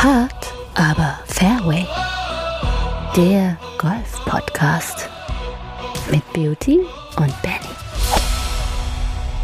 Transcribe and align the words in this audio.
Hard, 0.00 0.54
aber 0.76 1.18
Fairway. 1.26 1.84
Der 3.16 3.58
Golf-Podcast 3.78 5.10
mit 6.08 6.22
Beauty 6.32 6.78
und 7.16 7.42
Benny. 7.42 7.74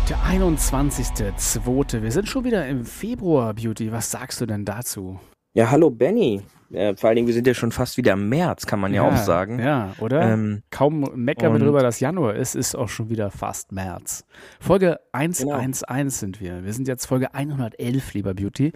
Der 0.08 0.16
21.02. 0.18 2.02
Wir 2.02 2.12
sind 2.12 2.28
schon 2.28 2.44
wieder 2.44 2.68
im 2.68 2.84
Februar, 2.84 3.52
Beauty. 3.52 3.90
Was 3.90 4.12
sagst 4.12 4.40
du 4.40 4.46
denn 4.46 4.64
dazu? 4.64 5.18
Ja, 5.54 5.72
hallo 5.72 5.90
Benny. 5.90 6.42
Äh, 6.74 6.96
vor 6.96 7.08
allen 7.08 7.16
Dingen, 7.16 7.26
wir 7.26 7.34
sind 7.34 7.46
ja 7.46 7.54
schon 7.54 7.72
fast 7.72 7.96
wieder 7.96 8.12
im 8.12 8.28
März, 8.28 8.66
kann 8.66 8.80
man 8.80 8.92
ja, 8.92 9.02
auch 9.02 9.16
sagen. 9.16 9.58
Ja, 9.58 9.92
oder? 10.00 10.22
Ähm, 10.22 10.62
Kaum 10.70 11.08
meckern 11.14 11.52
wir 11.52 11.60
drüber, 11.60 11.82
dass 11.82 12.00
Januar 12.00 12.34
ist, 12.34 12.54
ist 12.54 12.74
auch 12.74 12.88
schon 12.88 13.08
wieder 13.08 13.30
fast 13.30 13.72
März. 13.72 14.24
Folge 14.60 14.98
111 15.12 15.86
genau. 15.86 16.08
sind 16.08 16.40
wir. 16.40 16.64
Wir 16.64 16.72
sind 16.72 16.88
jetzt 16.88 17.06
Folge 17.06 17.34
111, 17.34 18.14
lieber 18.14 18.34
Beauty. 18.34 18.72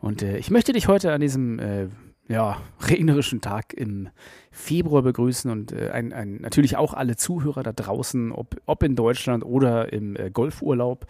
Und 0.00 0.22
äh, 0.22 0.36
ich 0.38 0.50
möchte 0.50 0.72
dich 0.72 0.88
heute 0.88 1.12
an 1.12 1.20
diesem 1.20 1.58
äh, 1.58 1.88
ja, 2.28 2.60
regnerischen 2.88 3.40
Tag 3.40 3.72
im 3.72 4.10
Februar 4.50 5.02
begrüßen 5.02 5.50
und 5.50 5.72
äh, 5.72 5.90
ein, 5.90 6.12
ein, 6.12 6.36
natürlich 6.40 6.76
auch 6.76 6.92
alle 6.92 7.16
Zuhörer 7.16 7.62
da 7.62 7.72
draußen, 7.72 8.32
ob, 8.32 8.56
ob 8.66 8.82
in 8.82 8.96
Deutschland 8.96 9.44
oder 9.44 9.92
im 9.92 10.16
äh, 10.16 10.30
Golfurlaub 10.30 11.06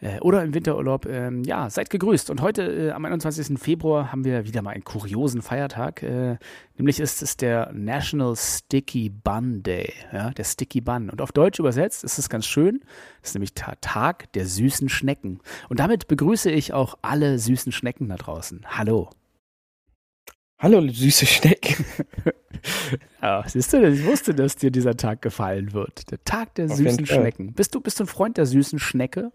äh, 0.00 0.18
oder 0.20 0.42
im 0.42 0.54
Winterurlaub. 0.54 1.06
Ähm, 1.06 1.44
ja, 1.44 1.68
seid 1.70 1.90
gegrüßt. 1.90 2.30
Und 2.30 2.40
heute 2.40 2.62
äh, 2.62 2.90
am 2.90 3.04
21. 3.04 3.58
Februar 3.58 4.10
haben 4.10 4.24
wir 4.24 4.46
wieder 4.46 4.62
mal 4.62 4.70
einen 4.70 4.84
kuriosen 4.84 5.42
Feiertag. 5.42 6.02
Äh, 6.02 6.38
nämlich 6.76 6.98
ist 6.98 7.22
es 7.22 7.36
der 7.36 7.70
National 7.72 8.34
Sticky 8.34 9.10
Bun 9.10 9.62
Day. 9.62 9.92
Ja, 10.12 10.30
der 10.30 10.44
Sticky 10.44 10.80
Bun. 10.80 11.10
Und 11.10 11.20
auf 11.20 11.32
Deutsch 11.32 11.58
übersetzt 11.58 12.02
ist 12.02 12.18
es 12.18 12.28
ganz 12.28 12.46
schön. 12.46 12.80
Das 13.20 13.30
ist 13.30 13.34
nämlich 13.34 13.54
der 13.54 13.80
Tag 13.80 14.32
der 14.32 14.46
süßen 14.46 14.88
Schnecken. 14.88 15.40
Und 15.68 15.80
damit 15.80 16.08
begrüße 16.08 16.50
ich 16.50 16.72
auch 16.72 16.96
alle 17.02 17.38
süßen 17.38 17.72
Schnecken 17.72 18.08
da 18.08 18.16
draußen. 18.16 18.64
Hallo. 18.68 19.10
Hallo, 20.58 20.80
süße 20.80 21.26
Schnecken. 21.26 21.84
ja, 23.20 23.44
siehst 23.46 23.72
du, 23.72 23.86
ich 23.86 24.04
wusste, 24.04 24.34
dass 24.34 24.56
dir 24.56 24.70
dieser 24.70 24.96
Tag 24.96 25.20
gefallen 25.20 25.74
wird. 25.74 26.10
Der 26.10 26.22
Tag 26.24 26.54
der 26.54 26.66
Auf 26.66 26.76
süßen 26.76 27.04
Schnecken. 27.06 27.52
Bist 27.52 27.74
du, 27.74 27.80
bist 27.80 28.00
du 28.00 28.04
ein 28.04 28.06
Freund 28.06 28.38
der 28.38 28.46
süßen 28.46 28.78
Schnecke? 28.78 29.32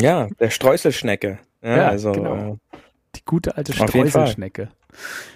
Ja, 0.00 0.28
der 0.40 0.50
Streuselschnecke. 0.50 1.38
Ja, 1.62 1.76
ja 1.76 1.88
also, 1.88 2.12
genau. 2.12 2.54
Äh, 2.72 2.76
Die 3.14 3.24
gute 3.24 3.56
alte 3.56 3.72
Streuselschnecke. 3.72 4.70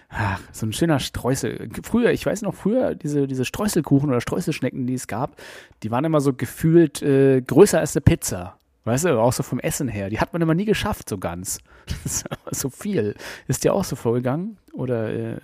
Ach, 0.08 0.40
so 0.50 0.66
ein 0.66 0.72
schöner 0.72 0.98
Streusel. 0.98 1.68
Früher, 1.82 2.10
ich 2.10 2.26
weiß 2.26 2.42
noch, 2.42 2.54
früher 2.54 2.94
diese, 2.94 3.26
diese 3.28 3.44
Streuselkuchen 3.44 4.08
oder 4.08 4.20
Streuselschnecken, 4.20 4.86
die 4.86 4.94
es 4.94 5.06
gab, 5.06 5.36
die 5.82 5.90
waren 5.90 6.04
immer 6.04 6.20
so 6.20 6.32
gefühlt 6.32 7.02
äh, 7.02 7.40
größer 7.40 7.78
als 7.78 7.94
eine 7.94 8.02
Pizza. 8.02 8.58
Weißt 8.86 9.04
du, 9.04 9.20
auch 9.20 9.32
so 9.32 9.42
vom 9.42 9.58
Essen 9.58 9.88
her. 9.88 10.10
Die 10.10 10.20
hat 10.20 10.32
man 10.32 10.40
immer 10.40 10.54
nie 10.54 10.64
geschafft, 10.64 11.08
so 11.08 11.18
ganz. 11.18 11.58
so 12.52 12.70
viel. 12.70 13.16
Ist 13.48 13.64
dir 13.64 13.74
auch 13.74 13.82
so 13.82 13.96
vorgegangen? 13.96 14.58
Oder 14.72 15.12
äh, 15.12 15.36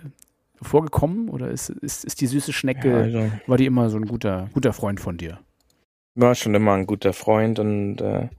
vorgekommen? 0.61 1.27
Oder 1.27 1.49
ist, 1.49 1.69
ist, 1.69 2.05
ist 2.05 2.21
die 2.21 2.27
süße 2.27 2.53
Schnecke, 2.53 2.89
ja, 2.89 2.97
also, 2.99 3.31
war 3.45 3.57
die 3.57 3.65
immer 3.65 3.89
so 3.89 3.97
ein 3.97 4.05
guter, 4.05 4.49
guter 4.53 4.71
Freund 4.71 5.01
von 5.01 5.17
dir? 5.17 5.39
War 6.15 6.35
schon 6.35 6.55
immer 6.55 6.71
ein 6.71 6.87
guter 6.87 7.11
Freund 7.11 7.59
und 7.59 7.99
äh, 7.99 8.29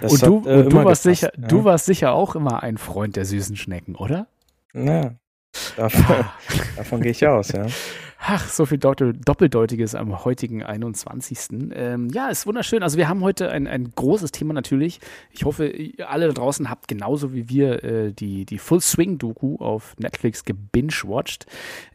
und 0.00 0.22
du, 0.22 0.40
hat, 0.40 0.46
äh, 0.46 0.62
und 0.62 0.72
du 0.72 0.76
warst 0.76 1.02
gepasst, 1.02 1.02
sicher, 1.02 1.32
ja. 1.36 1.48
du 1.48 1.64
warst 1.64 1.86
sicher 1.86 2.12
auch 2.12 2.36
immer 2.36 2.62
ein 2.62 2.78
Freund 2.78 3.16
der 3.16 3.24
süßen 3.24 3.56
Schnecken, 3.56 3.96
oder? 3.96 4.28
Ja, 4.72 5.14
davon, 5.76 6.24
davon 6.76 7.00
gehe 7.02 7.10
ich 7.10 7.26
aus, 7.26 7.50
ja. 7.50 7.66
Ach, 8.24 8.48
so 8.48 8.66
viel 8.66 8.78
Doppeldeutiges 8.78 9.96
am 9.96 10.24
heutigen 10.24 10.62
21. 10.62 11.72
Ähm, 11.74 12.08
ja, 12.10 12.28
ist 12.28 12.46
wunderschön. 12.46 12.84
Also 12.84 12.96
wir 12.96 13.08
haben 13.08 13.20
heute 13.22 13.50
ein, 13.50 13.66
ein 13.66 13.90
großes 13.96 14.30
Thema 14.30 14.54
natürlich. 14.54 15.00
Ich 15.32 15.44
hoffe, 15.44 15.66
ihr 15.66 16.08
alle 16.08 16.28
da 16.28 16.32
draußen 16.32 16.70
habt 16.70 16.86
genauso 16.86 17.34
wie 17.34 17.48
wir 17.48 17.82
äh, 17.82 18.12
die, 18.12 18.44
die 18.46 18.58
Full 18.58 18.80
Swing 18.80 19.18
Doku 19.18 19.56
auf 19.56 19.96
Netflix 19.98 20.44
gebingewatcht. 20.44 21.46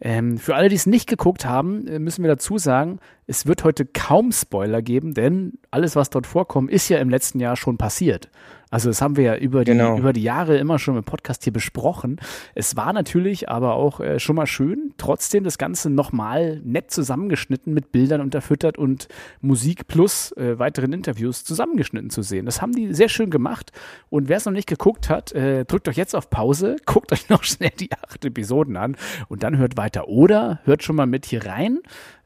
Ähm, 0.01 0.37
für 0.37 0.55
alle, 0.55 0.67
die 0.67 0.75
es 0.75 0.85
nicht 0.85 1.07
geguckt 1.07 1.45
haben, 1.45 1.87
äh, 1.87 1.97
müssen 1.97 2.23
wir 2.23 2.29
dazu 2.29 2.57
sagen, 2.57 2.99
es 3.27 3.45
wird 3.45 3.63
heute 3.65 3.85
kaum 3.85 4.31
Spoiler 4.31 4.81
geben, 4.81 5.13
denn 5.13 5.59
alles, 5.69 5.95
was 5.95 6.09
dort 6.09 6.25
vorkommt, 6.25 6.71
ist 6.71 6.87
ja 6.89 6.97
im 6.97 7.09
letzten 7.09 7.39
Jahr 7.39 7.57
schon 7.57 7.77
passiert. 7.77 8.29
Also 8.69 8.89
das 8.89 9.01
haben 9.01 9.15
wir 9.15 9.23
ja 9.23 9.35
über 9.37 9.63
die, 9.63 9.71
genau. 9.71 9.97
über 9.97 10.11
die 10.11 10.23
Jahre 10.23 10.57
immer 10.57 10.77
schon 10.77 10.97
im 10.97 11.03
Podcast 11.03 11.43
hier 11.43 11.53
besprochen. 11.53 12.19
Es 12.53 12.75
war 12.75 12.91
natürlich 12.91 13.49
aber 13.49 13.75
auch 13.75 14.01
äh, 14.01 14.19
schon 14.19 14.35
mal 14.35 14.45
schön, 14.45 14.93
trotzdem 14.97 15.45
das 15.45 15.57
Ganze 15.57 15.89
nochmal 15.89 16.61
nett 16.65 16.91
zusammengeschnitten 16.91 17.73
mit 17.73 17.93
Bildern 17.93 18.19
unterfüttert 18.19 18.77
und 18.77 19.07
Musik 19.39 19.87
plus 19.87 20.33
äh, 20.33 20.59
weiteren 20.59 20.91
Interviews 20.91 21.45
zusammengeschnitten 21.45 22.09
zu 22.09 22.21
sehen. 22.21 22.45
Das 22.45 22.61
haben 22.61 22.73
die 22.73 22.93
sehr 22.93 23.07
schön 23.07 23.29
gemacht. 23.29 23.71
Und 24.09 24.27
wer 24.27 24.37
es 24.37 24.45
noch 24.45 24.53
nicht 24.53 24.67
geguckt 24.67 25.09
hat, 25.09 25.31
äh, 25.31 25.63
drückt 25.63 25.87
euch 25.87 25.97
jetzt 25.97 26.15
auf 26.15 26.29
Pause, 26.29 26.75
guckt 26.85 27.13
euch 27.13 27.29
noch 27.29 27.43
schnell 27.43 27.71
die 27.79 27.91
acht 27.93 28.25
Episoden 28.25 28.75
an 28.75 28.97
und 29.29 29.43
dann 29.43 29.57
hört 29.57 29.77
weiter. 29.77 30.09
Oder 30.09 30.59
hört 30.65 30.83
schon 30.83 30.97
mal 30.97 31.07
mit 31.07 31.25
hier 31.25 31.45
rein. 31.45 31.79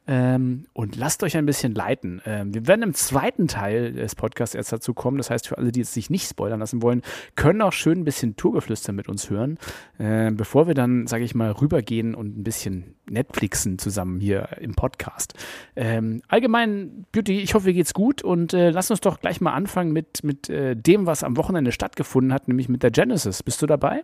Ähm, 0.08 0.66
und 0.72 0.96
lasst 0.96 1.22
euch 1.22 1.36
ein 1.36 1.46
bisschen 1.46 1.74
leiten. 1.74 2.20
Ähm, 2.26 2.52
wir 2.52 2.66
werden 2.66 2.82
im 2.82 2.94
zweiten 2.94 3.46
Teil 3.46 3.92
des 3.92 4.16
Podcasts 4.16 4.54
erst 4.54 4.72
dazu 4.72 4.94
kommen. 4.94 5.16
Das 5.16 5.30
heißt, 5.30 5.46
für 5.46 5.58
alle, 5.58 5.70
die 5.70 5.80
es 5.80 5.94
sich 5.94 6.10
nicht 6.10 6.28
spoilern 6.28 6.58
lassen 6.58 6.82
wollen, 6.82 7.02
können 7.36 7.62
auch 7.62 7.72
schön 7.72 8.00
ein 8.00 8.04
bisschen 8.04 8.34
Tourgeflüster 8.34 8.92
mit 8.92 9.08
uns 9.08 9.30
hören, 9.30 9.58
äh, 9.98 10.32
bevor 10.32 10.66
wir 10.66 10.74
dann, 10.74 11.06
sage 11.06 11.22
ich 11.22 11.36
mal, 11.36 11.52
rübergehen 11.52 12.16
und 12.16 12.36
ein 12.36 12.42
bisschen 12.42 12.96
Netflixen 13.08 13.78
zusammen 13.78 14.18
hier 14.18 14.48
im 14.60 14.74
Podcast. 14.74 15.34
Ähm, 15.76 16.22
allgemein, 16.26 17.06
Beauty, 17.12 17.40
ich 17.40 17.54
hoffe, 17.54 17.66
dir 17.66 17.74
geht's 17.74 17.94
gut 17.94 18.22
und 18.22 18.54
äh, 18.54 18.70
lass 18.70 18.90
uns 18.90 19.00
doch 19.00 19.20
gleich 19.20 19.40
mal 19.40 19.52
anfangen 19.52 19.92
mit, 19.92 20.24
mit 20.24 20.50
äh, 20.50 20.74
dem, 20.74 21.06
was 21.06 21.22
am 21.22 21.36
Wochenende 21.36 21.70
stattgefunden 21.70 22.32
hat, 22.32 22.48
nämlich 22.48 22.68
mit 22.68 22.82
der 22.82 22.90
Genesis. 22.90 23.44
Bist 23.44 23.62
du 23.62 23.66
dabei? 23.66 24.02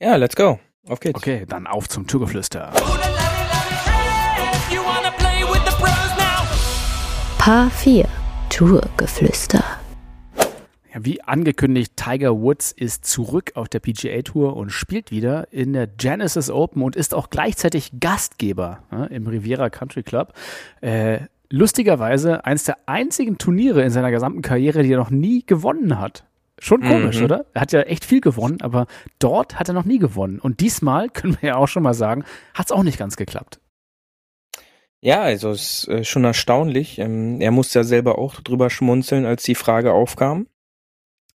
Ja, 0.00 0.14
let's 0.14 0.36
go. 0.36 0.60
Auf 0.86 1.00
geht's. 1.00 1.16
Okay, 1.16 1.44
dann 1.48 1.66
auf 1.66 1.88
zum 1.88 2.06
Tourgeflüster. 2.06 2.72
Paar 7.48 7.70
4 7.70 8.04
Tourgeflüster. 8.50 9.64
Ja, 10.92 11.02
wie 11.06 11.22
angekündigt, 11.22 11.96
Tiger 11.96 12.38
Woods 12.38 12.72
ist 12.72 13.06
zurück 13.06 13.52
auf 13.54 13.70
der 13.70 13.80
PGA 13.80 14.20
Tour 14.20 14.54
und 14.54 14.68
spielt 14.68 15.10
wieder 15.10 15.50
in 15.50 15.72
der 15.72 15.86
Genesis 15.86 16.50
Open 16.50 16.82
und 16.82 16.94
ist 16.94 17.14
auch 17.14 17.30
gleichzeitig 17.30 17.92
Gastgeber 18.00 18.80
ja, 18.92 19.04
im 19.06 19.26
Riviera 19.26 19.70
Country 19.70 20.02
Club. 20.02 20.34
Äh, 20.82 21.20
lustigerweise 21.48 22.44
eines 22.44 22.64
der 22.64 22.76
einzigen 22.84 23.38
Turniere 23.38 23.82
in 23.82 23.92
seiner 23.92 24.10
gesamten 24.10 24.42
Karriere, 24.42 24.82
die 24.82 24.92
er 24.92 24.98
noch 24.98 25.08
nie 25.08 25.42
gewonnen 25.46 25.98
hat. 25.98 26.26
Schon 26.58 26.82
komisch, 26.82 27.20
mhm. 27.20 27.24
oder? 27.24 27.46
Er 27.54 27.62
hat 27.62 27.72
ja 27.72 27.80
echt 27.80 28.04
viel 28.04 28.20
gewonnen, 28.20 28.60
aber 28.60 28.86
dort 29.18 29.58
hat 29.58 29.68
er 29.68 29.74
noch 29.74 29.86
nie 29.86 29.98
gewonnen. 29.98 30.38
Und 30.38 30.60
diesmal, 30.60 31.08
können 31.14 31.38
wir 31.40 31.48
ja 31.48 31.56
auch 31.56 31.68
schon 31.68 31.82
mal 31.82 31.94
sagen, 31.94 32.24
hat 32.52 32.66
es 32.66 32.72
auch 32.72 32.82
nicht 32.82 32.98
ganz 32.98 33.16
geklappt. 33.16 33.58
Ja, 35.00 35.22
also 35.22 35.50
es 35.50 35.84
ist 35.84 35.88
äh, 35.88 36.04
schon 36.04 36.24
erstaunlich. 36.24 36.98
Ähm, 36.98 37.40
er 37.40 37.52
musste 37.52 37.78
ja 37.80 37.84
selber 37.84 38.18
auch 38.18 38.40
drüber 38.40 38.68
schmunzeln, 38.68 39.26
als 39.26 39.44
die 39.44 39.54
Frage 39.54 39.92
aufkam, 39.92 40.48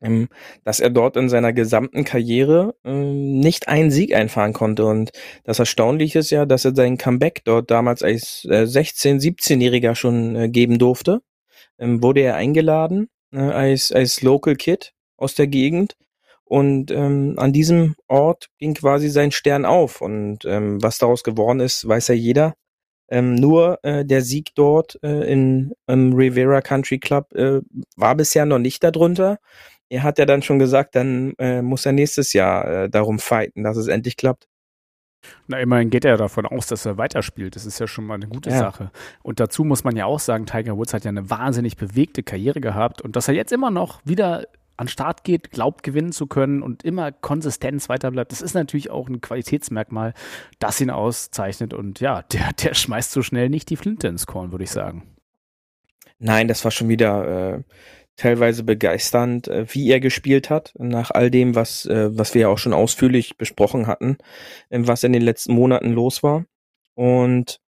ähm, 0.02 0.30
dass 0.66 0.80
er 0.82 0.90
dort 0.90 1.18
in 1.18 1.30
seiner 1.30 1.54
gesamten 1.54 2.04
Karriere 2.04 2.76
ähm, 2.84 3.40
nicht 3.40 3.70
einen 3.70 3.92
Sieg 3.92 4.14
einfahren 4.16 4.54
konnte. 4.54 4.86
Und 4.86 5.12
das 5.46 5.60
Erstaunliche 5.60 6.20
ist 6.20 6.32
ja, 6.32 6.46
dass 6.46 6.66
er 6.66 6.76
sein 6.76 6.98
Comeback 6.98 7.44
dort 7.46 7.72
damals 7.72 8.04
als 8.04 8.46
äh, 8.50 8.64
16-, 8.66 9.22
17-Jähriger 9.22 9.96
schon 9.96 10.36
äh, 10.36 10.50
geben 10.50 10.80
durfte. 10.80 11.22
Wurde 11.80 12.22
er 12.22 12.36
eingeladen 12.36 13.10
äh, 13.34 13.40
als, 13.40 13.92
als 13.92 14.22
Local 14.22 14.56
Kid 14.56 14.94
aus 15.18 15.36
der 15.36 15.48
Gegend. 15.48 15.96
Und 16.46 16.92
ähm, 16.92 17.36
an 17.38 17.54
diesem 17.54 17.96
Ort 18.08 18.50
ging 18.60 18.74
quasi 18.76 19.10
sein 19.10 19.32
Stern 19.32 19.66
auf. 19.66 20.02
Und 20.02 20.46
ähm, 20.46 20.82
was 20.84 20.98
daraus 21.00 21.24
geworden 21.24 21.60
ist, 21.60 21.88
weiß 21.88 22.10
ja 22.10 22.16
jeder. 22.16 22.56
Ähm, 23.14 23.36
nur 23.36 23.78
äh, 23.84 24.04
der 24.04 24.24
Sieg 24.24 24.56
dort 24.56 24.98
äh, 25.04 25.32
in, 25.32 25.76
im 25.86 26.14
Rivera 26.14 26.62
Country 26.62 26.98
Club 26.98 27.32
äh, 27.36 27.62
war 27.96 28.16
bisher 28.16 28.48
noch 28.48 28.58
nicht 28.58 28.84
darunter. 28.84 29.38
Er 29.88 30.02
hat 30.02 30.18
ja 30.18 30.26
dann 30.26 30.42
schon 30.42 30.58
gesagt, 30.58 30.96
dann 30.96 31.34
äh, 31.38 31.62
muss 31.62 31.86
er 31.86 31.92
nächstes 31.92 32.34
Jahr 32.34 32.66
äh, 32.66 32.90
darum 32.90 33.20
fighten, 33.20 33.64
dass 33.64 33.78
es 33.78 33.88
endlich 33.88 34.18
klappt. 34.18 34.48
Na, 35.46 35.60
immerhin 35.60 35.92
geht 35.92 36.06
er 36.06 36.18
davon 36.18 36.48
aus, 36.48 36.66
dass 36.66 36.88
er 36.88 36.98
weiterspielt. 36.98 37.56
Das 37.56 37.68
ist 37.68 37.78
ja 37.78 37.86
schon 37.86 38.06
mal 38.06 38.16
eine 38.16 38.28
gute 38.28 38.50
ja. 38.50 38.58
Sache. 38.58 38.90
Und 39.22 39.40
dazu 39.40 39.64
muss 39.64 39.84
man 39.84 39.96
ja 39.96 40.06
auch 40.06 40.20
sagen, 40.20 40.48
Tiger 40.48 40.76
Woods 40.76 40.96
hat 40.96 41.04
ja 41.04 41.10
eine 41.10 41.30
wahnsinnig 41.30 41.78
bewegte 41.78 42.24
Karriere 42.24 42.62
gehabt 42.62 43.04
und 43.04 43.16
dass 43.16 43.28
er 43.28 43.36
jetzt 43.36 43.54
immer 43.54 43.70
noch 43.70 44.02
wieder 44.06 44.48
an 44.78 44.88
Start 44.88 45.24
geht, 45.24 45.52
glaubt 45.52 45.84
gewinnen 45.84 46.12
zu 46.12 46.28
können 46.28 46.62
und 46.62 46.84
immer 46.84 47.12
Konsistenz 47.12 47.90
weiterbleibt, 47.90 48.32
das 48.32 48.42
ist 48.42 48.54
natürlich 48.54 48.90
auch 48.90 49.08
ein 49.08 49.22
Qualitätsmerkmal, 49.22 50.14
das 50.60 50.82
ihn 50.82 50.90
auszeichnet. 50.90 51.74
Und 51.74 52.00
ja, 52.00 52.24
der, 52.24 52.54
der 52.54 52.74
schmeißt 52.74 53.12
so 53.12 53.22
schnell 53.22 53.50
nicht 53.50 53.70
die 53.70 53.78
Flinte 53.78 54.08
ins 54.08 54.26
Korn, 54.26 54.52
würde 54.52 54.64
ich 54.64 54.72
sagen. 54.72 55.16
Nein, 56.20 56.48
das 56.48 56.64
war 56.64 56.72
schon 56.72 56.90
wieder 56.90 57.56
äh, 57.56 57.64
teilweise 58.16 58.64
begeisternd, 58.64 59.48
äh, 59.48 59.66
wie 59.70 59.90
er 59.90 60.00
gespielt 60.00 60.50
hat, 60.50 60.74
nach 60.78 61.12
all 61.12 61.30
dem, 61.32 61.56
was, 61.56 61.86
äh, 61.86 62.18
was 62.18 62.34
wir 62.34 62.44
ja 62.44 62.48
auch 62.48 62.58
schon 62.58 62.74
ausführlich 62.74 63.38
besprochen 63.38 63.88
hatten, 63.88 64.18
äh, 64.70 64.80
was 64.82 65.04
in 65.04 65.14
den 65.14 65.22
letzten 65.22 65.54
Monaten 65.54 65.92
los 65.92 66.24
war. 66.24 66.46
Und 66.96 67.60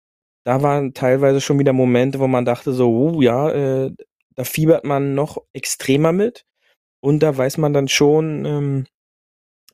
da 0.45 0.63
waren 0.63 0.93
teilweise 0.93 1.41
schon 1.41 1.59
wieder 1.59 1.73
Momente, 1.73 2.21
wo 2.21 2.29
man 2.29 2.45
dachte 2.45 2.73
so, 2.73 2.91
oh 2.91 3.23
ja, 3.23 3.51
äh, 3.51 3.93
da 4.35 4.45
fiebert 4.45 4.85
man 4.85 5.15
noch 5.15 5.39
extremer 5.53 6.13
mit. 6.13 6.45
Und 7.05 7.23
da 7.23 7.37
weiß 7.37 7.59
man 7.59 7.75
dann 7.75 7.87
schon, 7.87 8.47
ähm, 8.47 8.87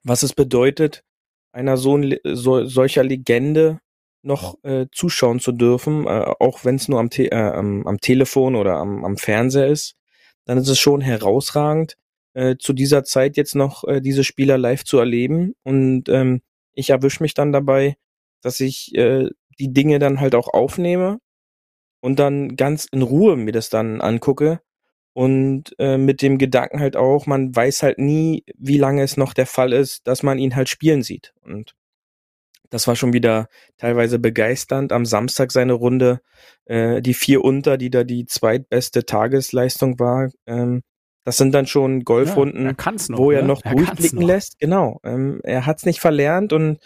was 0.03 0.25
es 0.25 0.33
bedeutet, 0.33 1.05
einer 1.53 1.77
so, 1.77 1.97
so 2.25 2.67
solcher 2.67 3.05
Legende 3.05 3.79
noch 4.23 4.57
äh, 4.65 4.87
zuschauen 4.91 5.39
zu 5.39 5.53
dürfen, 5.53 6.09
äh, 6.09 6.35
auch 6.41 6.65
wenn 6.65 6.75
es 6.75 6.89
nur 6.89 6.99
am, 6.99 7.09
Te 7.09 7.31
äh, 7.31 7.37
am, 7.37 7.87
am 7.87 8.01
Telefon 8.01 8.57
oder 8.57 8.79
am, 8.79 9.05
am 9.05 9.17
Fernseher 9.17 9.69
ist, 9.69 9.95
dann 10.45 10.59
ist 10.59 10.67
es 10.67 10.81
schon 10.81 11.01
herausragend, 11.03 11.97
äh, 12.35 12.57
zu 12.59 12.73
dieser 12.73 13.05
Zeit 13.05 13.37
jetzt 13.37 13.55
noch 13.55 13.85
äh, 13.85 14.01
diese 14.01 14.25
Spieler 14.25 14.59
live 14.59 14.83
zu 14.83 14.99
erleben. 14.99 15.55
Und 15.63 16.09
ähm, 16.09 16.43
ich 16.75 16.91
erwische 16.91 17.23
mich 17.23 17.35
dann 17.35 17.53
dabei, 17.53 17.97
dass 18.43 18.59
ich 18.59 18.93
äh, 18.97 19.29
die 19.61 19.73
Dinge 19.73 20.01
dann 20.01 20.19
halt 20.19 20.35
auch 20.35 20.49
aufnehme 20.49 21.21
und 22.01 22.19
dann 22.19 22.57
ganz 22.57 22.87
in 22.91 23.03
Ruhe 23.03 23.37
mir 23.37 23.53
das 23.53 23.71
dann 23.71 24.01
angucke 24.01 24.61
und 25.13 25.75
äh, 25.79 25.99
mit 25.99 26.23
dem 26.23 26.39
Gedanken 26.39 26.81
halt 26.81 26.97
auch, 26.97 27.27
man 27.27 27.55
weiß 27.55 27.83
halt 27.83 27.99
nie, 27.99 28.45
wie 28.57 28.79
lange 28.79 29.03
es 29.03 29.17
noch 29.17 29.35
der 29.35 29.47
Fall 29.47 29.73
ist, 29.73 30.07
dass 30.07 30.23
man 30.23 30.39
ihn 30.39 30.57
halt 30.57 30.69
spielen 30.69 31.03
sieht. 31.03 31.35
Und 31.43 31.75
das 32.71 32.87
war 32.87 32.95
schon 32.95 33.13
wieder 33.13 33.49
teilweise 33.77 34.19
begeisternd. 34.19 34.93
Am 34.93 35.05
Samstag 35.05 35.51
seine 35.51 35.73
Runde, 35.73 36.21
äh, 36.67 37.03
die 37.03 37.15
vier 37.15 37.43
unter, 37.45 37.77
die 37.77 37.91
da 37.91 38.05
die 38.05 38.27
zweitbeste 38.27 39.05
Tagesleistung 39.05 39.99
war. 39.99 40.31
Ähm, 40.47 40.83
das 41.25 41.37
sind 41.37 41.53
dann 41.53 41.67
schon 41.67 42.05
Golfrunden, 42.05 42.65
ja, 42.65 42.71
er 42.71 43.11
noch, 43.11 43.19
wo 43.19 43.31
er 43.31 43.43
ne? 43.43 43.49
noch 43.49 43.65
er 43.65 43.75
durchblicken 43.75 44.21
noch. 44.21 44.27
lässt. 44.29 44.59
Genau. 44.59 45.01
Ähm, 45.05 45.41
er 45.43 45.67
hat's 45.67 45.85
nicht 45.85 46.01
verlernt 46.01 46.53
und 46.53 46.79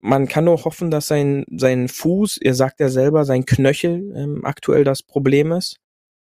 man 0.00 0.28
kann 0.28 0.44
nur 0.44 0.64
hoffen, 0.64 0.90
dass 0.90 1.08
sein, 1.08 1.44
sein 1.50 1.88
Fuß, 1.88 2.38
er 2.40 2.54
sagt 2.54 2.78
ja 2.78 2.88
selber, 2.88 3.24
sein 3.24 3.44
Knöchel 3.44 4.12
ähm, 4.14 4.44
aktuell 4.44 4.84
das 4.84 5.02
Problem 5.02 5.50
ist, 5.50 5.78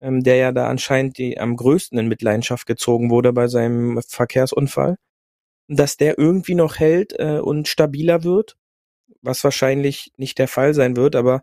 ähm, 0.03 0.23
der 0.23 0.37
ja 0.37 0.53
da 0.53 0.69
anscheinend 0.69 1.19
die 1.19 1.39
am 1.39 1.57
größten 1.57 1.99
in 1.99 2.09
Mitleidenschaft 2.09 2.67
gezogen 2.67 3.11
wurde 3.11 3.33
bei 3.33 3.49
seinem 3.49 4.01
Verkehrsunfall, 4.07 4.97
dass 5.69 5.97
der 5.97 6.19
irgendwie 6.19 6.55
noch 6.55 6.79
hält 6.79 7.15
äh, 7.19 7.39
und 7.39 7.69
stabiler 7.69 8.25
wird, 8.25 8.57
was 9.23 9.45
wahrscheinlich 9.45 10.13
nicht 10.17 10.39
der 10.39 10.49
Fall 10.49 10.75
sein 10.75 10.97
wird, 10.97 11.17
aber 11.17 11.43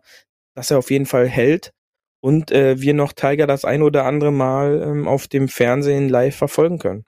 dass 0.54 0.70
er 0.70 0.78
auf 0.78 0.90
jeden 0.90 1.06
Fall 1.06 1.28
hält 1.28 1.72
und 2.20 2.52
äh, 2.52 2.80
wir 2.80 2.94
noch 2.94 3.12
Tiger 3.12 3.46
das 3.46 3.64
ein 3.64 3.82
oder 3.82 4.04
andere 4.04 4.32
Mal 4.32 4.82
ähm, 4.82 5.08
auf 5.08 5.26
dem 5.28 5.48
Fernsehen 5.48 6.08
live 6.08 6.36
verfolgen 6.36 6.78
können. 6.78 7.04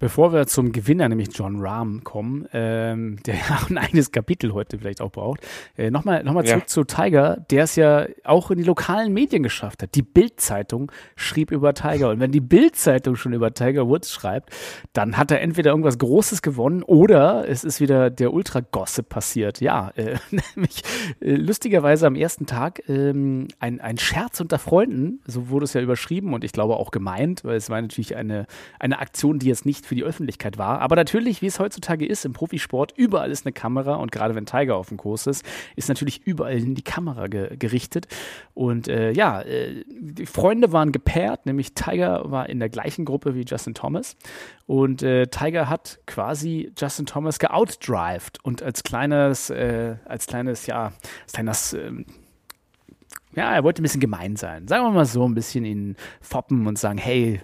Bevor 0.00 0.32
wir 0.32 0.46
zum 0.46 0.72
Gewinner, 0.72 1.08
nämlich 1.10 1.28
John 1.34 1.60
Rahm, 1.60 2.02
kommen, 2.04 2.48
ähm, 2.54 3.18
der 3.26 3.34
ja 3.34 3.42
auch 3.62 3.68
ein 3.70 3.76
eigenes 3.76 4.10
Kapitel 4.12 4.54
heute 4.54 4.78
vielleicht 4.78 5.02
auch 5.02 5.12
braucht, 5.12 5.46
äh, 5.76 5.90
nochmal 5.90 6.24
noch 6.24 6.32
mal 6.32 6.44
zurück 6.44 6.62
Ja. 6.62 6.66
zu 6.66 6.84
Tiger, 6.84 7.36
der 7.50 7.64
es 7.64 7.76
ja 7.76 8.06
auch 8.24 8.50
in 8.50 8.56
die 8.56 8.64
lokalen 8.64 9.12
Medien 9.12 9.42
geschafft 9.42 9.82
hat. 9.82 9.94
Die 9.94 10.02
Bild-Zeitung 10.02 10.90
schrieb 11.16 11.50
über 11.52 11.74
Tiger. 11.74 12.08
Und 12.08 12.18
wenn 12.18 12.32
die 12.32 12.40
Bild-Zeitung 12.40 13.14
schon 13.16 13.34
über 13.34 13.52
Tiger 13.52 13.86
Woods 13.88 14.10
schreibt, 14.10 14.50
dann 14.94 15.18
hat 15.18 15.30
er 15.30 15.42
entweder 15.42 15.70
irgendwas 15.70 15.98
Großes 15.98 16.40
gewonnen 16.40 16.82
oder 16.82 17.46
es 17.46 17.62
ist 17.62 17.80
wieder 17.80 18.08
der 18.08 18.32
Ultra-Gossip 18.32 19.06
passiert. 19.08 19.60
Ja, 19.60 19.90
äh, 19.96 20.16
nämlich 20.56 20.82
äh, 21.20 21.34
lustigerweise 21.34 22.06
am 22.06 22.14
ersten 22.14 22.46
Tag 22.46 22.88
ähm, 22.88 23.48
ein, 23.58 23.80
ein 23.82 23.98
Scherz 23.98 24.40
unter 24.40 24.58
Freunden, 24.58 25.20
so 25.26 25.50
wurde 25.50 25.64
es 25.64 25.74
ja 25.74 25.82
überschrieben 25.82 26.32
und 26.32 26.42
ich 26.42 26.52
glaube 26.52 26.76
auch 26.76 26.90
gemeint, 26.90 27.44
weil 27.44 27.56
es 27.56 27.68
war 27.68 27.82
natürlich 27.82 28.16
eine, 28.16 28.46
eine 28.78 28.98
Aktion, 28.98 29.38
die 29.38 29.48
jetzt 29.48 29.66
nicht 29.66 29.89
für 29.90 29.96
die 29.96 30.04
Öffentlichkeit 30.04 30.56
war. 30.56 30.80
Aber 30.80 30.94
natürlich, 30.94 31.42
wie 31.42 31.46
es 31.46 31.58
heutzutage 31.58 32.06
ist 32.06 32.24
im 32.24 32.32
Profisport, 32.32 32.92
überall 32.96 33.32
ist 33.32 33.44
eine 33.44 33.52
Kamera 33.52 33.96
und 33.96 34.12
gerade 34.12 34.36
wenn 34.36 34.46
Tiger 34.46 34.76
auf 34.76 34.88
dem 34.88 34.98
Kurs 34.98 35.26
ist, 35.26 35.44
ist 35.74 35.88
natürlich 35.88 36.24
überall 36.24 36.58
in 36.58 36.76
die 36.76 36.82
Kamera 36.82 37.26
ge 37.26 37.56
gerichtet. 37.56 38.06
Und 38.54 38.86
äh, 38.86 39.10
ja, 39.10 39.42
äh, 39.42 39.84
die 39.88 40.26
Freunde 40.26 40.70
waren 40.70 40.92
gepaart, 40.92 41.44
nämlich 41.44 41.74
Tiger 41.74 42.30
war 42.30 42.48
in 42.48 42.60
der 42.60 42.68
gleichen 42.68 43.04
Gruppe 43.04 43.34
wie 43.34 43.42
Justin 43.44 43.74
Thomas. 43.74 44.16
Und 44.66 45.02
äh, 45.02 45.26
Tiger 45.26 45.68
hat 45.68 45.98
quasi 46.06 46.72
Justin 46.78 47.06
Thomas 47.06 47.40
geoutdrived 47.40 48.38
und 48.44 48.62
als 48.62 48.84
kleines, 48.84 49.50
äh, 49.50 49.96
als 50.04 50.28
kleines, 50.28 50.66
ja, 50.66 50.92
als 51.24 51.32
kleines, 51.32 51.72
ähm, 51.72 52.06
ja, 53.34 53.54
er 53.54 53.62
wollte 53.62 53.80
ein 53.80 53.84
bisschen 53.84 54.00
gemein 54.00 54.34
sein. 54.36 54.66
Sagen 54.66 54.84
wir 54.84 54.90
mal 54.90 55.04
so, 55.04 55.24
ein 55.24 55.34
bisschen 55.34 55.64
ihn 55.64 55.96
foppen 56.20 56.66
und 56.66 56.78
sagen, 56.78 56.98
hey, 56.98 57.40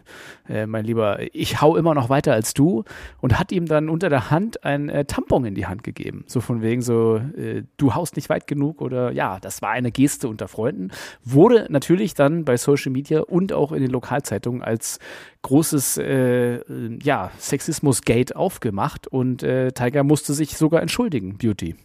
äh, 0.49 0.67
mein 0.67 0.85
Lieber, 0.85 1.19
ich 1.33 1.61
hau 1.61 1.77
immer 1.77 1.95
noch 1.95 2.09
weiter 2.09 2.33
als 2.33 2.55
du 2.55 2.83
und 3.21 3.39
hat 3.39 3.53
ihm 3.53 3.67
dann 3.67 3.89
unter 3.89 4.09
der 4.09 4.31
Hand 4.31 4.65
ein 4.65 4.89
äh, 4.89 5.05
Tampon 5.05 5.45
in 5.45 5.55
die 5.55 5.67
Hand 5.67 5.85
gegeben. 5.85 6.25
So 6.27 6.41
von 6.41 6.61
wegen 6.61 6.83
so, 6.83 7.17
äh, 7.17 7.63
du 7.77 7.95
haust 7.95 8.17
nicht 8.17 8.29
weit 8.29 8.49
genug 8.49 8.83
oder 8.83 9.13
ja, 9.13 9.39
das 9.39 9.63
war 9.63 9.71
eine 9.71 9.93
Geste 9.93 10.29
unter 10.29 10.49
Freunden. 10.49 10.91
Wurde 11.23 11.67
natürlich 11.71 12.15
dann 12.15 12.45
bei 12.45 12.57
Social 12.57 12.91
Media 12.91 13.21
und 13.21 13.53
auch 13.53 13.71
in 13.71 13.83
den 13.83 13.91
Lokalzeitungen 13.91 14.63
als 14.63 14.99
großes, 15.43 15.99
äh, 15.99 16.61
ja, 17.01 17.31
Sexismus-Gate 17.39 18.35
aufgemacht 18.35 19.07
und 19.07 19.45
äh, 19.45 19.71
Tiger 19.71 20.03
musste 20.03 20.35
sich 20.35 20.57
sogar 20.57 20.83
entschuldigen, 20.83 21.39
Beauty. 21.39 21.77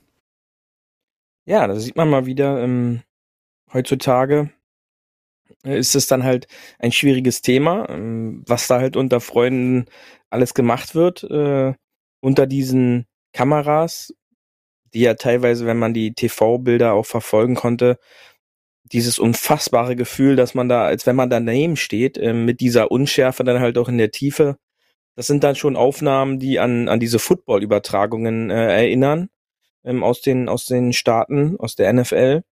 Ja, 1.45 1.67
da 1.67 1.75
sieht 1.75 1.95
man 1.95 2.09
mal 2.09 2.25
wieder, 2.25 2.63
ähm, 2.63 3.01
heutzutage 3.73 4.51
äh, 5.65 5.77
ist 5.79 5.95
es 5.95 6.07
dann 6.07 6.23
halt 6.23 6.47
ein 6.79 6.91
schwieriges 6.91 7.41
Thema, 7.41 7.89
ähm, 7.89 8.43
was 8.47 8.67
da 8.67 8.79
halt 8.79 8.95
unter 8.95 9.21
Freunden 9.21 9.85
alles 10.29 10.53
gemacht 10.53 10.95
wird, 10.95 11.23
äh, 11.23 11.73
unter 12.21 12.47
diesen 12.47 13.07
Kameras, 13.33 14.13
die 14.93 15.01
ja 15.01 15.13
teilweise, 15.15 15.65
wenn 15.65 15.79
man 15.79 15.93
die 15.93 16.13
TV-Bilder 16.13 16.93
auch 16.93 17.05
verfolgen 17.05 17.55
konnte, 17.55 17.97
dieses 18.83 19.19
unfassbare 19.19 19.95
Gefühl, 19.95 20.35
dass 20.35 20.53
man 20.53 20.67
da, 20.69 20.85
als 20.85 21.05
wenn 21.05 21.15
man 21.15 21.29
daneben 21.29 21.77
steht, 21.77 22.17
äh, 22.17 22.33
mit 22.33 22.59
dieser 22.59 22.91
Unschärfe 22.91 23.43
dann 23.43 23.59
halt 23.61 23.77
auch 23.77 23.89
in 23.89 23.97
der 23.97 24.11
Tiefe, 24.11 24.57
das 25.15 25.27
sind 25.27 25.43
dann 25.43 25.55
schon 25.55 25.75
Aufnahmen, 25.75 26.39
die 26.39 26.59
an, 26.59 26.87
an 26.89 26.99
diese 26.99 27.19
Football-Übertragungen 27.19 28.49
äh, 28.49 28.83
erinnern, 28.83 29.29
ähm, 29.83 30.03
aus 30.03 30.21
den, 30.21 30.49
aus 30.49 30.65
den 30.65 30.93
Staaten, 30.93 31.57
aus 31.59 31.75
der 31.75 31.91
NFL. 31.93 32.43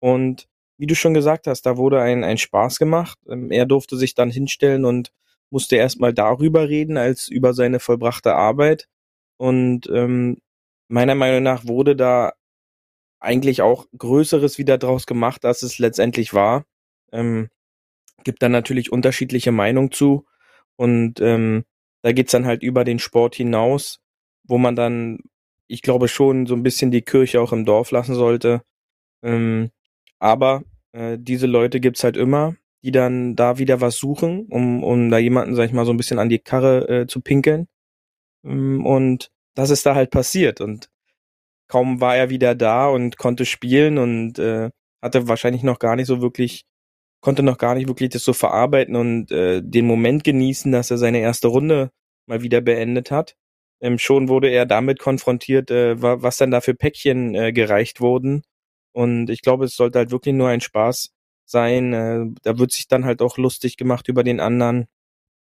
Und 0.00 0.48
wie 0.76 0.86
du 0.86 0.94
schon 0.94 1.14
gesagt 1.14 1.46
hast, 1.46 1.62
da 1.62 1.76
wurde 1.76 2.00
ein, 2.00 2.24
ein 2.24 2.38
Spaß 2.38 2.78
gemacht. 2.78 3.18
Ähm, 3.28 3.50
er 3.50 3.66
durfte 3.66 3.96
sich 3.96 4.14
dann 4.14 4.30
hinstellen 4.30 4.84
und 4.84 5.12
musste 5.50 5.76
erstmal 5.76 6.12
darüber 6.12 6.68
reden, 6.68 6.96
als 6.96 7.28
über 7.28 7.54
seine 7.54 7.80
vollbrachte 7.80 8.34
Arbeit. 8.34 8.88
Und 9.36 9.88
ähm, 9.88 10.38
meiner 10.88 11.14
Meinung 11.14 11.42
nach 11.42 11.66
wurde 11.66 11.96
da 11.96 12.32
eigentlich 13.20 13.62
auch 13.62 13.86
Größeres 13.96 14.58
wieder 14.58 14.78
draus 14.78 15.06
gemacht, 15.06 15.44
als 15.44 15.62
es 15.62 15.78
letztendlich 15.78 16.34
war. 16.34 16.64
Ähm, 17.12 17.48
gibt 18.24 18.42
dann 18.42 18.52
natürlich 18.52 18.92
unterschiedliche 18.92 19.52
Meinungen 19.52 19.92
zu. 19.92 20.26
Und 20.76 21.20
ähm, 21.20 21.64
da 22.02 22.12
geht's 22.12 22.32
dann 22.32 22.46
halt 22.46 22.62
über 22.62 22.84
den 22.84 22.98
Sport 22.98 23.34
hinaus, 23.34 24.00
wo 24.42 24.58
man 24.58 24.76
dann, 24.76 25.18
ich 25.68 25.82
glaube, 25.82 26.08
schon 26.08 26.46
so 26.46 26.54
ein 26.54 26.62
bisschen 26.62 26.90
die 26.90 27.02
Kirche 27.02 27.40
auch 27.40 27.52
im 27.52 27.64
Dorf 27.64 27.90
lassen 27.92 28.14
sollte. 28.14 28.62
Ähm, 29.22 29.70
aber 30.18 30.64
äh, 30.92 31.18
diese 31.20 31.46
Leute 31.46 31.80
gibt's 31.80 32.04
halt 32.04 32.16
immer, 32.16 32.56
die 32.84 32.92
dann 32.92 33.36
da 33.36 33.58
wieder 33.58 33.80
was 33.80 33.96
suchen, 33.96 34.46
um, 34.50 34.82
um 34.84 35.10
da 35.10 35.18
jemanden, 35.18 35.54
sag 35.54 35.66
ich 35.66 35.72
mal, 35.72 35.86
so 35.86 35.92
ein 35.92 35.96
bisschen 35.96 36.18
an 36.18 36.28
die 36.28 36.38
Karre 36.38 36.88
äh, 36.88 37.06
zu 37.06 37.20
pinkeln. 37.20 37.66
Ähm, 38.44 38.84
und 38.86 39.30
das 39.54 39.70
ist 39.70 39.86
da 39.86 39.94
halt 39.94 40.10
passiert. 40.10 40.60
Und 40.60 40.88
kaum 41.68 42.00
war 42.00 42.16
er 42.16 42.30
wieder 42.30 42.54
da 42.54 42.88
und 42.88 43.18
konnte 43.18 43.46
spielen 43.46 43.98
und 43.98 44.38
äh, 44.38 44.70
hatte 45.02 45.28
wahrscheinlich 45.28 45.62
noch 45.62 45.78
gar 45.78 45.96
nicht 45.96 46.06
so 46.06 46.22
wirklich, 46.22 46.64
konnte 47.22 47.42
noch 47.42 47.58
gar 47.58 47.74
nicht 47.74 47.88
wirklich 47.88 48.10
das 48.10 48.24
so 48.24 48.32
verarbeiten 48.32 48.96
und 48.96 49.32
äh, 49.32 49.62
den 49.64 49.86
Moment 49.86 50.24
genießen, 50.24 50.72
dass 50.72 50.90
er 50.90 50.98
seine 50.98 51.20
erste 51.20 51.48
Runde 51.48 51.90
mal 52.26 52.42
wieder 52.42 52.60
beendet 52.60 53.10
hat. 53.10 53.36
Ähm, 53.82 53.98
schon 53.98 54.28
wurde 54.28 54.48
er 54.50 54.66
damit 54.66 54.98
konfrontiert, 55.00 55.70
äh, 55.70 56.00
wa- 56.02 56.22
was 56.22 56.36
dann 56.38 56.50
da 56.50 56.60
für 56.60 56.74
Päckchen 56.74 57.34
äh, 57.34 57.52
gereicht 57.52 58.00
wurden. 58.00 58.42
Und 58.94 59.28
ich 59.30 59.42
glaube, 59.42 59.66
es 59.66 59.76
sollte 59.76 59.98
halt 59.98 60.12
wirklich 60.12 60.34
nur 60.34 60.48
ein 60.48 60.60
Spaß 60.62 61.12
sein. 61.46 61.92
Äh, 61.92 62.26
da 62.44 62.58
wird 62.58 62.72
sich 62.72 62.88
dann 62.88 63.04
halt 63.04 63.22
auch 63.22 63.38
lustig 63.38 63.76
gemacht 63.76 64.08
über 64.08 64.24
den 64.24 64.40
anderen, 64.40 64.86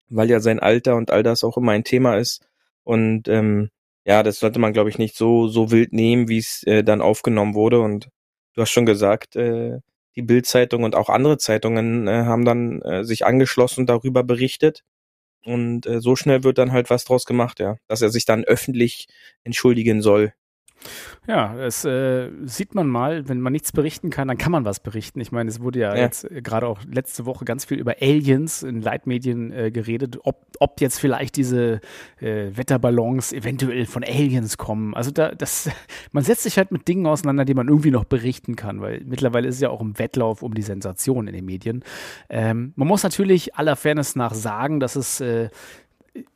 weil 0.08 0.30
ja 0.30 0.40
sein 0.40 0.61
Alter 0.61 0.96
und 0.96 1.11
all 1.11 1.22
das 1.25 1.44
auch 1.44 1.56
immer 1.58 1.72
ein 1.72 1.84
Thema 1.84 2.16
ist. 2.18 2.46
Und 2.84 3.28
ähm, 3.28 3.70
ja, 4.06 4.22
das 4.22 4.40
sollte 4.40 4.61
man, 4.61 4.72
glaube 4.72 4.90
ich, 4.90 4.99
nicht 4.99 5.16
so, 5.16 5.49
so 5.49 5.70
wild 5.72 5.92
nehmen, 5.92 6.28
wie 6.28 6.38
es 6.38 6.62
äh, 6.64 6.84
dann 6.84 7.02
aufgenommen 7.02 7.54
wurde. 7.54 7.80
Und 7.80 8.08
du 8.54 8.62
hast 8.62 8.70
schon 8.70 8.87
gesagt, 8.87 9.37
äh, 9.37 9.78
die 10.16 10.22
Bild-Zeitung 10.22 10.84
und 10.84 10.94
auch 10.96 11.08
andere 11.08 11.38
Zeitungen 11.38 12.06
äh, 12.08 12.25
haben 12.25 12.44
dann 12.44 12.82
äh, 12.82 13.04
sich 13.04 13.26
angeschlossen 13.26 13.80
und 13.82 13.90
darüber 13.90 14.22
berichtet. 14.25 14.84
Und 15.44 15.87
äh, 15.87 16.00
so 16.00 16.16
schnell 16.16 16.44
wird 16.44 16.58
dann 16.58 16.72
halt 16.72 16.90
was 16.90 17.04
draus 17.04 17.26
gemacht, 17.26 17.61
ja, 17.61 17.76
dass 17.88 18.02
er 18.02 18.11
sich 18.11 18.25
dann 18.26 18.44
öffentlich 18.44 19.08
entschuldigen 19.44 20.02
soll. 20.02 20.34
Ja, 21.27 21.55
das 21.55 21.85
äh, 21.85 22.31
sieht 22.45 22.75
man 22.75 22.89
mal, 22.89 23.29
wenn 23.29 23.41
man 23.41 23.53
nichts 23.53 23.71
berichten 23.71 24.11
kann, 24.11 24.27
dann 24.29 24.39
kann 24.39 24.51
man 24.51 24.65
was 24.65 24.81
berichten. 24.81 25.21
Ich 25.21 25.31
meine, 25.31 25.49
es 25.51 25.61
wurde 25.61 25.79
ja, 25.79 25.95
Ja. 25.95 26.03
jetzt 26.03 26.29
äh, 26.31 26.43
gerade 26.43 26.67
auch 26.67 26.81
letzte 26.91 27.27
Woche 27.27 27.45
ganz 27.45 27.65
viel 27.65 27.79
über 27.79 27.97
Aliens 28.01 28.62
in 28.65 28.81
Leitmedien 28.83 29.53
äh, 29.53 29.71
geredet, 29.71 30.19
ob, 30.25 30.47
ob 30.59 30.81
jetzt 30.81 30.99
vielleicht 30.99 31.37
diese 31.37 31.81
äh, 32.21 32.51
Wetterballons 32.57 33.33
eventuell 33.33 33.87
von 33.87 34.03
Aliens 34.03 34.59
kommen. 34.59 34.95
Also 34.95 35.11
da, 35.12 35.31
das, 35.33 35.71
man 36.12 36.25
setzt 36.25 36.43
sich 36.43 36.59
halt 36.59 36.73
mit 36.73 36.89
Dingen 36.89 37.07
auseinander, 37.07 37.45
die 37.45 37.55
man 37.55 37.69
irgendwie 37.69 37.93
noch 37.93 38.05
berichten 38.05 38.57
kann, 38.57 38.81
weil 38.81 39.03
mittlerweile 39.05 39.47
ist 39.49 39.57
es 39.57 39.61
ja 39.61 39.71
auch 39.71 39.81
im 39.81 39.99
Wettlauf 40.01 40.43
um 40.43 40.55
die 40.55 40.62
Sensation 40.62 41.29
in 41.29 41.35
den 41.35 41.45
Medien. 41.45 41.85
Ähm, 42.29 42.73
man 42.75 42.89
muss 42.89 43.05
natürlich 43.05 43.55
aller 43.55 43.77
Fairness 43.77 44.17
nach 44.17 44.35
sagen, 44.35 44.81
dass 44.81 44.97
es 44.97 45.21
äh, 45.21 45.51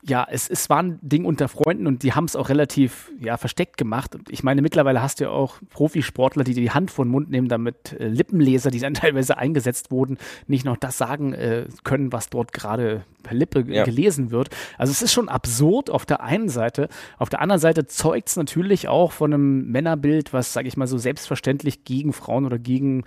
ja, 0.03 0.27
es, 0.31 0.49
es 0.49 0.71
war 0.71 0.83
ein 0.83 0.99
Ding 1.03 1.25
unter 1.25 1.49
Freunden 1.49 1.87
und 1.87 2.03
die 2.03 2.15
haben 2.15 2.25
es 2.25 2.37
auch 2.37 2.49
relativ 2.49 3.13
ja, 3.21 3.37
versteckt 3.37 3.77
gemacht. 3.77 4.15
Und 4.15 4.31
ich 4.31 4.43
meine, 4.43 4.63
mittlerweile 4.63 5.03
hast 5.03 5.21
du 5.21 5.25
ja 5.25 5.31
auch 5.31 5.59
Profisportler, 5.71 6.45
die 6.45 6.55
die 6.55 6.71
Hand 6.71 6.91
vor 6.91 7.05
den 7.05 7.11
Mund 7.11 7.31
nehmen, 7.31 7.49
damit 7.49 7.93
äh, 7.99 8.09
Lippenleser, 8.09 8.71
die 8.71 8.81
dann 8.81 8.95
teilweise 8.95 9.37
eingesetzt 9.37 9.91
wurden, 9.91 10.17
nicht 10.47 10.65
noch 10.65 10.77
das 10.77 10.97
sagen 10.97 11.35
äh, 11.35 11.67
können, 11.85 12.13
was 12.13 12.31
dort 12.31 12.53
gerade 12.53 13.05
per 13.23 13.35
Lippe 13.35 13.65
ja. 13.67 13.85
gelesen 13.85 14.31
wird. 14.31 14.51
Also 14.79 14.93
es 14.93 15.03
ist 15.03 15.13
schon 15.13 15.29
absurd 15.29 15.91
auf 15.91 16.07
der 16.07 16.23
einen 16.23 16.49
Seite. 16.49 16.89
Auf 17.19 17.29
der 17.29 17.43
anderen 17.43 17.61
Seite 17.61 17.87
zeugt 17.87 18.29
es 18.29 18.37
natürlich 18.37 18.89
auch 18.89 19.11
von 19.13 19.35
einem 19.35 19.71
Männerbild, 19.71 20.33
was, 20.33 20.53
sage 20.53 20.69
ich 20.69 20.77
mal, 20.77 20.87
so 20.87 20.97
selbstverständlich 20.97 21.85
gegen 21.85 22.13
Frauen 22.13 22.47
oder 22.47 22.59
gegen, 22.59 23.05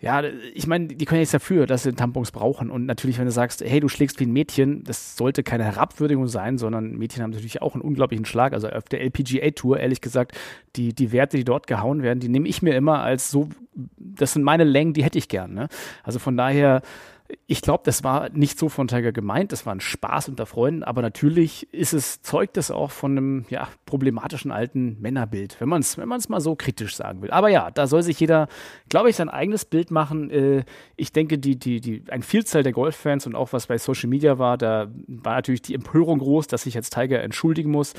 ja, 0.00 0.22
ich 0.54 0.68
meine, 0.68 0.86
die 0.86 1.04
können 1.04 1.18
ja 1.18 1.22
nichts 1.22 1.32
dafür, 1.32 1.66
dass 1.66 1.82
sie 1.82 1.92
Tampons 1.92 2.30
brauchen. 2.30 2.70
Und 2.70 2.86
natürlich, 2.86 3.18
wenn 3.18 3.26
du 3.26 3.32
sagst, 3.32 3.62
hey, 3.62 3.80
du 3.80 3.88
schlägst 3.88 4.20
wie 4.20 4.26
ein 4.26 4.32
Mädchen, 4.32 4.84
das 4.84 5.16
sollte 5.16 5.42
keine 5.42 5.64
Herabwürdigung 5.98 6.28
sein, 6.28 6.58
sondern 6.58 6.96
Mädchen 6.96 7.22
haben 7.22 7.30
natürlich 7.30 7.60
auch 7.60 7.74
einen 7.74 7.82
unglaublichen 7.82 8.24
Schlag. 8.24 8.52
Also 8.52 8.68
auf 8.68 8.84
der 8.84 9.00
LPGA-Tour, 9.02 9.80
ehrlich 9.80 10.00
gesagt, 10.00 10.32
die, 10.76 10.94
die 10.94 11.12
Werte, 11.12 11.36
die 11.36 11.44
dort 11.44 11.66
gehauen 11.66 12.02
werden, 12.02 12.20
die 12.20 12.28
nehme 12.28 12.48
ich 12.48 12.62
mir 12.62 12.74
immer 12.76 13.00
als 13.00 13.30
so, 13.30 13.48
das 13.96 14.32
sind 14.32 14.42
meine 14.42 14.64
Längen, 14.64 14.92
die 14.92 15.04
hätte 15.04 15.18
ich 15.18 15.28
gern. 15.28 15.54
Ne? 15.54 15.68
Also 16.02 16.18
von 16.18 16.36
daher, 16.36 16.82
ich 17.46 17.60
glaube, 17.60 17.82
das 17.84 18.04
war 18.04 18.30
nicht 18.30 18.58
so 18.58 18.68
von 18.68 18.88
Tiger 18.88 19.12
gemeint, 19.12 19.52
das 19.52 19.66
war 19.66 19.74
ein 19.74 19.80
Spaß 19.80 20.28
unter 20.28 20.46
Freunden, 20.46 20.82
aber 20.82 21.02
natürlich 21.02 21.72
ist 21.72 21.92
es, 21.92 22.22
zeugt 22.22 22.56
es 22.56 22.70
auch 22.70 22.90
von 22.90 23.12
einem 23.12 23.44
ja, 23.50 23.68
problematischen 23.84 24.50
alten 24.50 24.98
Männerbild, 25.00 25.60
wenn 25.60 25.68
man 25.68 25.80
es 25.80 25.98
wenn 25.98 26.08
mal 26.08 26.40
so 26.40 26.56
kritisch 26.56 26.96
sagen 26.96 27.20
will. 27.20 27.30
Aber 27.30 27.48
ja, 27.48 27.70
da 27.70 27.86
soll 27.86 28.02
sich 28.02 28.18
jeder, 28.18 28.48
glaube 28.88 29.10
ich, 29.10 29.16
sein 29.16 29.28
eigenes 29.28 29.66
Bild 29.66 29.90
machen. 29.90 30.30
Äh, 30.30 30.64
ich 30.96 31.12
denke, 31.12 31.38
die, 31.38 31.58
die, 31.58 31.80
die, 31.80 32.04
ein 32.10 32.22
Vielzahl 32.22 32.62
der 32.62 32.72
Golffans 32.72 33.26
und 33.26 33.34
auch 33.34 33.52
was 33.52 33.66
bei 33.66 33.76
Social 33.76 34.08
Media 34.08 34.38
war, 34.38 34.56
da 34.56 34.88
war 35.06 35.34
natürlich 35.34 35.62
die 35.62 35.74
Empörung 35.74 36.18
groß, 36.18 36.46
dass 36.46 36.62
sich 36.62 36.74
jetzt 36.74 36.94
Tiger 36.94 37.22
entschuldigen 37.22 37.70
muss. 37.70 37.92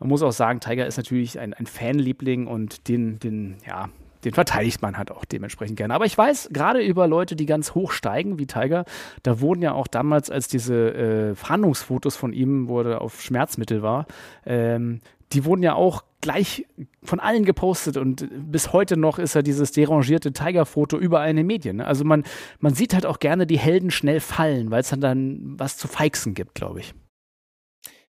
Man 0.00 0.08
muss 0.08 0.22
auch 0.22 0.32
sagen, 0.32 0.60
Tiger 0.60 0.86
ist 0.86 0.96
natürlich 0.96 1.38
ein, 1.38 1.54
ein 1.54 1.66
Fanliebling 1.66 2.46
und 2.46 2.88
den, 2.88 3.18
den, 3.18 3.56
ja, 3.66 3.90
den 4.24 4.34
verteidigt 4.34 4.82
man 4.82 4.96
halt 4.96 5.10
auch 5.10 5.24
dementsprechend 5.24 5.76
gerne. 5.76 5.94
Aber 5.94 6.06
ich 6.06 6.16
weiß, 6.16 6.50
gerade 6.52 6.80
über 6.80 7.06
Leute, 7.06 7.36
die 7.36 7.46
ganz 7.46 7.74
hoch 7.74 7.92
steigen, 7.92 8.38
wie 8.38 8.46
Tiger, 8.46 8.84
da 9.22 9.40
wurden 9.40 9.62
ja 9.62 9.72
auch 9.72 9.86
damals, 9.86 10.30
als 10.30 10.48
diese 10.48 10.94
äh, 10.94 11.34
Fahndungsfotos 11.34 12.16
von 12.16 12.32
ihm, 12.32 12.68
wo 12.68 12.80
er 12.80 13.00
auf 13.00 13.20
Schmerzmittel 13.20 13.82
war, 13.82 14.06
ähm, 14.46 15.00
die 15.32 15.44
wurden 15.44 15.62
ja 15.62 15.74
auch 15.74 16.04
gleich 16.20 16.66
von 17.02 17.20
allen 17.20 17.44
gepostet 17.44 17.96
und 17.96 18.28
bis 18.30 18.72
heute 18.72 18.96
noch 18.96 19.18
ist 19.18 19.34
er 19.34 19.42
dieses 19.42 19.72
derangierte 19.72 20.32
Tiger-Foto 20.32 20.96
überall 20.98 21.30
in 21.30 21.36
den 21.36 21.46
Medien. 21.46 21.76
Ne? 21.78 21.86
Also 21.86 22.04
man, 22.04 22.24
man 22.60 22.74
sieht 22.74 22.94
halt 22.94 23.06
auch 23.06 23.18
gerne 23.18 23.46
die 23.46 23.58
Helden 23.58 23.90
schnell 23.90 24.20
fallen, 24.20 24.70
weil 24.70 24.80
es 24.80 24.90
dann, 24.90 25.00
dann 25.00 25.58
was 25.58 25.76
zu 25.76 25.88
feixen 25.88 26.34
gibt, 26.34 26.54
glaube 26.54 26.80
ich. 26.80 26.94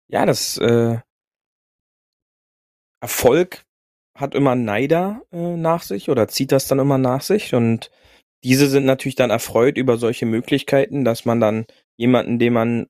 Ja, 0.08 0.24
das 0.24 0.56
äh, 0.56 0.98
Erfolg 3.00 3.64
hat 4.18 4.34
immer 4.34 4.54
Neider 4.54 5.22
äh, 5.32 5.56
nach 5.56 5.82
sich 5.82 6.10
oder 6.10 6.28
zieht 6.28 6.52
das 6.52 6.66
dann 6.66 6.78
immer 6.78 6.98
nach 6.98 7.22
sich. 7.22 7.54
Und 7.54 7.90
diese 8.44 8.68
sind 8.68 8.84
natürlich 8.84 9.16
dann 9.16 9.30
erfreut 9.30 9.78
über 9.78 9.96
solche 9.96 10.26
Möglichkeiten, 10.26 11.04
dass 11.04 11.24
man 11.24 11.40
dann 11.40 11.66
jemanden, 11.96 12.38
den 12.38 12.52
man 12.52 12.86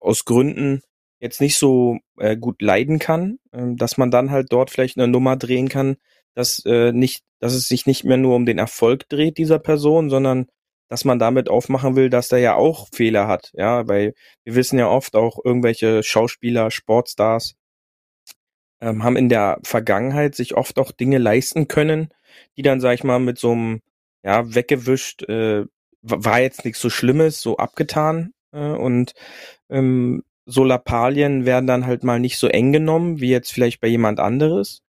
aus 0.00 0.24
Gründen 0.24 0.82
jetzt 1.20 1.40
nicht 1.40 1.56
so 1.56 1.98
äh, 2.18 2.36
gut 2.36 2.62
leiden 2.62 2.98
kann, 2.98 3.38
äh, 3.52 3.74
dass 3.74 3.96
man 3.96 4.10
dann 4.10 4.30
halt 4.30 4.52
dort 4.52 4.70
vielleicht 4.70 4.96
eine 4.96 5.08
Nummer 5.08 5.36
drehen 5.36 5.68
kann, 5.68 5.96
dass 6.34 6.64
äh, 6.64 6.92
nicht, 6.92 7.24
dass 7.40 7.54
es 7.54 7.68
sich 7.68 7.86
nicht 7.86 8.04
mehr 8.04 8.16
nur 8.16 8.36
um 8.36 8.46
den 8.46 8.58
Erfolg 8.58 9.08
dreht 9.08 9.38
dieser 9.38 9.58
Person, 9.58 10.10
sondern 10.10 10.46
dass 10.88 11.04
man 11.04 11.18
damit 11.18 11.48
aufmachen 11.48 11.96
will, 11.96 12.08
dass 12.08 12.28
der 12.28 12.38
ja 12.38 12.54
auch 12.54 12.88
Fehler 12.92 13.26
hat, 13.26 13.50
ja, 13.54 13.86
weil 13.88 14.14
wir 14.44 14.54
wissen 14.54 14.78
ja 14.78 14.88
oft 14.88 15.16
auch 15.16 15.38
irgendwelche 15.44 16.02
Schauspieler, 16.02 16.70
Sportstars, 16.70 17.54
ähm, 18.80 19.02
haben 19.04 19.16
in 19.16 19.28
der 19.28 19.58
Vergangenheit 19.62 20.34
sich 20.34 20.54
oft 20.56 20.78
auch 20.78 20.92
Dinge 20.92 21.18
leisten 21.18 21.68
können, 21.68 22.08
die 22.56 22.62
dann, 22.62 22.80
sag 22.80 22.94
ich 22.94 23.04
mal, 23.04 23.18
mit 23.18 23.38
so 23.38 23.52
einem, 23.52 23.80
ja, 24.22 24.54
weggewischt, 24.54 25.28
äh, 25.28 25.64
war 26.02 26.40
jetzt 26.40 26.64
nichts 26.64 26.80
so 26.80 26.90
Schlimmes, 26.90 27.40
so 27.40 27.56
abgetan. 27.56 28.32
Äh, 28.52 28.58
und 28.58 29.14
ähm, 29.70 30.22
so 30.46 30.64
Lappalien 30.64 31.44
werden 31.44 31.66
dann 31.66 31.86
halt 31.86 32.04
mal 32.04 32.20
nicht 32.20 32.38
so 32.38 32.48
eng 32.48 32.72
genommen, 32.72 33.20
wie 33.20 33.30
jetzt 33.30 33.52
vielleicht 33.52 33.80
bei 33.80 33.88
jemand 33.88 34.20
anderes. 34.20 34.82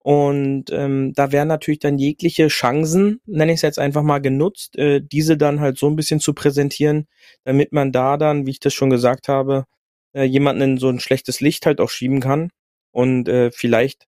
Und 0.00 0.70
ähm, 0.70 1.12
da 1.14 1.32
werden 1.32 1.48
natürlich 1.48 1.80
dann 1.80 1.98
jegliche 1.98 2.48
Chancen, 2.48 3.20
nenne 3.26 3.52
ich 3.52 3.56
es 3.56 3.62
jetzt 3.62 3.78
einfach 3.78 4.02
mal, 4.02 4.20
genutzt, 4.20 4.76
äh, 4.78 5.00
diese 5.02 5.36
dann 5.36 5.60
halt 5.60 5.78
so 5.78 5.88
ein 5.88 5.96
bisschen 5.96 6.20
zu 6.20 6.34
präsentieren, 6.34 7.06
damit 7.44 7.72
man 7.72 7.92
da 7.92 8.16
dann, 8.16 8.46
wie 8.46 8.52
ich 8.52 8.60
das 8.60 8.74
schon 8.74 8.90
gesagt 8.90 9.28
habe, 9.28 9.66
äh, 10.14 10.24
jemanden 10.24 10.62
in 10.62 10.78
so 10.78 10.88
ein 10.88 11.00
schlechtes 11.00 11.40
Licht 11.40 11.66
halt 11.66 11.80
auch 11.80 11.90
schieben 11.90 12.20
kann. 12.20 12.50
Und 12.96 13.28
äh, 13.28 13.50
vielleicht 13.50 14.08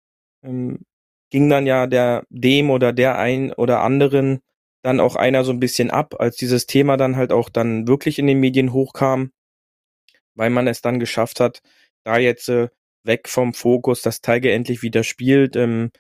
ähm, 0.43 0.87
ging 1.29 1.51
dann 1.51 1.67
ja 1.67 1.87
der 1.87 2.25
dem 2.31 2.71
oder 2.71 2.95
der 2.95 3.19
ein 3.19 3.53
oder 3.53 3.83
anderen 3.83 4.41
dann 4.83 5.01
auch 5.01 5.17
einer 5.17 5.45
so 5.45 5.53
ein 5.53 5.61
bisschen 5.61 5.91
ab, 5.91 6.15
als 6.19 6.37
dieses 6.37 6.65
Thema 6.65 6.97
dann 6.97 7.17
halt 7.17 7.31
auch 7.31 7.51
dann 7.51 7.87
wirklich 7.87 8.19
in 8.19 8.27
den 8.27 8.41
Medien 8.41 8.73
hochkam, 8.73 9.33
weil 10.35 10.49
man 10.49 10.67
es 10.67 10.81
dann 10.81 10.99
geschafft 10.99 11.41
hat, 11.41 11.61
da 12.05 12.17
jetzt 12.17 12.49
äh, 12.49 12.69
weg 13.05 13.29
vom 13.29 13.53
Fokus, 13.53 14.01
dass 14.01 14.23
Tiger 14.23 14.51
endlich 14.51 14.81
wieder 14.81 15.05
spielt, 15.05 15.57
ähm, 15.57 15.91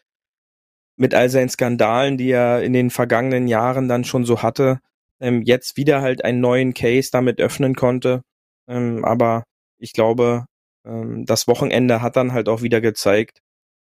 mit 0.96 1.14
all 1.14 1.28
seinen 1.28 1.50
Skandalen, 1.50 2.16
die 2.16 2.30
er 2.30 2.62
in 2.62 2.72
den 2.72 2.88
vergangenen 2.88 3.46
Jahren 3.46 3.88
dann 3.88 4.04
schon 4.04 4.24
so 4.24 4.42
hatte, 4.42 4.80
ähm, 5.20 5.42
jetzt 5.42 5.76
wieder 5.76 6.00
halt 6.00 6.24
einen 6.24 6.40
neuen 6.40 6.72
Case 6.72 7.10
damit 7.12 7.40
öffnen 7.42 7.74
konnte. 7.74 8.22
Ähm, 8.68 9.04
aber 9.04 9.44
ich 9.76 9.92
glaube, 9.92 10.46
ähm, 10.84 11.24
das 11.26 11.46
Wochenende 11.48 12.02
hat 12.02 12.16
dann 12.16 12.32
halt 12.32 12.48
auch 12.48 12.62
wieder 12.62 12.80
gezeigt, 12.80 13.40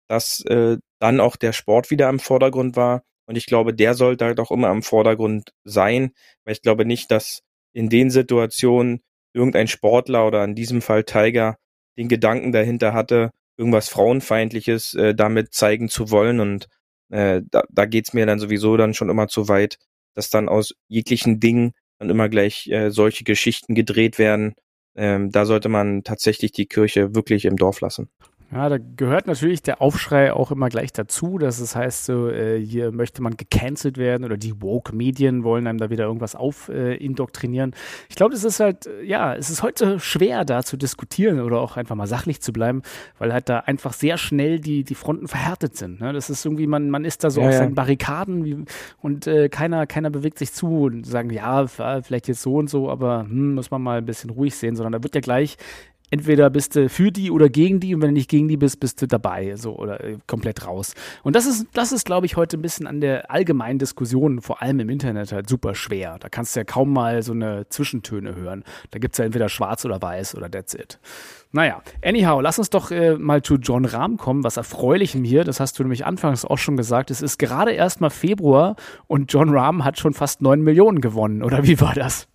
dass 0.09 0.45
äh, 0.47 0.79
dann 0.99 1.21
auch 1.21 1.37
der 1.37 1.53
Sport 1.53 1.91
wieder 1.91 2.09
im 2.09 2.19
Vordergrund 2.19 2.77
war. 2.77 3.03
Und 3.27 3.37
ich 3.37 3.47
glaube, 3.47 3.73
der 3.75 3.95
sollte 3.95 4.25
halt 4.25 4.41
auch 4.41 4.51
immer 4.51 4.71
im 4.71 4.83
Vordergrund 4.83 5.53
sein, 5.65 6.13
weil 6.45 6.55
ich 6.55 6.63
glaube 6.63 6.85
nicht, 6.85 7.11
dass 7.11 7.43
in 7.73 7.89
den 7.89 8.11
Situationen 8.11 9.03
irgendein 9.33 9.69
Sportler 9.69 10.27
oder 10.27 10.43
in 10.45 10.57
diesem 10.57 10.83
Fall 10.83 11.05
Tiger 11.05 11.57
den 11.97 12.09
Gedanken 12.09 12.51
dahinter 12.53 12.93
hatte, 12.93 13.31
irgendwas 13.57 13.89
Frauenfeindliches 13.89 14.95
äh, 14.95 15.15
damit 15.15 15.55
zeigen 15.55 15.89
zu 15.89 16.11
wollen. 16.11 16.41
Und 16.41 16.67
äh, 17.11 17.43
da, 17.51 17.63
da 17.71 17.87
geht's 17.87 18.13
mir 18.13 18.27
dann 18.27 18.41
sowieso 18.41 18.77
dann 18.77 18.95
schon 18.95 19.11
immer 19.11 19.29
zu 19.29 19.49
weit, 19.49 19.79
dass 20.15 20.31
dann 20.31 20.49
aus 20.49 20.75
jeglichen 20.89 21.39
Dingen 21.39 21.73
dann 21.99 22.11
immer 22.11 22.29
gleich 22.29 22.67
äh, 22.69 22.91
solche 22.91 23.25
Geschichten 23.25 23.75
gedreht 23.75 24.19
werden, 24.19 24.55
ähm, 24.97 25.31
da 25.31 25.45
sollte 25.45 25.69
man 25.69 26.03
tatsächlich 26.03 26.53
die 26.53 26.67
Kirche 26.67 27.15
wirklich 27.15 27.45
im 27.45 27.57
Dorf 27.57 27.81
lassen. 27.81 28.11
Ja, 28.53 28.69
da 28.69 28.79
gehört 28.79 29.29
natürlich 29.29 29.63
der 29.63 29.81
Aufschrei 29.81 30.33
auch 30.33 30.51
immer 30.51 30.69
gleich 30.71 30.93
dazu, 30.93 31.39
dass 31.39 31.61
es 31.61 31.77
heißt, 31.77 32.07
so, 32.07 32.29
äh, 32.29 32.59
hier 32.59 32.91
möchte 32.91 33.23
man 33.23 33.37
gecancelt 33.37 33.97
werden 33.97 34.25
oder 34.25 34.37
die 34.37 34.61
Woke-Medien 34.61 35.45
wollen 35.45 35.69
einem 35.69 35.79
da 35.79 35.89
wieder 35.89 36.05
irgendwas 36.05 36.35
aufindoktrinieren. 36.35 37.73
Äh, 37.73 37.77
ich 38.09 38.17
glaube, 38.17 38.35
es 38.35 38.43
ist 38.43 38.59
halt, 38.59 38.91
ja, 39.05 39.37
es 39.37 39.51
ist 39.51 39.63
heute 39.63 40.01
schwer, 40.01 40.45
da 40.45 40.65
zu 40.65 40.77
diskutieren 40.77 41.41
oder 41.41 41.61
auch 41.61 41.77
einfach 41.77 41.95
mal 41.95 42.09
sachlich 42.09 42.41
zu 42.41 42.53
bleiben, 42.53 42.83
weil 43.19 43.33
halt 43.33 43.49
da 43.49 43.61
einfach 43.61 43.93
sehr 43.93 44.19
schnell 44.19 44.59
die, 44.59 44.83
die 44.83 44.97
Fronten 44.97 45.29
verhärtet 45.29 45.77
sind. 45.77 46.01
Ne? 46.01 46.13
Das 46.13 46.29
ist 46.29 46.45
irgendwie, 46.45 46.67
man, 46.67 46.91
man 46.91 47.05
ist 47.05 47.23
da 47.23 47.31
so 47.31 47.43
ja, 47.43 47.51
auf 47.51 47.55
seinen 47.55 47.77
Barrikaden 47.77 48.45
wie, 48.45 48.65
und 49.01 49.29
äh, 49.29 49.49
keiner, 49.49 49.87
keiner 49.87 50.11
bewegt 50.11 50.41
sich 50.41 50.53
zu 50.53 50.87
und 50.87 51.07
sagen, 51.07 51.31
ja, 51.31 51.69
vielleicht 51.69 52.27
jetzt 52.27 52.43
so 52.43 52.57
und 52.57 52.69
so, 52.69 52.91
aber 52.91 53.21
hm, 53.29 53.55
muss 53.55 53.71
man 53.71 53.81
mal 53.81 53.99
ein 53.99 54.07
bisschen 54.07 54.31
ruhig 54.31 54.57
sehen, 54.57 54.75
sondern 54.75 54.93
da 54.95 55.03
wird 55.05 55.15
ja 55.15 55.21
gleich 55.21 55.57
entweder 56.11 56.51
bist 56.51 56.77
du 56.77 56.89
für 56.89 57.11
die 57.11 57.31
oder 57.31 57.49
gegen 57.49 57.81
die 57.81 57.95
und 57.95 58.03
wenn 58.03 58.09
du 58.09 58.15
nicht 58.15 58.31
gegen 58.31 58.49
die 58.49 58.57
bist, 58.57 58.81
bist 58.81 59.01
du 59.01 59.07
dabei, 59.07 59.57
so 59.57 59.77
oder 59.77 60.03
äh, 60.03 60.19
komplett 60.27 60.67
raus. 60.67 60.95
Und 61.23 61.37
das 61.37 61.47
ist, 61.47 61.67
das 61.73 61.93
ist, 61.93 62.05
glaube 62.05 62.27
ich, 62.27 62.37
heute 62.37 62.59
ein 62.59 62.63
bisschen 62.63 62.87
an 62.87 63.01
der 63.01 63.31
allgemeinen 63.31 63.79
Diskussion, 63.79 64.41
vor 64.41 64.63
allem 64.63 64.81
im 64.81 64.91
Internet, 64.91 65.33
halt 65.33 65.49
super 65.49 65.75
schwer. 65.75 66.19
Da 66.21 66.29
kannst 66.29 66.55
du 66.55 66.61
ja 66.61 66.65
kaum 66.65 66.93
mal 66.93 67.23
so 67.23 67.33
eine 67.33 67.69
Zwischentöne 67.69 68.35
hören. 68.35 68.65
Da 68.91 68.99
gibt 68.99 69.15
es 69.15 69.19
ja 69.19 69.25
entweder 69.25 69.49
schwarz 69.49 69.85
oder 69.85 70.01
weiß 70.01 70.37
oder 70.37 70.51
that's 70.51 70.75
it. 70.75 70.99
Naja, 71.53 71.83
anyhow, 72.05 72.41
lass 72.41 72.61
uns 72.61 72.71
doch 72.71 72.93
äh, 72.93 73.17
mal 73.17 73.43
zu 73.43 73.57
John 73.57 73.85
Rahm 73.85 74.17
kommen, 74.17 74.45
was 74.45 74.57
Erfreulichem 74.57 75.25
hier, 75.25 75.43
das 75.43 75.59
hast 75.59 75.79
du 75.79 75.83
nämlich 75.83 76.07
anfangs 76.07 76.45
auch 76.45 76.59
schon 76.59 76.77
gesagt, 76.77 77.11
es 77.11 77.23
ist 77.23 77.39
gerade 77.39 77.73
erst 77.73 78.01
mal 78.01 78.11
Februar 78.11 78.77
und 79.09 79.33
John 79.33 79.51
Rahm 79.51 79.85
hat 79.85 79.99
schon 79.99 80.15
fast 80.15 80.43
neun 80.43 80.63
Millionen 80.63 81.01
gewonnen, 81.01 81.43
oder 81.43 81.65
wie 81.65 81.81
war 81.81 81.95
das? 81.95 82.29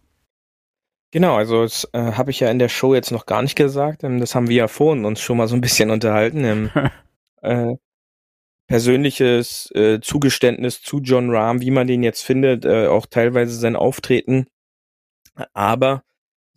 Genau, 1.16 1.38
also 1.38 1.62
das 1.62 1.88
äh, 1.94 2.12
habe 2.12 2.30
ich 2.30 2.42
ja 2.42 2.52
in 2.52 2.60
der 2.60 2.68
Show 2.68 2.94
jetzt 2.94 3.12
noch 3.12 3.26
gar 3.26 3.42
nicht 3.42 3.56
gesagt. 3.56 4.04
Ähm, 4.04 4.20
das 4.20 4.36
haben 4.36 4.50
wir 4.50 4.58
ja 4.58 4.68
vorhin 4.68 5.06
uns 5.06 5.22
schon 5.22 5.38
mal 5.38 5.48
so 5.48 5.56
ein 5.56 5.62
bisschen 5.62 5.90
unterhalten. 5.90 6.44
Ähm, 6.44 6.70
äh, 7.42 7.78
persönliches 8.68 9.72
äh, 9.76 10.02
Zugeständnis 10.02 10.82
zu 10.82 11.00
John 11.00 11.34
Rahm, 11.34 11.62
wie 11.62 11.72
man 11.72 11.88
den 11.88 12.04
jetzt 12.04 12.22
findet, 12.22 12.66
äh, 12.66 12.88
auch 12.88 13.06
teilweise 13.06 13.56
sein 13.56 13.78
Auftreten. 13.78 14.48
Aber 15.54 16.04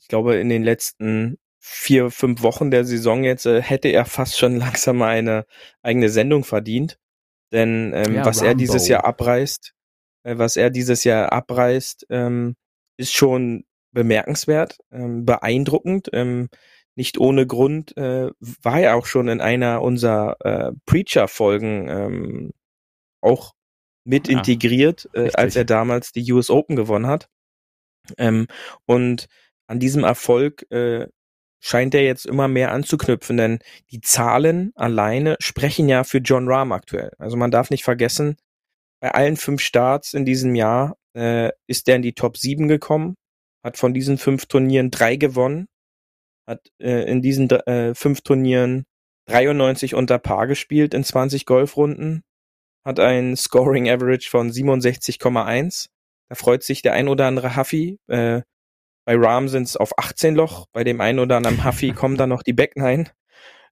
ich 0.01 0.09
glaube, 0.09 0.35
in 0.39 0.49
den 0.49 0.65
letzten 0.65 1.39
vier, 1.61 2.11
fünf 2.11 2.43
Wochen 2.43 2.73
der 2.73 2.85
Saison 2.85 3.23
jetzt 3.23 3.47
äh, 3.47 3.63
hätte 3.63 3.91
er 3.91 4.07
fast 4.07 4.41
schon 4.41 4.57
langsam 4.59 4.97
mal 4.97 5.11
eine 5.11 5.47
eigene 5.83 6.09
Sendung 6.09 6.43
verdient. 6.43 6.99
Denn 7.53 7.93
ähm, 7.95 8.13
ja, 8.13 8.25
was 8.25 8.39
Rambo. 8.39 8.49
er 8.49 8.55
dieses 8.57 8.89
Jahr 8.89 9.05
abreißt, 9.05 9.73
äh, 10.25 10.37
was 10.37 10.57
er 10.57 10.71
dieses 10.71 11.05
Jahr 11.05 11.33
abreißt, 11.33 12.07
ähm, 12.11 12.57
ist 12.97 13.15
schon 13.15 13.63
bemerkenswert, 13.93 14.79
ähm, 14.93 15.25
beeindruckend. 15.25 16.09
Ähm, 16.13 16.49
nicht 16.95 17.19
ohne 17.19 17.47
Grund 17.47 17.97
äh, 17.97 18.31
war 18.41 18.81
er 18.81 18.97
auch 18.97 19.07
schon 19.07 19.29
in 19.29 19.41
einer 19.41 19.83
unserer 19.83 20.37
äh, 20.41 20.73
Preacher-Folgen 20.85 21.89
ähm, 21.89 22.51
auch 23.21 23.55
mit 24.05 24.29
Ja, 24.29 24.39
integriert, 24.39 25.09
äh, 25.13 25.31
als 25.35 25.55
er 25.55 25.65
damals 25.65 26.13
die 26.13 26.33
US 26.33 26.51
Open 26.51 26.77
gewonnen 26.77 27.07
hat. 27.07 27.29
Ähm, 28.17 28.47
und 28.87 29.29
an 29.67 29.79
diesem 29.79 30.03
Erfolg 30.03 30.69
äh, 30.73 31.07
scheint 31.61 31.95
er 31.95 32.03
jetzt 32.03 32.27
immer 32.27 32.49
mehr 32.49 32.73
anzuknüpfen, 32.73 33.37
denn 33.37 33.59
die 33.91 34.01
Zahlen 34.01 34.73
alleine 34.75 35.37
sprechen 35.41 35.89
ja 35.89 36.05
für 36.05 36.19
John 36.19 36.49
Rahm 36.49 36.73
aktuell. 36.73 37.13
Also 37.19 37.37
man 37.37 37.51
darf 37.51 37.71
nicht 37.71 37.85
vergessen, 37.85 38.37
bei 39.01 39.13
allen 39.13 39.37
fünf 39.37 39.61
Starts 39.61 40.15
in 40.15 40.25
diesem 40.25 40.55
Jahr 40.55 40.97
äh, 41.15 41.51
ist 41.67 41.89
er 41.89 41.97
in 41.97 42.03
die 42.03 42.15
Top 42.15 42.37
7 42.37 42.69
gekommen, 42.69 43.17
hat 43.63 43.77
von 43.77 43.95
diesen 43.95 44.19
fünf 44.19 44.47
Turnieren 44.47 44.91
drei 44.91 45.17
gewonnen, 45.17 45.69
hat 46.47 46.61
äh, 46.81 47.11
in 47.11 47.23
diesen 47.23 47.51
äh, 47.51 47.95
fünf 47.95 48.23
Turnieren 48.23 48.85
93 49.27 49.95
unter 49.95 50.19
Paar 50.19 50.47
gespielt 50.47 50.95
in 50.95 51.05
20 51.05 51.47
Golfrunden, 51.47 52.23
hat 52.85 53.01
ein 53.01 53.37
Scoring 53.37 53.89
Average 53.89 54.31
von 54.31 54.51
67,1. 54.51 55.89
Da 56.31 56.35
freut 56.35 56.63
sich 56.63 56.83
der 56.83 56.95
ein 56.95 57.09
oder 57.09 57.27
andere 57.27 57.57
Huffy. 57.57 57.99
Äh, 58.07 58.43
bei 59.05 59.17
Rahm 59.17 59.49
sind 59.49 59.65
es 59.65 59.77
auf 59.77 59.99
18 59.99 60.35
Loch, 60.35 60.67
bei 60.73 60.85
dem 60.85 61.01
einen 61.01 61.19
oder 61.19 61.37
anderen 61.37 61.65
Huffy 61.65 61.93
kommen 61.95 62.17
dann 62.17 62.29
noch 62.31 62.43
die 62.43 62.53
Backnine. 62.53 63.07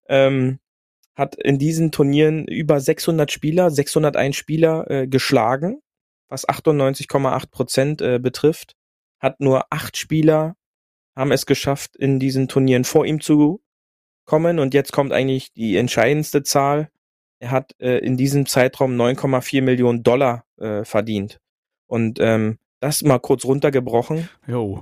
Ähm, 0.09 0.59
hat 1.15 1.35
in 1.37 1.59
diesen 1.59 1.93
Turnieren 1.93 2.47
über 2.47 2.79
600 2.79 3.33
Spieler, 3.33 3.71
601 3.71 4.37
Spieler 4.37 4.91
äh, 4.91 5.07
geschlagen, 5.07 5.81
was 6.29 6.47
98,8 6.47 7.51
Prozent 7.51 8.03
äh, 8.03 8.19
betrifft. 8.19 8.77
Hat 9.27 9.41
nur 9.41 9.67
acht 9.71 9.97
Spieler 9.97 10.55
haben 11.17 11.33
es 11.33 11.47
geschafft, 11.47 11.97
in 11.97 12.21
diesen 12.21 12.47
Turnieren 12.47 12.85
vor 12.85 13.07
ihm 13.07 13.21
zu 13.21 13.61
kommen. 14.25 14.61
Und 14.61 14.73
jetzt 14.73 14.93
kommt 14.93 15.13
eigentlich 15.13 15.53
die 15.53 15.77
entscheidendste 15.77 16.45
Zahl. 16.45 16.93
Er 17.41 17.51
hat 17.51 17.75
äh, 17.81 17.99
in 17.99 18.17
diesem 18.17 18.47
Zeitraum 18.47 18.93
9,4 18.93 19.63
Millionen 19.63 20.05
Dollar 20.05 20.45
äh, 20.59 20.85
verdient. 20.85 21.41
Und 21.89 22.21
ähm, 22.21 22.61
das 22.79 23.03
mal 23.03 23.19
kurz 23.19 23.45
runtergebrochen 23.45 24.29
Jo. 24.47 24.81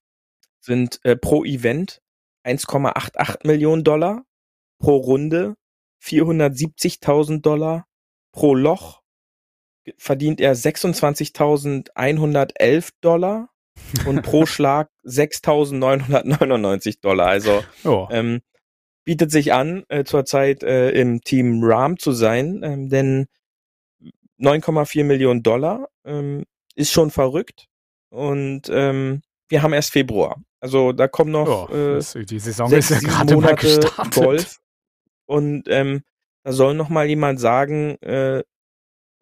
sind 0.60 1.00
äh, 1.04 1.16
pro 1.16 1.42
Event 1.42 2.02
1,88 2.44 3.46
Millionen 3.46 3.82
Dollar, 3.82 4.26
pro 4.78 4.96
Runde 4.96 5.56
470.000 6.02 7.40
Dollar, 7.40 7.86
pro 8.30 8.54
Loch 8.54 9.00
verdient 9.96 10.42
er 10.42 10.54
26.111 10.54 12.90
Dollar 13.00 13.48
und 14.06 14.22
pro 14.22 14.46
Schlag 14.46 14.88
6.999 15.04 17.00
Dollar. 17.00 17.28
Also 17.28 17.64
Jo. 17.82 18.08
ähm, 18.10 18.40
bietet 19.04 19.30
sich 19.30 19.52
an, 19.52 19.84
äh, 19.88 20.04
zurzeit 20.04 20.62
äh, 20.62 20.90
im 20.90 21.20
Team 21.20 21.60
Ram 21.62 21.98
zu 21.98 22.12
sein, 22.12 22.62
ähm, 22.62 22.88
denn 22.88 23.26
9,4 24.40 25.04
Millionen 25.04 25.42
Dollar 25.42 25.88
ähm, 26.04 26.44
ist 26.74 26.92
schon 26.92 27.10
verrückt 27.10 27.66
und 28.10 28.62
ähm, 28.70 29.22
wir 29.48 29.62
haben 29.62 29.72
erst 29.72 29.92
Februar. 29.92 30.40
Also 30.60 30.92
da 30.92 31.08
kommen 31.08 31.30
noch 31.30 31.70
Ja, 31.70 31.96
äh, 31.98 32.24
die 32.24 32.38
Saison 32.38 32.68
sechs, 32.68 32.90
ist 32.90 33.02
ja 33.02 33.08
gerade 33.08 33.34
mal 33.34 33.42
Monate 33.42 33.66
gestartet. 33.66 34.14
Golf 34.14 34.58
und 35.26 35.64
ähm, 35.68 36.02
da 36.42 36.52
soll 36.52 36.74
noch 36.74 36.88
mal 36.88 37.06
jemand 37.06 37.40
sagen, 37.40 37.96
äh, 38.02 38.42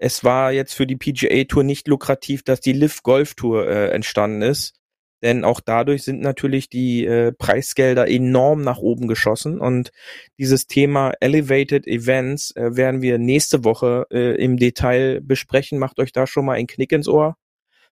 es 0.03 0.25
war 0.25 0.51
jetzt 0.51 0.75
für 0.75 0.87
die 0.87 0.97
PGA 0.97 1.45
Tour 1.45 1.63
nicht 1.63 1.87
lukrativ, 1.87 2.43
dass 2.43 2.61
die 2.61 2.73
Live 2.73 3.05
Golf 3.05 3.35
Tour 3.35 3.69
äh, 3.69 3.91
entstanden 3.91 4.43
ist, 4.43 4.75
denn 5.23 5.45
auch 5.45 5.61
dadurch 5.61 6.03
sind 6.03 6.21
natürlich 6.21 6.69
die 6.69 7.07
äh, 7.07 7.31
Preisgelder 7.31 8.09
enorm 8.09 8.63
nach 8.63 8.79
oben 8.79 9.07
geschossen 9.07 9.61
und 9.61 9.93
dieses 10.39 10.67
Thema 10.67 11.13
Elevated 11.21 11.87
Events 11.87 12.51
äh, 12.57 12.75
werden 12.75 13.01
wir 13.01 13.19
nächste 13.19 13.63
Woche 13.63 14.07
äh, 14.11 14.35
im 14.43 14.57
Detail 14.57 15.21
besprechen. 15.21 15.79
Macht 15.79 16.01
euch 16.01 16.11
da 16.11 16.27
schon 16.27 16.47
mal 16.47 16.55
einen 16.55 16.67
Knick 16.67 16.91
ins 16.91 17.07
Ohr. 17.07 17.37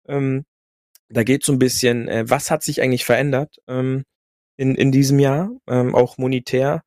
Ähm, 0.05 0.43
da 1.07 1.23
geht 1.23 1.45
so 1.45 1.53
ein 1.53 1.59
bisschen, 1.59 2.09
äh, 2.09 2.29
was 2.29 2.51
hat 2.51 2.63
sich 2.63 2.81
eigentlich 2.81 3.05
verändert 3.05 3.59
ähm, 3.69 4.03
in, 4.57 4.75
in 4.75 4.91
diesem 4.91 5.19
Jahr, 5.19 5.51
ähm, 5.69 5.95
auch 5.95 6.17
monetär. 6.17 6.83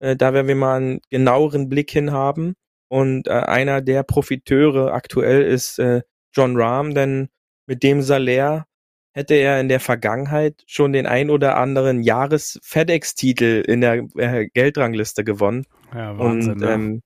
Äh, 0.00 0.16
da 0.16 0.34
werden 0.34 0.48
wir 0.48 0.56
mal 0.56 0.76
einen 0.76 1.00
genaueren 1.08 1.68
Blick 1.68 1.92
hin 1.92 2.10
haben. 2.10 2.56
Und 2.88 3.26
äh, 3.26 3.32
einer 3.32 3.80
der 3.80 4.02
Profiteure 4.02 4.92
aktuell 4.92 5.42
ist 5.42 5.78
äh, 5.78 6.02
John 6.32 6.56
Rahm, 6.56 6.94
denn 6.94 7.28
mit 7.66 7.82
dem 7.82 8.02
Salär 8.02 8.66
hätte 9.12 9.34
er 9.34 9.60
in 9.60 9.68
der 9.68 9.80
Vergangenheit 9.80 10.62
schon 10.66 10.92
den 10.92 11.06
ein 11.06 11.30
oder 11.30 11.56
anderen 11.56 12.02
Jahres-FedEx-Titel 12.02 13.64
in 13.66 13.80
der 13.80 14.06
äh, 14.16 14.48
Geldrangliste 14.48 15.24
gewonnen. 15.24 15.66
Ja, 15.94 16.18
Wahnsinn. 16.18 16.52
und 16.52 16.60
ne? 16.60 16.72
ähm, 16.72 17.02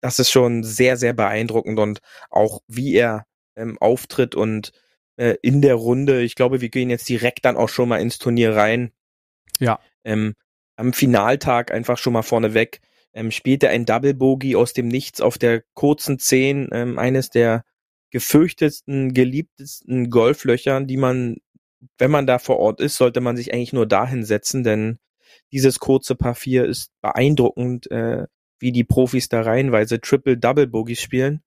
das 0.00 0.18
ist 0.18 0.30
schon 0.30 0.64
sehr, 0.64 0.96
sehr 0.96 1.12
beeindruckend 1.12 1.78
und 1.78 2.00
auch 2.28 2.60
wie 2.66 2.94
er 2.94 3.24
ähm, 3.56 3.78
auftritt 3.80 4.34
und 4.34 4.72
äh, 5.16 5.36
in 5.42 5.62
der 5.62 5.76
Runde, 5.76 6.22
ich 6.22 6.34
glaube, 6.34 6.60
wir 6.60 6.68
gehen 6.68 6.90
jetzt 6.90 7.08
direkt 7.08 7.44
dann 7.44 7.56
auch 7.56 7.68
schon 7.68 7.88
mal 7.88 8.00
ins 8.00 8.18
Turnier 8.18 8.56
rein. 8.56 8.92
Ja. 9.60 9.78
Ähm, 10.04 10.34
am 10.76 10.92
Finaltag 10.92 11.72
einfach 11.72 11.98
schon 11.98 12.12
mal 12.12 12.22
vorneweg 12.22 12.80
ähm, 13.14 13.30
spielt 13.30 13.62
er 13.62 13.70
ein 13.70 13.86
Double 13.86 14.14
Bogey 14.14 14.56
aus 14.56 14.72
dem 14.72 14.88
Nichts 14.88 15.20
auf 15.20 15.38
der 15.38 15.62
kurzen 15.74 16.18
10, 16.18 16.68
ähm, 16.72 16.98
eines 16.98 17.30
der 17.30 17.64
gefürchtetsten, 18.10 19.14
geliebtesten 19.14 20.10
Golflöchern, 20.10 20.86
die 20.86 20.96
man, 20.96 21.36
wenn 21.98 22.10
man 22.10 22.26
da 22.26 22.38
vor 22.38 22.58
Ort 22.58 22.80
ist, 22.80 22.96
sollte 22.96 23.20
man 23.20 23.36
sich 23.36 23.52
eigentlich 23.52 23.72
nur 23.72 23.86
dahin 23.86 24.24
setzen, 24.24 24.62
denn 24.64 24.98
dieses 25.52 25.78
kurze 25.78 26.14
Paar 26.14 26.34
4 26.34 26.64
ist 26.64 26.90
beeindruckend, 27.00 27.90
äh, 27.90 28.26
wie 28.58 28.72
die 28.72 28.84
Profis 28.84 29.28
da 29.28 29.42
reihenweise 29.42 30.00
Triple 30.00 30.36
Double 30.38 30.66
Bogies 30.66 31.00
spielen. 31.00 31.42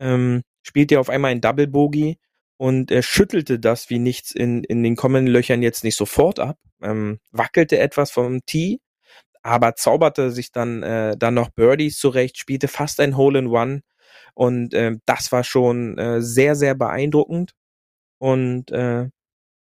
Ähm, 0.00 0.42
spielt 0.62 0.92
er 0.92 1.00
auf 1.00 1.10
einmal 1.10 1.32
ein 1.32 1.40
Double 1.40 1.66
Bogey 1.66 2.18
und 2.56 2.90
er 2.90 3.02
schüttelte 3.02 3.58
das 3.58 3.90
wie 3.90 3.98
nichts 3.98 4.32
in, 4.32 4.64
in 4.64 4.82
den 4.82 4.96
kommenden 4.96 5.32
Löchern 5.32 5.62
jetzt 5.62 5.84
nicht 5.84 5.96
sofort 5.96 6.38
ab, 6.38 6.58
ähm, 6.82 7.18
wackelte 7.30 7.78
etwas 7.78 8.10
vom 8.10 8.44
Tee, 8.46 8.80
aber 9.42 9.74
zauberte 9.76 10.30
sich 10.30 10.52
dann, 10.52 10.82
äh, 10.82 11.16
dann 11.16 11.34
noch 11.34 11.50
Birdies 11.50 11.98
zurecht, 11.98 12.38
spielte 12.38 12.68
fast 12.68 13.00
ein 13.00 13.16
Hole 13.16 13.38
in 13.38 13.46
One 13.48 13.82
und 14.34 14.74
äh, 14.74 14.96
das 15.06 15.32
war 15.32 15.44
schon 15.44 15.98
äh, 15.98 16.22
sehr, 16.22 16.54
sehr 16.56 16.74
beeindruckend 16.74 17.52
und 18.18 18.70
äh, 18.70 19.08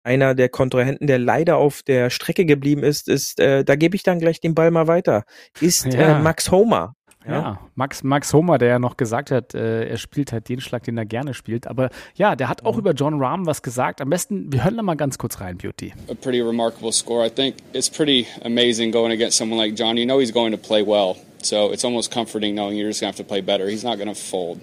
einer 0.03 0.33
der 0.33 0.49
Kontrahenten, 0.49 1.07
der 1.07 1.19
leider 1.19 1.57
auf 1.57 1.83
der 1.83 2.09
Strecke 2.09 2.45
geblieben 2.45 2.83
ist, 2.83 3.09
ist, 3.09 3.39
äh, 3.39 3.63
da 3.63 3.75
gebe 3.75 3.95
ich 3.95 4.03
dann 4.03 4.19
gleich 4.19 4.39
den 4.39 4.55
Ball 4.55 4.71
mal 4.71 4.87
weiter, 4.87 5.23
ist 5.59 5.85
Ja. 5.85 6.17
äh, 6.17 6.21
Max 6.21 6.51
Homer. 6.51 6.95
Ja, 7.27 7.59
Max, 7.75 8.01
Max 8.03 8.33
Homer, 8.33 8.57
der 8.57 8.69
ja 8.69 8.79
noch 8.79 8.95
gesagt 8.95 9.29
hat, 9.29 9.53
äh, 9.53 9.89
er 9.89 9.97
spielt 9.97 10.31
halt 10.31 10.47
den 10.47 10.61
Schlag, 10.61 10.83
den 10.83 10.97
er 10.97 11.05
gerne 11.05 11.33
spielt. 11.33 11.67
Aber 11.67 11.89
ja, 12.15 12.35
der 12.37 12.47
hat 12.47 12.65
auch 12.65 12.73
Mhm. 12.75 12.79
über 12.79 12.93
John 12.93 13.21
Rahm 13.21 13.45
was 13.45 13.61
gesagt. 13.61 13.99
Am 13.99 14.09
besten, 14.09 14.51
wir 14.53 14.63
hören 14.63 14.77
da 14.77 14.83
mal 14.83 14.95
ganz 14.95 15.17
kurz 15.17 15.41
rein, 15.41 15.57
Beauty. 15.57 15.93
a 16.09 16.13
pretty 16.15 16.41
remarkable 16.41 16.93
score. 16.93 17.25
I 17.25 17.29
think 17.29 17.55
it's 17.73 17.89
pretty 17.89 18.25
amazing 18.45 18.91
going 18.93 19.11
against 19.11 19.37
someone 19.37 19.59
like 19.61 19.75
John. 19.75 19.97
You 19.97 20.05
know 20.05 20.19
he's 20.19 20.33
going 20.33 20.51
to 20.53 20.57
play 20.57 20.81
well, 20.81 21.17
so 21.41 21.71
it's 21.73 21.83
almost 21.83 22.09
comforting 22.13 22.55
knowing 22.55 22.77
you're 22.77 22.89
just 22.89 23.01
going 23.01 23.11
to 23.13 23.17
have 23.17 23.27
to 23.27 23.27
play 23.27 23.41
better. 23.41 23.67
He's 23.69 23.83
not 23.83 23.97
going 23.97 24.07
to 24.13 24.15
fold. 24.19 24.59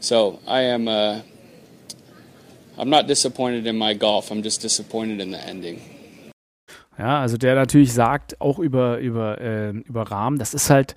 So 0.00 0.40
I 0.48 0.62
am. 0.62 0.88
Uh, 0.88 1.20
I'm 2.78 2.90
not 2.90 3.06
disappointed 3.08 3.64
in 3.66 3.78
my 3.78 3.94
golf. 3.94 4.30
I'm 4.30 4.42
just 4.42 4.62
disappointed 4.62 5.20
in 5.20 5.30
the 5.32 5.38
ending. 5.38 5.80
Ja, 6.98 7.20
also 7.20 7.36
der 7.36 7.54
natürlich 7.54 7.92
sagt, 7.92 8.40
auch 8.40 8.58
über, 8.58 8.98
über, 8.98 9.38
äh, 9.40 9.70
über 9.70 10.02
Rahm, 10.10 10.38
das 10.38 10.54
ist 10.54 10.70
halt, 10.70 10.94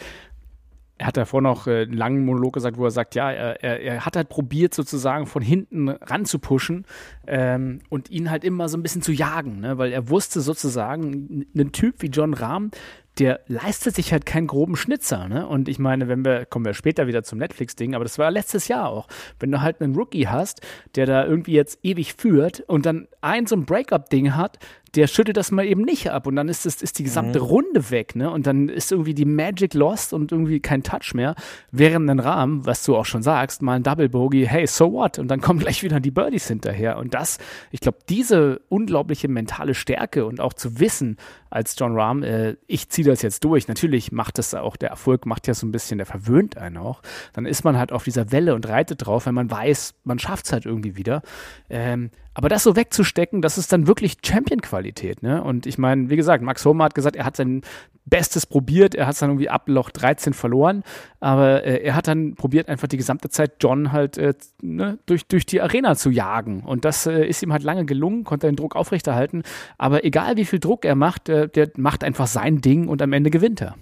er 0.99 1.07
hat 1.07 1.17
davor 1.17 1.41
noch 1.41 1.65
äh, 1.65 1.83
einen 1.83 1.93
langen 1.93 2.25
Monolog 2.25 2.53
gesagt, 2.53 2.77
wo 2.77 2.83
er 2.83 2.91
sagt, 2.91 3.15
ja, 3.15 3.31
er, 3.31 3.63
er, 3.63 4.05
hat 4.05 4.17
halt 4.17 4.27
probiert 4.27 4.73
sozusagen 4.73 5.25
von 5.25 5.41
hinten 5.41 5.89
ran 5.89 6.25
zu 6.25 6.39
pushen 6.39 6.85
ähm, 7.25 7.79
und 7.89 8.11
ihn 8.11 8.29
halt 8.29 8.43
immer 8.43 8.67
so 8.67 8.77
ein 8.77 8.83
bisschen 8.83 9.01
zu 9.01 9.13
jagen, 9.13 9.61
ne? 9.61 9.77
weil 9.77 9.93
er 9.93 10.09
wusste 10.09 10.41
sozusagen, 10.41 11.47
ein 11.55 11.71
Typ 11.71 12.01
wie 12.01 12.07
John 12.07 12.33
Rahm, 12.33 12.71
der 13.17 13.41
leistet 13.47 13.95
sich 13.95 14.11
halt 14.11 14.25
keinen 14.25 14.47
groben 14.47 14.75
Schnitzer, 14.75 15.27
ne? 15.27 15.45
Und 15.45 15.67
ich 15.67 15.77
meine, 15.77 16.07
wenn 16.07 16.23
wir, 16.23 16.45
kommen 16.45 16.63
wir 16.63 16.73
später 16.73 17.05
wieder 17.05 17.23
zum 17.23 17.37
Netflix-Ding, 17.39 17.93
aber 17.93 18.05
das 18.05 18.17
war 18.17 18.31
letztes 18.31 18.69
Jahr 18.69 18.87
auch. 18.87 19.07
Wenn 19.39 19.51
du 19.51 19.61
halt 19.61 19.81
einen 19.81 19.95
Rookie 19.95 20.27
hast, 20.27 20.61
der 20.95 21.05
da 21.05 21.25
irgendwie 21.25 21.53
jetzt 21.53 21.79
ewig 21.83 22.13
führt 22.13 22.61
und 22.61 22.85
dann 22.85 23.07
ein 23.19 23.45
so 23.45 23.55
ein 23.55 23.65
Breakup-Ding 23.65 24.35
hat, 24.35 24.59
der 24.95 25.07
schüttelt 25.07 25.37
das 25.37 25.51
mal 25.51 25.65
eben 25.65 25.81
nicht 25.81 26.09
ab 26.11 26.27
und 26.27 26.35
dann 26.35 26.49
ist, 26.49 26.65
das, 26.65 26.81
ist 26.81 26.99
die 26.99 27.03
gesamte 27.03 27.39
Runde 27.39 27.89
weg, 27.91 28.15
ne? 28.15 28.29
Und 28.29 28.47
dann 28.47 28.69
ist 28.69 28.91
irgendwie 28.91 29.13
die 29.13 29.25
Magic 29.25 29.73
lost 29.73 30.13
und 30.13 30.31
irgendwie 30.31 30.59
kein 30.59 30.83
Touch 30.83 31.13
mehr. 31.13 31.35
Während 31.71 32.09
ein 32.09 32.19
Rahmen, 32.19 32.65
was 32.65 32.83
du 32.83 32.95
auch 32.95 33.05
schon 33.05 33.21
sagst, 33.21 33.61
mal 33.61 33.75
ein 33.75 33.83
Double 33.83 34.09
Bogey, 34.09 34.45
hey, 34.47 34.65
so 34.67 34.91
what? 34.93 35.19
Und 35.19 35.27
dann 35.27 35.41
kommen 35.41 35.59
gleich 35.59 35.83
wieder 35.83 35.99
die 35.99 36.11
Birdies 36.11 36.47
hinterher. 36.47 36.97
Und 36.97 37.13
das, 37.13 37.37
ich 37.71 37.79
glaube, 37.79 37.99
diese 38.09 38.61
unglaubliche 38.69 39.27
mentale 39.27 39.73
Stärke 39.73 40.25
und 40.25 40.41
auch 40.41 40.53
zu 40.53 40.79
wissen, 40.79 41.17
als 41.49 41.75
John 41.77 41.95
Rahm, 41.95 42.23
äh, 42.23 42.55
ich 42.67 42.89
ziehe 42.89 43.07
das 43.07 43.21
jetzt 43.21 43.43
durch. 43.43 43.67
Natürlich 43.67 44.11
macht 44.11 44.37
das 44.37 44.53
auch, 44.53 44.75
der 44.75 44.89
Erfolg 44.89 45.25
macht 45.25 45.47
ja 45.47 45.53
so 45.53 45.65
ein 45.65 45.71
bisschen, 45.71 45.97
der 45.97 46.05
verwöhnt 46.05 46.57
einen 46.57 46.77
auch. 46.77 47.01
Dann 47.33 47.45
ist 47.45 47.63
man 47.63 47.77
halt 47.77 47.91
auf 47.91 48.03
dieser 48.03 48.31
Welle 48.31 48.55
und 48.55 48.67
reitet 48.67 49.05
drauf, 49.05 49.25
wenn 49.25 49.35
man 49.35 49.49
weiß, 49.49 49.95
man 50.03 50.19
schafft 50.19 50.45
es 50.45 50.51
halt 50.51 50.65
irgendwie 50.65 50.95
wieder. 50.95 51.21
Ähm, 51.69 52.11
aber 52.33 52.49
das 52.49 52.63
so 52.63 52.75
wegzustecken, 52.75 53.41
dass 53.41 53.57
es 53.57 53.67
dann 53.67 53.87
wirklich 53.87 54.17
Champion-Qualität. 54.23 55.23
Ne? 55.23 55.43
Und 55.43 55.65
ich 55.65 55.77
meine, 55.77 56.09
wie 56.09 56.15
gesagt, 56.15 56.43
Max 56.43 56.65
Homer 56.65 56.85
hat 56.85 56.95
gesagt, 56.95 57.15
er 57.15 57.25
hat 57.25 57.35
sein 57.35 57.61
Bestes 58.05 58.45
probiert, 58.45 58.95
er 58.95 59.05
hat 59.05 59.13
es 59.13 59.19
dann 59.19 59.29
irgendwie 59.29 59.49
ab 59.49 59.63
Loch 59.67 59.89
13 59.91 60.33
verloren, 60.33 60.83
aber 61.19 61.63
äh, 61.63 61.83
er 61.83 61.95
hat 61.95 62.07
dann 62.07 62.35
probiert, 62.35 62.67
einfach 62.67 62.87
die 62.87 62.97
gesamte 62.97 63.29
Zeit 63.29 63.53
John 63.59 63.91
halt 63.91 64.17
äh, 64.17 64.33
ne, 64.61 64.97
durch, 65.05 65.27
durch 65.27 65.45
die 65.45 65.61
Arena 65.61 65.95
zu 65.95 66.09
jagen. 66.09 66.61
Und 66.61 66.85
das 66.85 67.05
äh, 67.05 67.25
ist 67.25 67.43
ihm 67.43 67.53
halt 67.53 67.63
lange 67.63 67.85
gelungen, 67.85 68.23
konnte 68.23 68.47
den 68.47 68.55
Druck 68.55 68.75
aufrechterhalten. 68.75 69.43
Aber 69.77 70.03
egal 70.03 70.37
wie 70.37 70.45
viel 70.45 70.59
Druck 70.59 70.85
er 70.85 70.95
macht, 70.95 71.27
der 71.27 71.69
macht 71.77 72.03
einfach 72.03 72.27
sein 72.27 72.61
Ding 72.61 72.87
und 72.87 73.01
am 73.01 73.13
Ende 73.13 73.29
gewinnt 73.29 73.61
er. 73.61 73.75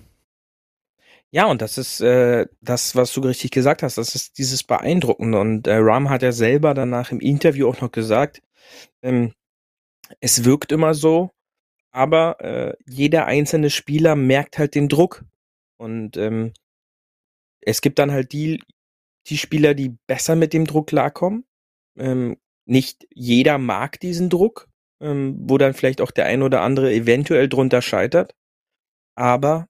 Ja, 1.32 1.46
und 1.48 1.62
das 1.62 1.78
ist 1.78 2.00
äh, 2.00 2.48
das, 2.62 2.96
was 2.96 3.12
du 3.14 3.22
richtig 3.22 3.52
gesagt 3.52 3.84
hast. 3.84 3.98
Das 3.98 4.16
ist 4.16 4.38
dieses 4.38 4.64
Beeindruckende. 4.64 5.40
Und 5.40 5.68
äh, 5.68 5.76
Ram 5.76 6.10
hat 6.10 6.22
ja 6.22 6.32
selber 6.32 6.74
danach 6.74 7.12
im 7.12 7.20
Interview 7.20 7.68
auch 7.68 7.82
noch 7.82 7.92
gesagt, 7.92 8.42
ähm, 9.02 9.34
es 10.22 10.46
wirkt 10.46 10.72
immer 10.72 10.94
so, 10.94 11.32
aber 11.92 12.40
äh, 12.42 12.76
jeder 12.88 13.26
einzelne 13.26 13.70
Spieler 13.70 14.16
merkt 14.16 14.58
halt 14.58 14.76
den 14.76 14.90
Druck. 14.90 15.26
Und 15.78 16.18
ähm, 16.18 16.54
es 17.62 17.82
gibt 17.82 18.00
dann 18.00 18.12
halt 18.12 18.32
die, 18.32 18.64
die 19.28 19.38
Spieler, 19.38 19.74
die 19.74 19.98
besser 20.08 20.36
mit 20.36 20.54
dem 20.54 20.66
Druck 20.66 20.88
klarkommen. 20.88 21.46
Ähm, 21.98 22.38
nicht 22.66 23.08
jeder 23.14 23.58
mag 23.58 24.00
diesen 24.00 24.30
Druck, 24.30 24.70
ähm, 25.02 25.38
wo 25.42 25.58
dann 25.58 25.74
vielleicht 25.74 26.02
auch 26.02 26.12
der 26.12 26.26
ein 26.26 26.44
oder 26.44 26.62
andere 26.62 26.94
eventuell 26.94 27.50
drunter 27.50 27.82
scheitert. 27.82 28.36
Aber 29.16 29.68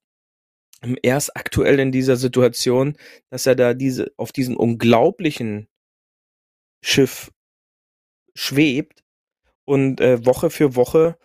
er 0.81 1.17
ist 1.17 1.35
aktuell 1.35 1.79
in 1.79 1.91
dieser 1.91 2.15
Situation, 2.15 2.97
dass 3.29 3.45
er 3.45 3.55
da 3.55 3.73
diese, 3.73 4.11
auf 4.17 4.31
diesem 4.31 4.55
unglaublichen 4.55 5.67
Schiff 6.81 7.31
schwebt 8.35 9.03
und 9.65 9.99
äh, 9.99 10.25
Woche 10.25 10.49
für 10.49 10.75
Woche 10.75 11.17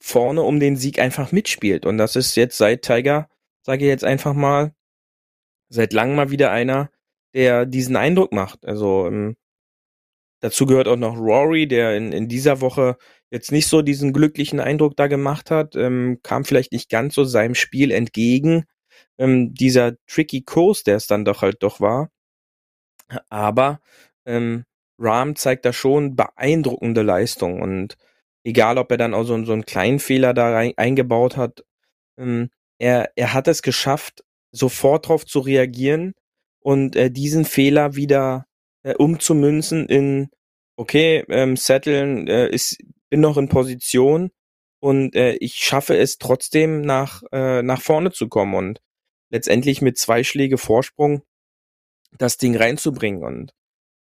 vorne 0.00 0.42
um 0.42 0.60
den 0.60 0.76
Sieg 0.76 0.98
einfach 0.98 1.32
mitspielt. 1.32 1.86
Und 1.86 1.98
das 1.98 2.16
ist 2.16 2.34
jetzt 2.36 2.58
seit 2.58 2.82
Tiger, 2.82 3.28
sage 3.62 3.84
ich 3.84 3.88
jetzt 3.88 4.04
einfach 4.04 4.34
mal, 4.34 4.74
seit 5.68 5.92
langem 5.92 6.16
mal 6.16 6.30
wieder 6.30 6.50
einer, 6.50 6.90
der 7.34 7.66
diesen 7.66 7.96
Eindruck 7.96 8.32
macht. 8.32 8.64
Also 8.64 9.06
ähm, 9.06 9.36
dazu 10.40 10.66
gehört 10.66 10.88
auch 10.88 10.96
noch 10.96 11.16
Rory, 11.16 11.66
der 11.68 11.96
in, 11.96 12.12
in 12.12 12.28
dieser 12.28 12.60
Woche 12.60 12.96
jetzt 13.30 13.52
nicht 13.52 13.66
so 13.68 13.82
diesen 13.82 14.12
glücklichen 14.12 14.60
Eindruck 14.60 14.96
da 14.96 15.06
gemacht 15.06 15.50
hat, 15.50 15.76
ähm, 15.76 16.20
kam 16.22 16.44
vielleicht 16.44 16.72
nicht 16.72 16.88
ganz 16.90 17.14
so 17.14 17.24
seinem 17.24 17.54
Spiel 17.54 17.90
entgegen. 17.90 18.64
Ähm, 19.18 19.54
dieser 19.54 19.94
tricky 20.06 20.42
Kurs, 20.42 20.82
der 20.82 20.96
es 20.96 21.06
dann 21.06 21.24
doch 21.24 21.42
halt 21.42 21.62
doch 21.62 21.80
war. 21.80 22.10
Aber 23.28 23.80
ähm, 24.26 24.64
Rahm 24.98 25.36
zeigt 25.36 25.64
da 25.64 25.72
schon 25.72 26.16
beeindruckende 26.16 27.02
Leistung 27.02 27.62
und 27.62 27.96
egal, 28.44 28.78
ob 28.78 28.90
er 28.90 28.96
dann 28.96 29.14
auch 29.14 29.24
so, 29.24 29.42
so 29.44 29.52
einen 29.52 29.64
kleinen 29.64 29.98
Fehler 29.98 30.34
da 30.34 30.52
rein, 30.52 30.72
eingebaut 30.76 31.36
hat, 31.36 31.64
ähm, 32.18 32.50
er, 32.78 33.10
er 33.16 33.34
hat 33.34 33.48
es 33.48 33.62
geschafft, 33.62 34.24
sofort 34.52 35.06
darauf 35.06 35.26
zu 35.26 35.40
reagieren 35.40 36.14
und 36.60 36.96
äh, 36.96 37.10
diesen 37.10 37.44
Fehler 37.44 37.96
wieder 37.96 38.46
äh, 38.82 38.94
umzumünzen 38.94 39.86
in 39.86 40.30
okay, 40.76 41.24
ähm, 41.28 41.56
Setteln 41.56 42.28
äh, 42.28 42.48
ist 42.48 42.78
bin 43.10 43.20
noch 43.20 43.36
in 43.36 43.48
Position 43.48 44.30
und 44.80 45.14
äh, 45.14 45.34
ich 45.34 45.54
schaffe 45.54 45.96
es 45.96 46.18
trotzdem 46.18 46.82
nach, 46.82 47.22
äh, 47.32 47.62
nach 47.62 47.80
vorne 47.80 48.12
zu 48.12 48.28
kommen 48.28 48.54
und 48.54 48.80
letztendlich 49.30 49.82
mit 49.82 49.98
zwei 49.98 50.24
Schläge 50.24 50.58
Vorsprung 50.58 51.22
das 52.16 52.36
Ding 52.36 52.56
reinzubringen. 52.56 53.22
Und 53.22 53.52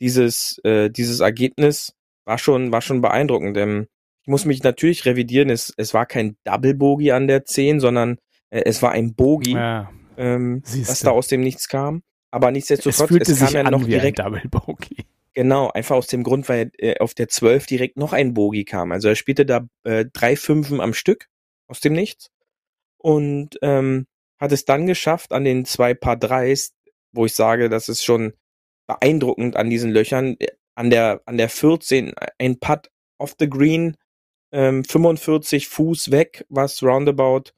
dieses, 0.00 0.58
äh, 0.64 0.90
dieses 0.90 1.20
Ergebnis 1.20 1.94
war 2.24 2.38
schon, 2.38 2.72
war 2.72 2.82
schon 2.82 3.00
beeindruckend. 3.00 3.56
Ähm, 3.56 3.86
ich 4.22 4.28
muss 4.28 4.44
mich 4.44 4.62
natürlich 4.62 5.04
revidieren, 5.04 5.50
es, 5.50 5.72
es 5.76 5.94
war 5.94 6.06
kein 6.06 6.36
Double 6.44 6.74
Bogey 6.74 7.12
an 7.12 7.28
der 7.28 7.44
10, 7.44 7.80
sondern 7.80 8.18
äh, 8.50 8.62
es 8.64 8.82
war 8.82 8.92
ein 8.92 9.14
Bogey, 9.14 9.52
ja, 9.52 9.90
ähm, 10.16 10.62
was 10.64 11.00
da 11.00 11.10
aus 11.10 11.28
dem 11.28 11.42
Nichts 11.42 11.68
kam. 11.68 12.02
Aber 12.30 12.50
nichtsdestotrotz, 12.50 13.10
es, 13.10 13.28
es 13.28 13.38
kam 13.40 13.52
ja 13.52 13.70
noch 13.70 13.84
direkt 13.84 14.18
Double 14.18 14.42
Bogey. 14.48 15.04
Genau, 15.34 15.70
einfach 15.70 15.96
aus 15.96 16.06
dem 16.06 16.22
Grund, 16.22 16.48
weil 16.48 16.70
äh, 16.78 16.98
auf 16.98 17.12
der 17.14 17.28
12 17.28 17.66
direkt 17.66 17.96
noch 17.96 18.12
ein 18.12 18.34
Bogi 18.34 18.64
kam. 18.64 18.92
Also 18.92 19.08
er 19.08 19.16
spielte 19.16 19.44
da 19.44 19.66
äh, 19.82 20.06
drei 20.12 20.36
Fünfen 20.36 20.80
am 20.80 20.94
Stück 20.94 21.26
aus 21.66 21.80
dem 21.80 21.94
Nichts 21.94 22.30
und 22.98 23.58
ähm, 23.62 24.06
hat 24.40 24.52
es 24.52 24.64
dann 24.64 24.86
geschafft 24.86 25.32
an 25.32 25.44
den 25.44 25.64
zwei 25.64 25.94
Paar 25.94 26.16
Dreis, 26.16 26.74
wo 27.12 27.26
ich 27.26 27.34
sage, 27.34 27.68
das 27.68 27.88
ist 27.88 28.04
schon 28.04 28.34
beeindruckend 28.86 29.56
an 29.56 29.70
diesen 29.70 29.90
Löchern, 29.90 30.36
äh, 30.38 30.48
an 30.76 30.90
der 30.90 31.22
an 31.26 31.36
der 31.36 31.48
14 31.48 32.08
äh, 32.16 32.26
ein 32.38 32.60
Putt 32.60 32.90
off 33.18 33.34
the 33.38 33.48
green, 33.48 33.96
ähm, 34.52 34.84
45 34.84 35.68
Fuß 35.68 36.10
weg, 36.12 36.46
was 36.48 36.82
roundabout, 36.82 37.52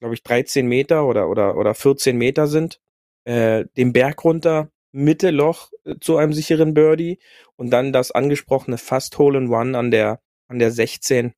glaube 0.00 0.14
ich, 0.14 0.22
13 0.22 0.66
Meter 0.66 1.06
oder 1.06 1.28
oder 1.30 1.56
oder 1.56 1.74
14 1.74 2.16
Meter 2.18 2.46
sind, 2.46 2.80
äh, 3.24 3.64
den 3.76 3.92
Berg 3.92 4.24
runter 4.24 4.70
Mitte 4.92 5.30
Loch 5.30 5.70
äh, 5.84 5.96
zu 6.00 6.16
einem 6.16 6.32
sicheren 6.32 6.74
Birdie 6.74 7.18
und 7.56 7.70
dann 7.70 7.92
das 7.92 8.10
angesprochene 8.12 8.78
Fast 8.78 9.18
Hole 9.18 9.38
in 9.38 9.48
One 9.50 9.76
an 9.78 9.90
der 9.90 10.20
an 10.48 10.58
der 10.58 10.70
16, 10.70 11.32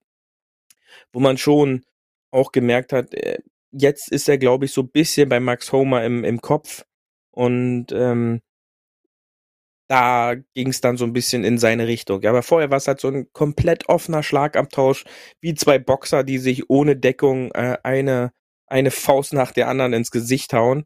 wo 1.12 1.20
man 1.20 1.38
schon 1.38 1.84
auch 2.30 2.52
gemerkt 2.52 2.92
hat, 2.92 3.14
äh, 3.14 3.38
jetzt 3.72 4.10
ist 4.10 4.28
er 4.28 4.38
glaube 4.38 4.66
ich 4.66 4.72
so 4.72 4.82
ein 4.82 4.90
bisschen 4.90 5.28
bei 5.28 5.40
Max 5.40 5.72
Homer 5.72 6.04
im 6.04 6.24
im 6.24 6.40
Kopf 6.40 6.84
und 7.32 7.92
ähm, 7.92 8.40
da 9.88 10.34
ging 10.54 10.68
es 10.68 10.80
dann 10.80 10.96
so 10.96 11.04
ein 11.04 11.12
bisschen 11.12 11.44
in 11.44 11.58
seine 11.58 11.86
Richtung. 11.86 12.22
Ja, 12.22 12.30
aber 12.30 12.42
vorher 12.42 12.70
war 12.70 12.78
es 12.78 12.88
halt 12.88 13.00
so 13.00 13.08
ein 13.08 13.30
komplett 13.32 13.88
offener 13.88 14.22
Schlagabtausch, 14.22 15.04
wie 15.40 15.54
zwei 15.54 15.78
Boxer, 15.78 16.24
die 16.24 16.38
sich 16.38 16.70
ohne 16.70 16.96
Deckung 16.96 17.50
äh, 17.52 17.76
eine 17.82 18.32
eine 18.66 18.90
Faust 18.90 19.34
nach 19.34 19.52
der 19.52 19.68
anderen 19.68 19.92
ins 19.92 20.10
Gesicht 20.10 20.52
hauen. 20.54 20.84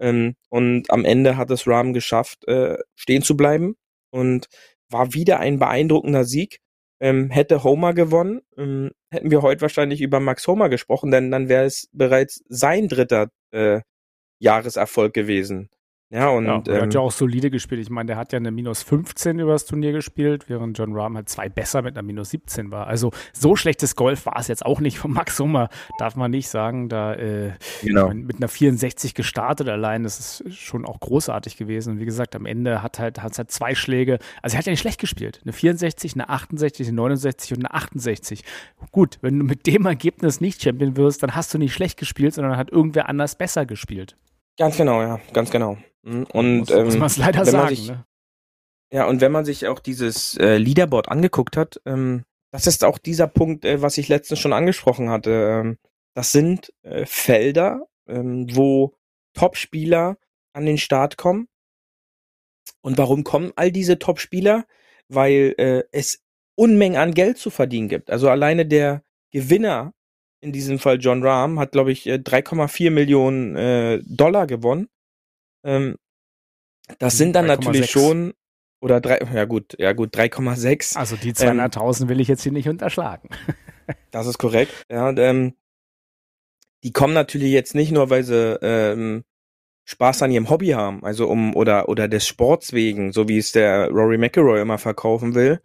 Ähm, 0.00 0.34
und 0.48 0.90
am 0.90 1.04
Ende 1.04 1.36
hat 1.36 1.50
es 1.50 1.66
Rahm 1.66 1.92
geschafft, 1.92 2.46
äh, 2.48 2.78
stehen 2.96 3.22
zu 3.22 3.36
bleiben 3.36 3.76
und 4.10 4.48
war 4.90 5.14
wieder 5.14 5.40
ein 5.40 5.58
beeindruckender 5.58 6.24
Sieg. 6.24 6.60
Ähm, 7.00 7.30
hätte 7.30 7.64
Homer 7.64 7.94
gewonnen, 7.94 8.42
ähm, 8.58 8.90
hätten 9.10 9.30
wir 9.30 9.42
heute 9.42 9.62
wahrscheinlich 9.62 10.02
über 10.02 10.20
Max 10.20 10.46
Homer 10.46 10.68
gesprochen, 10.68 11.10
denn 11.10 11.30
dann 11.30 11.48
wäre 11.48 11.64
es 11.64 11.88
bereits 11.92 12.42
sein 12.48 12.88
dritter 12.88 13.28
äh, 13.52 13.80
Jahreserfolg 14.40 15.14
gewesen. 15.14 15.70
Ja, 16.12 16.28
und 16.30 16.44
ja, 16.44 16.60
er 16.66 16.74
ähm, 16.74 16.82
hat 16.82 16.94
ja 16.94 17.00
auch 17.00 17.12
solide 17.12 17.50
gespielt. 17.52 17.80
Ich 17.80 17.88
meine, 17.88 18.08
der 18.08 18.16
hat 18.16 18.32
ja 18.32 18.38
eine 18.38 18.50
minus 18.50 18.82
15 18.82 19.38
über 19.38 19.52
das 19.52 19.64
Turnier 19.64 19.92
gespielt, 19.92 20.48
während 20.48 20.76
John 20.76 20.92
Rahm 20.92 21.14
halt 21.14 21.28
zwei 21.28 21.48
besser 21.48 21.82
mit 21.82 21.96
einer 21.96 22.02
minus 22.02 22.30
17 22.30 22.72
war. 22.72 22.88
Also 22.88 23.12
so 23.32 23.54
schlechtes 23.54 23.94
Golf 23.94 24.26
war 24.26 24.36
es 24.36 24.48
jetzt 24.48 24.66
auch 24.66 24.80
nicht 24.80 24.98
von 24.98 25.12
Max 25.12 25.38
Hummer, 25.38 25.68
darf 25.98 26.16
man 26.16 26.32
nicht 26.32 26.48
sagen. 26.48 26.88
Da 26.88 27.14
äh, 27.14 27.52
genau. 27.82 28.08
meine, 28.08 28.22
mit 28.22 28.38
einer 28.38 28.48
64 28.48 29.14
gestartet 29.14 29.68
allein, 29.68 30.02
das 30.02 30.40
ist 30.40 30.58
schon 30.58 30.84
auch 30.84 30.98
großartig 30.98 31.56
gewesen. 31.56 31.92
Und 31.92 32.00
wie 32.00 32.06
gesagt, 32.06 32.34
am 32.34 32.44
Ende 32.44 32.82
hat 32.82 32.98
halt, 32.98 33.22
hat 33.22 33.38
halt 33.38 33.52
zwei 33.52 33.76
Schläge, 33.76 34.18
also 34.42 34.56
er 34.56 34.58
hat 34.58 34.66
ja 34.66 34.72
nicht 34.72 34.80
schlecht 34.80 35.00
gespielt. 35.00 35.40
Eine 35.44 35.52
64, 35.52 36.14
eine 36.14 36.28
68, 36.28 36.88
eine 36.88 36.96
69 36.96 37.52
und 37.52 37.58
eine 37.64 37.72
68. 37.72 38.42
Gut, 38.90 39.18
wenn 39.20 39.38
du 39.38 39.44
mit 39.44 39.64
dem 39.68 39.86
Ergebnis 39.86 40.40
nicht 40.40 40.60
Champion 40.60 40.96
wirst, 40.96 41.22
dann 41.22 41.36
hast 41.36 41.54
du 41.54 41.58
nicht 41.58 41.72
schlecht 41.72 42.00
gespielt, 42.00 42.34
sondern 42.34 42.56
hat 42.56 42.72
irgendwer 42.72 43.08
anders 43.08 43.36
besser 43.36 43.64
gespielt. 43.64 44.16
Ganz 44.60 44.76
genau, 44.76 45.00
ja, 45.00 45.18
ganz 45.32 45.50
genau. 45.50 45.78
Mhm, 46.02 46.26
und 46.34 46.58
muss, 46.58 46.70
ähm, 46.70 46.84
muss 46.84 46.98
man 46.98 47.06
es 47.06 47.16
leider 47.16 47.46
sagen. 47.46 47.74
Sich, 47.74 47.88
ne? 47.88 48.04
Ja, 48.92 49.06
und 49.06 49.22
wenn 49.22 49.32
man 49.32 49.46
sich 49.46 49.66
auch 49.68 49.78
dieses 49.78 50.36
äh, 50.36 50.58
Leaderboard 50.58 51.08
angeguckt 51.08 51.56
hat, 51.56 51.80
ähm, 51.86 52.24
das 52.52 52.66
ist 52.66 52.84
auch 52.84 52.98
dieser 52.98 53.26
Punkt, 53.26 53.64
äh, 53.64 53.80
was 53.80 53.96
ich 53.96 54.08
letztens 54.08 54.38
schon 54.38 54.52
angesprochen 54.52 55.08
hatte. 55.08 55.30
Ähm, 55.30 55.78
das 56.14 56.32
sind 56.32 56.74
äh, 56.82 57.06
Felder, 57.06 57.86
ähm, 58.06 58.54
wo 58.54 58.94
Top-Spieler 59.32 60.18
an 60.52 60.66
den 60.66 60.76
Start 60.76 61.16
kommen. 61.16 61.48
Und 62.82 62.98
warum 62.98 63.24
kommen 63.24 63.52
all 63.56 63.72
diese 63.72 63.98
Top-Spieler? 63.98 64.66
Weil 65.08 65.54
äh, 65.56 65.84
es 65.90 66.22
Unmengen 66.54 67.00
an 67.00 67.14
Geld 67.14 67.38
zu 67.38 67.48
verdienen 67.48 67.88
gibt. 67.88 68.10
Also 68.10 68.28
alleine 68.28 68.66
der 68.66 69.04
Gewinner, 69.30 69.94
in 70.40 70.52
diesem 70.52 70.78
Fall 70.78 70.98
John 70.98 71.22
Rahm, 71.22 71.58
hat, 71.58 71.72
glaube 71.72 71.92
ich, 71.92 72.06
3,4 72.06 72.86
äh, 72.86 72.90
Millionen 72.90 73.56
äh, 73.56 74.00
Dollar 74.04 74.46
gewonnen. 74.46 74.88
Ähm, 75.64 75.96
das 76.98 77.16
sind 77.16 77.34
dann 77.34 77.46
3, 77.46 77.56
natürlich 77.56 77.82
6. 77.82 77.92
schon 77.92 78.34
oder 78.82 79.00
drei, 79.00 79.20
ja 79.34 79.44
gut, 79.44 79.76
ja 79.78 79.92
gut, 79.92 80.16
3,6. 80.16 80.96
Also 80.96 81.16
die 81.16 81.34
200.000 81.34 82.02
ähm, 82.02 82.08
will 82.08 82.20
ich 82.20 82.28
jetzt 82.28 82.42
hier 82.42 82.52
nicht 82.52 82.68
unterschlagen. 82.68 83.28
das 84.10 84.26
ist 84.26 84.38
korrekt. 84.38 84.72
Ja, 84.90 85.10
ähm, 85.10 85.54
die 86.82 86.92
kommen 86.92 87.12
natürlich 87.12 87.52
jetzt 87.52 87.74
nicht 87.74 87.92
nur, 87.92 88.08
weil 88.08 88.24
sie 88.24 88.58
ähm, 88.62 89.24
Spaß 89.84 90.22
an 90.22 90.30
ihrem 90.30 90.48
Hobby 90.48 90.68
haben, 90.68 91.04
also 91.04 91.28
um 91.28 91.54
oder 91.54 91.88
oder 91.88 92.08
des 92.08 92.26
Sports 92.26 92.72
wegen, 92.72 93.12
so 93.12 93.28
wie 93.28 93.38
es 93.38 93.52
der 93.52 93.88
Rory 93.90 94.16
McIlroy 94.16 94.60
immer 94.60 94.78
verkaufen 94.78 95.34
will, 95.34 95.60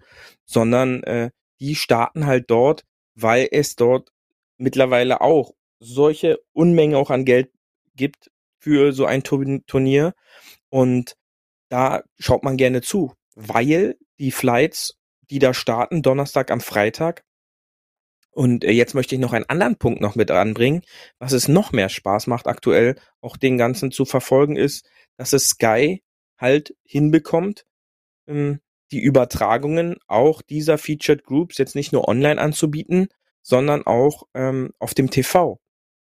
sondern 0.46 1.04
äh, 1.04 1.30
die 1.62 1.76
starten 1.76 2.26
halt 2.26 2.50
dort, 2.50 2.84
weil 3.14 3.48
es 3.52 3.76
dort 3.76 4.12
mittlerweile 4.58 5.22
auch 5.22 5.54
solche 5.80 6.40
Unmengen 6.54 6.96
auch 6.96 7.10
an 7.12 7.26
Geld 7.26 7.52
gibt, 7.96 8.32
für 8.60 8.94
so 8.94 9.06
ein 9.06 9.24
Turnier. 9.24 10.14
Und 10.70 11.16
da 11.70 12.04
schaut 12.18 12.44
man 12.44 12.58
gerne 12.58 12.82
zu, 12.82 13.14
weil 13.36 13.96
die 14.20 14.32
Flights, 14.32 14.98
die 15.30 15.40
da 15.40 15.54
starten, 15.54 16.02
Donnerstag 16.02 16.52
am 16.52 16.62
Freitag, 16.62 17.24
Und 18.32 18.66
äh, 18.66 18.72
jetzt 18.72 18.96
möchte 18.96 19.16
ich 19.16 19.22
noch 19.22 19.32
einen 19.34 19.46
anderen 19.48 19.78
Punkt 19.78 20.02
noch 20.02 20.16
mit 20.16 20.30
anbringen, 20.30 20.82
was 21.20 21.32
es 21.32 21.48
noch 21.48 21.72
mehr 21.72 21.88
Spaß 21.90 22.28
macht 22.28 22.48
aktuell, 22.48 22.96
auch 23.22 23.38
den 23.38 23.58
ganzen 23.58 23.92
zu 23.92 24.04
verfolgen, 24.04 24.58
ist, 24.58 24.86
dass 25.18 25.32
es 25.32 25.48
Sky 25.48 26.04
halt 26.38 26.76
hinbekommt, 26.84 27.66
ähm, 28.28 28.60
die 28.92 29.00
Übertragungen 29.02 29.98
auch 30.08 30.42
dieser 30.42 30.78
Featured 30.78 31.24
Groups 31.24 31.58
jetzt 31.58 31.76
nicht 31.76 31.94
nur 31.94 32.08
online 32.10 32.40
anzubieten, 32.42 33.08
sondern 33.46 33.86
auch 33.86 34.24
ähm, 34.34 34.72
auf 34.80 34.96
dem 34.96 35.12
TV. 35.12 35.60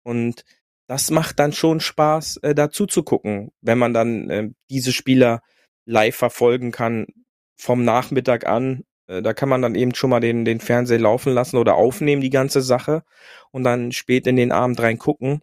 Und 0.04 0.44
das 0.86 1.10
macht 1.10 1.38
dann 1.38 1.52
schon 1.54 1.80
Spaß, 1.80 2.36
äh, 2.38 2.54
dazu 2.54 2.86
zu 2.86 3.02
gucken, 3.02 3.52
wenn 3.62 3.78
man 3.78 3.94
dann 3.94 4.30
äh, 4.30 4.50
diese 4.68 4.92
Spieler 4.92 5.40
live 5.86 6.14
verfolgen 6.14 6.72
kann 6.72 7.06
vom 7.56 7.84
Nachmittag 7.84 8.46
an. 8.46 8.84
Äh, 9.06 9.22
da 9.22 9.32
kann 9.32 9.48
man 9.48 9.62
dann 9.62 9.74
eben 9.74 9.94
schon 9.94 10.10
mal 10.10 10.20
den, 10.20 10.44
den 10.44 10.60
Fernseher 10.60 10.98
laufen 10.98 11.32
lassen 11.32 11.56
oder 11.56 11.76
aufnehmen, 11.76 12.20
die 12.20 12.28
ganze 12.28 12.60
Sache, 12.60 13.02
und 13.50 13.64
dann 13.64 13.92
spät 13.92 14.26
in 14.26 14.36
den 14.36 14.52
Abend 14.52 14.80
rein 14.82 14.98
gucken. 14.98 15.40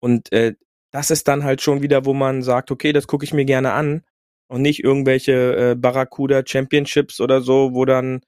Und 0.00 0.32
äh, 0.32 0.54
das 0.90 1.10
ist 1.10 1.28
dann 1.28 1.44
halt 1.44 1.60
schon 1.60 1.82
wieder, 1.82 2.06
wo 2.06 2.14
man 2.14 2.42
sagt, 2.42 2.70
okay, 2.70 2.94
das 2.94 3.06
gucke 3.06 3.24
ich 3.24 3.34
mir 3.34 3.44
gerne 3.44 3.72
an 3.72 4.02
und 4.48 4.62
nicht 4.62 4.82
irgendwelche 4.82 5.72
äh, 5.72 5.74
Barracuda 5.74 6.42
Championships 6.46 7.20
oder 7.20 7.42
so, 7.42 7.74
wo 7.74 7.84
dann 7.84 8.22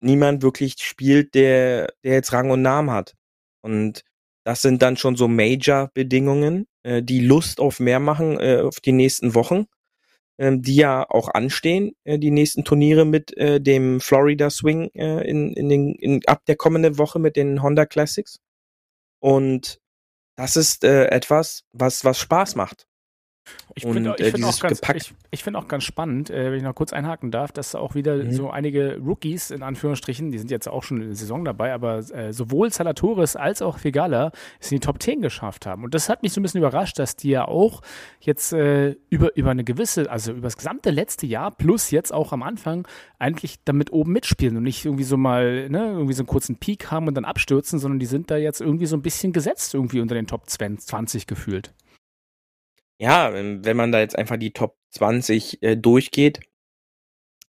niemand 0.00 0.42
wirklich 0.42 0.76
spielt, 0.78 1.34
der, 1.34 1.92
der 2.04 2.14
jetzt 2.14 2.32
Rang 2.32 2.50
und 2.50 2.62
Namen 2.62 2.90
hat. 2.90 3.14
Und 3.62 4.02
das 4.44 4.62
sind 4.62 4.82
dann 4.82 4.96
schon 4.96 5.16
so 5.16 5.26
Major-Bedingungen, 5.28 6.66
äh, 6.84 7.02
die 7.02 7.20
Lust 7.20 7.60
auf 7.60 7.80
mehr 7.80 7.98
machen 7.98 8.38
äh, 8.38 8.60
auf 8.60 8.80
die 8.80 8.92
nächsten 8.92 9.34
Wochen, 9.34 9.66
äh, 10.36 10.52
die 10.56 10.76
ja 10.76 11.04
auch 11.08 11.28
anstehen, 11.28 11.96
äh, 12.04 12.18
die 12.18 12.30
nächsten 12.30 12.64
Turniere 12.64 13.04
mit 13.04 13.36
äh, 13.36 13.60
dem 13.60 14.00
Florida 14.00 14.50
Swing 14.50 14.90
äh, 14.94 15.28
in, 15.28 15.52
in 15.54 15.68
den, 15.68 15.94
in, 15.96 16.20
ab 16.26 16.44
der 16.46 16.56
kommenden 16.56 16.98
Woche 16.98 17.18
mit 17.18 17.36
den 17.36 17.62
Honda 17.62 17.86
Classics. 17.86 18.38
Und 19.18 19.80
das 20.36 20.56
ist 20.56 20.84
äh, 20.84 21.06
etwas, 21.06 21.64
was, 21.72 22.04
was 22.04 22.18
Spaß 22.18 22.54
macht. 22.54 22.86
Ich 23.74 23.82
finde 23.84 24.18
äh, 24.18 24.30
find 24.30 24.44
auch, 24.44 24.58
ganz, 24.58 24.80
ich, 24.94 25.14
ich 25.30 25.44
find 25.44 25.56
auch 25.56 25.68
ganz 25.68 25.84
spannend, 25.84 26.30
äh, 26.30 26.50
wenn 26.50 26.58
ich 26.58 26.62
noch 26.62 26.74
kurz 26.74 26.92
einhaken 26.92 27.30
darf, 27.30 27.52
dass 27.52 27.74
auch 27.74 27.94
wieder 27.94 28.16
mhm. 28.16 28.32
so 28.32 28.50
einige 28.50 28.98
Rookies, 28.98 29.50
in 29.50 29.62
Anführungsstrichen, 29.62 30.30
die 30.30 30.38
sind 30.38 30.50
jetzt 30.50 30.68
auch 30.68 30.82
schon 30.82 31.00
in 31.00 31.08
der 31.08 31.16
Saison 31.16 31.44
dabei, 31.44 31.74
aber 31.74 31.98
äh, 31.98 32.32
sowohl 32.32 32.72
Salatoris 32.72 33.36
als 33.36 33.62
auch 33.62 33.78
Figala 33.78 34.32
es 34.60 34.72
in 34.72 34.76
die 34.76 34.80
Top 34.80 35.02
10 35.02 35.20
geschafft 35.20 35.66
haben. 35.66 35.84
Und 35.84 35.94
das 35.94 36.08
hat 36.08 36.22
mich 36.22 36.32
so 36.32 36.40
ein 36.40 36.42
bisschen 36.42 36.58
überrascht, 36.58 36.98
dass 36.98 37.16
die 37.16 37.30
ja 37.30 37.46
auch 37.46 37.82
jetzt 38.20 38.52
äh, 38.52 38.96
über, 39.10 39.36
über 39.36 39.50
eine 39.50 39.64
gewisse, 39.64 40.10
also 40.10 40.32
über 40.32 40.42
das 40.42 40.56
gesamte 40.56 40.90
letzte 40.90 41.26
Jahr 41.26 41.50
plus 41.50 41.90
jetzt 41.90 42.12
auch 42.12 42.32
am 42.32 42.42
Anfang 42.42 42.88
eigentlich 43.18 43.56
damit 43.64 43.92
oben 43.92 44.12
mitspielen 44.12 44.56
und 44.56 44.62
nicht 44.62 44.84
irgendwie 44.84 45.04
so 45.04 45.16
mal, 45.16 45.68
ne, 45.68 45.92
irgendwie 45.92 46.14
so 46.14 46.22
einen 46.22 46.28
kurzen 46.28 46.56
Peak 46.56 46.90
haben 46.90 47.08
und 47.08 47.14
dann 47.14 47.24
abstürzen, 47.24 47.78
sondern 47.78 47.98
die 47.98 48.06
sind 48.06 48.30
da 48.30 48.36
jetzt 48.36 48.60
irgendwie 48.60 48.86
so 48.86 48.96
ein 48.96 49.02
bisschen 49.02 49.32
gesetzt 49.32 49.74
irgendwie 49.74 50.00
unter 50.00 50.14
den 50.14 50.26
Top 50.26 50.48
20 50.48 51.26
gefühlt 51.26 51.72
ja, 52.98 53.32
wenn 53.34 53.76
man 53.76 53.92
da 53.92 54.00
jetzt 54.00 54.16
einfach 54.18 54.36
die 54.36 54.52
Top 54.52 54.76
20 54.90 55.62
äh, 55.62 55.76
durchgeht, 55.76 56.40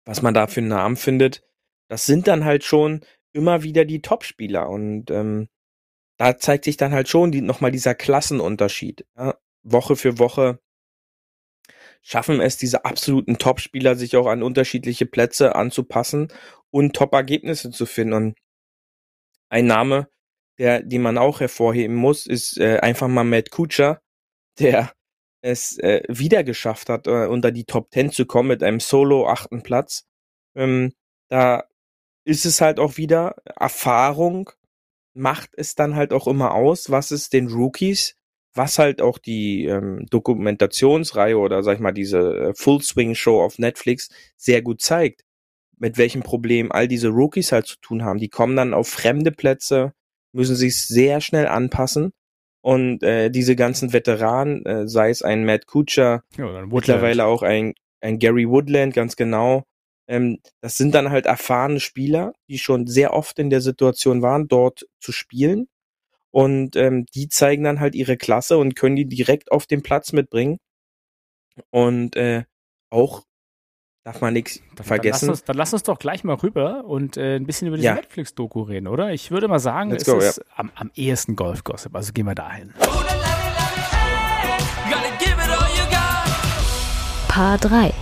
was 0.05 0.22
man 0.22 0.35
da 0.35 0.46
für 0.46 0.61
einen 0.61 0.68
Namen 0.68 0.96
findet, 0.96 1.42
das 1.88 2.07
sind 2.07 2.27
dann 2.27 2.44
halt 2.44 2.64
schon 2.64 3.05
immer 3.33 3.62
wieder 3.62 3.85
die 3.85 4.03
Top-Spieler 4.03 4.68
und 4.68 5.11
ähm, 5.11 5.48
da 6.18 6.37
zeigt 6.37 6.64
sich 6.64 6.77
dann 6.77 6.92
halt 6.92 7.09
schon 7.09 7.31
die, 7.31 7.40
nochmal 7.40 7.70
dieser 7.70 7.94
Klassenunterschied. 7.94 9.07
Ja? 9.16 9.37
Woche 9.62 9.96
für 9.96 10.18
Woche 10.18 10.59
schaffen 12.03 12.40
es 12.40 12.57
diese 12.57 12.85
absoluten 12.85 13.38
Top-Spieler, 13.38 13.94
sich 13.94 14.16
auch 14.16 14.27
an 14.27 14.42
unterschiedliche 14.42 15.07
Plätze 15.07 15.55
anzupassen 15.55 16.29
und 16.70 16.94
Top-Ergebnisse 16.96 17.70
zu 17.70 17.87
finden. 17.87 18.14
Und 18.14 18.38
ein 19.51 19.66
Name, 19.66 20.09
der, 20.59 20.83
den 20.83 21.03
man 21.03 21.18
auch 21.18 21.40
hervorheben 21.40 21.96
muss, 21.96 22.27
ist 22.27 22.59
äh, 22.59 22.79
einfach 22.81 23.09
mal 23.09 23.24
Matt 23.24 23.51
Kutscher, 23.51 24.01
der 24.59 24.92
es 25.40 25.79
äh, 25.79 26.03
wieder 26.09 26.44
geschafft 26.44 26.88
hat, 26.88 27.07
äh, 27.07 27.27
unter 27.27 27.53
die 27.53 27.64
Top 27.64 27.92
10 27.92 28.11
zu 28.11 28.27
kommen 28.27 28.48
mit 28.48 28.62
einem 28.62 28.81
Solo 28.81 29.29
achten 29.29 29.62
Platz. 29.62 30.07
Ähm, 30.55 30.92
da 31.29 31.64
ist 32.24 32.44
es 32.46 32.61
halt 32.61 32.81
auch 32.81 32.96
wieder 32.96 33.37
Erfahrung 33.44 34.51
macht 35.18 35.51
es 35.57 35.74
dann 35.74 35.96
halt 35.96 36.12
auch 36.12 36.29
immer 36.29 36.55
aus, 36.55 36.90
was 36.90 37.11
es 37.11 37.29
den 37.29 37.48
Rookies, 37.48 38.14
was 38.55 38.79
halt 38.79 39.03
auch 39.03 39.18
die 39.18 39.66
ähm, 39.66 40.07
Dokumentationsreihe 40.11 41.37
oder 41.37 41.62
sag 41.62 41.74
ich 41.74 41.81
mal 41.81 41.92
diese 41.92 42.18
äh, 42.18 42.55
Full 42.55 42.83
Swing 42.83 43.14
Show 43.14 43.42
auf 43.42 43.59
Netflix 43.59 44.09
sehr 44.37 44.62
gut 44.62 44.81
zeigt, 44.81 45.24
mit 45.77 45.98
welchem 45.98 46.22
Problem 46.22 46.72
all 46.72 46.88
diese 46.88 47.09
Rookies 47.09 47.53
halt 47.53 47.66
zu 47.66 47.77
tun 47.81 48.05
haben. 48.05 48.20
Die 48.20 48.29
kommen 48.29 48.57
dann 48.57 48.74
auf 48.74 48.88
fremde 48.88 49.33
Plätze, 49.33 49.92
müssen 50.33 50.57
sich 50.57 50.87
sehr 50.87 51.20
schnell 51.20 51.48
anpassen 51.48 52.12
und 52.61 53.03
äh, 53.03 53.31
diese 53.31 53.57
ganzen 53.57 53.92
Veteranen, 53.92 54.64
äh, 54.66 54.88
sei 54.88 55.11
es 55.11 55.23
ein 55.23 55.44
Matt 55.44 55.66
Kuchar, 55.66 56.23
ja, 56.37 56.66
mittlerweile 56.66 57.25
auch 57.25 57.42
ein, 57.42 57.75
ein 58.01 58.18
Gary 58.18 58.49
Woodland, 58.49 58.94
ganz 58.94 59.16
genau, 59.16 59.64
ähm, 60.09 60.38
das 60.62 60.77
sind 60.77 60.94
dann 60.94 61.11
halt 61.11 61.27
erfahrene 61.27 61.81
Spieler, 61.81 62.33
die 62.49 62.59
schon 62.59 62.87
sehr 62.87 63.12
oft 63.12 63.38
in 63.38 63.51
der 63.51 63.61
Situation 63.61 64.23
waren, 64.23 64.49
dort 64.49 64.87
zu 65.01 65.12
spielen. 65.12 65.68
Und 66.31 66.77
ähm, 66.77 67.07
die 67.14 67.29
zeigen 67.29 67.64
dann 67.64 67.81
halt 67.81 67.94
ihre 67.94 68.16
Klasse 68.16 68.59
und 68.59 68.75
können 68.75 68.97
die 68.97 69.07
direkt 69.07 69.53
auf 69.53 69.66
den 69.66 69.83
Platz 69.83 70.12
mitbringen. 70.12 70.59
Und 71.71 72.16
äh, 72.16 72.44
auch 72.90 73.25
Darf 74.09 74.23
man 74.23 74.33
nichts 74.33 74.62
vergessen. 74.75 75.27
Dann 75.27 75.29
lass, 75.29 75.38
uns, 75.40 75.44
dann 75.44 75.57
lass, 75.59 75.73
uns, 75.75 75.83
doch 75.83 75.99
gleich 75.99 76.25
mal 76.25 76.37
rüber 76.37 76.87
und 76.87 77.18
äh, 77.18 77.37
ein 77.37 77.44
bisschen 77.44 77.68
über 77.68 77.77
diese 77.77 77.88
ja. 77.88 77.94
Netflix-Doku 77.94 78.62
reden, 78.62 78.87
oder? 78.87 79.12
Ich 79.12 79.31
würde 79.31 79.49
mal 79.49 79.59
sagen, 79.59 79.90
Let's 79.90 80.09
es 80.09 80.14
go, 80.14 80.18
ist 80.18 80.38
ja. 80.38 80.44
am, 80.57 80.71
am 80.77 80.90
ehesten 80.94 81.37
Golf-Gossip. 81.37 81.94
Also 81.94 82.14
gehen 82.14 82.25
wir 82.25 82.35
dahin. 82.35 82.73
Paar 87.29 87.59
3 87.59 87.92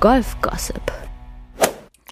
Golf-Gossip. 0.00 0.87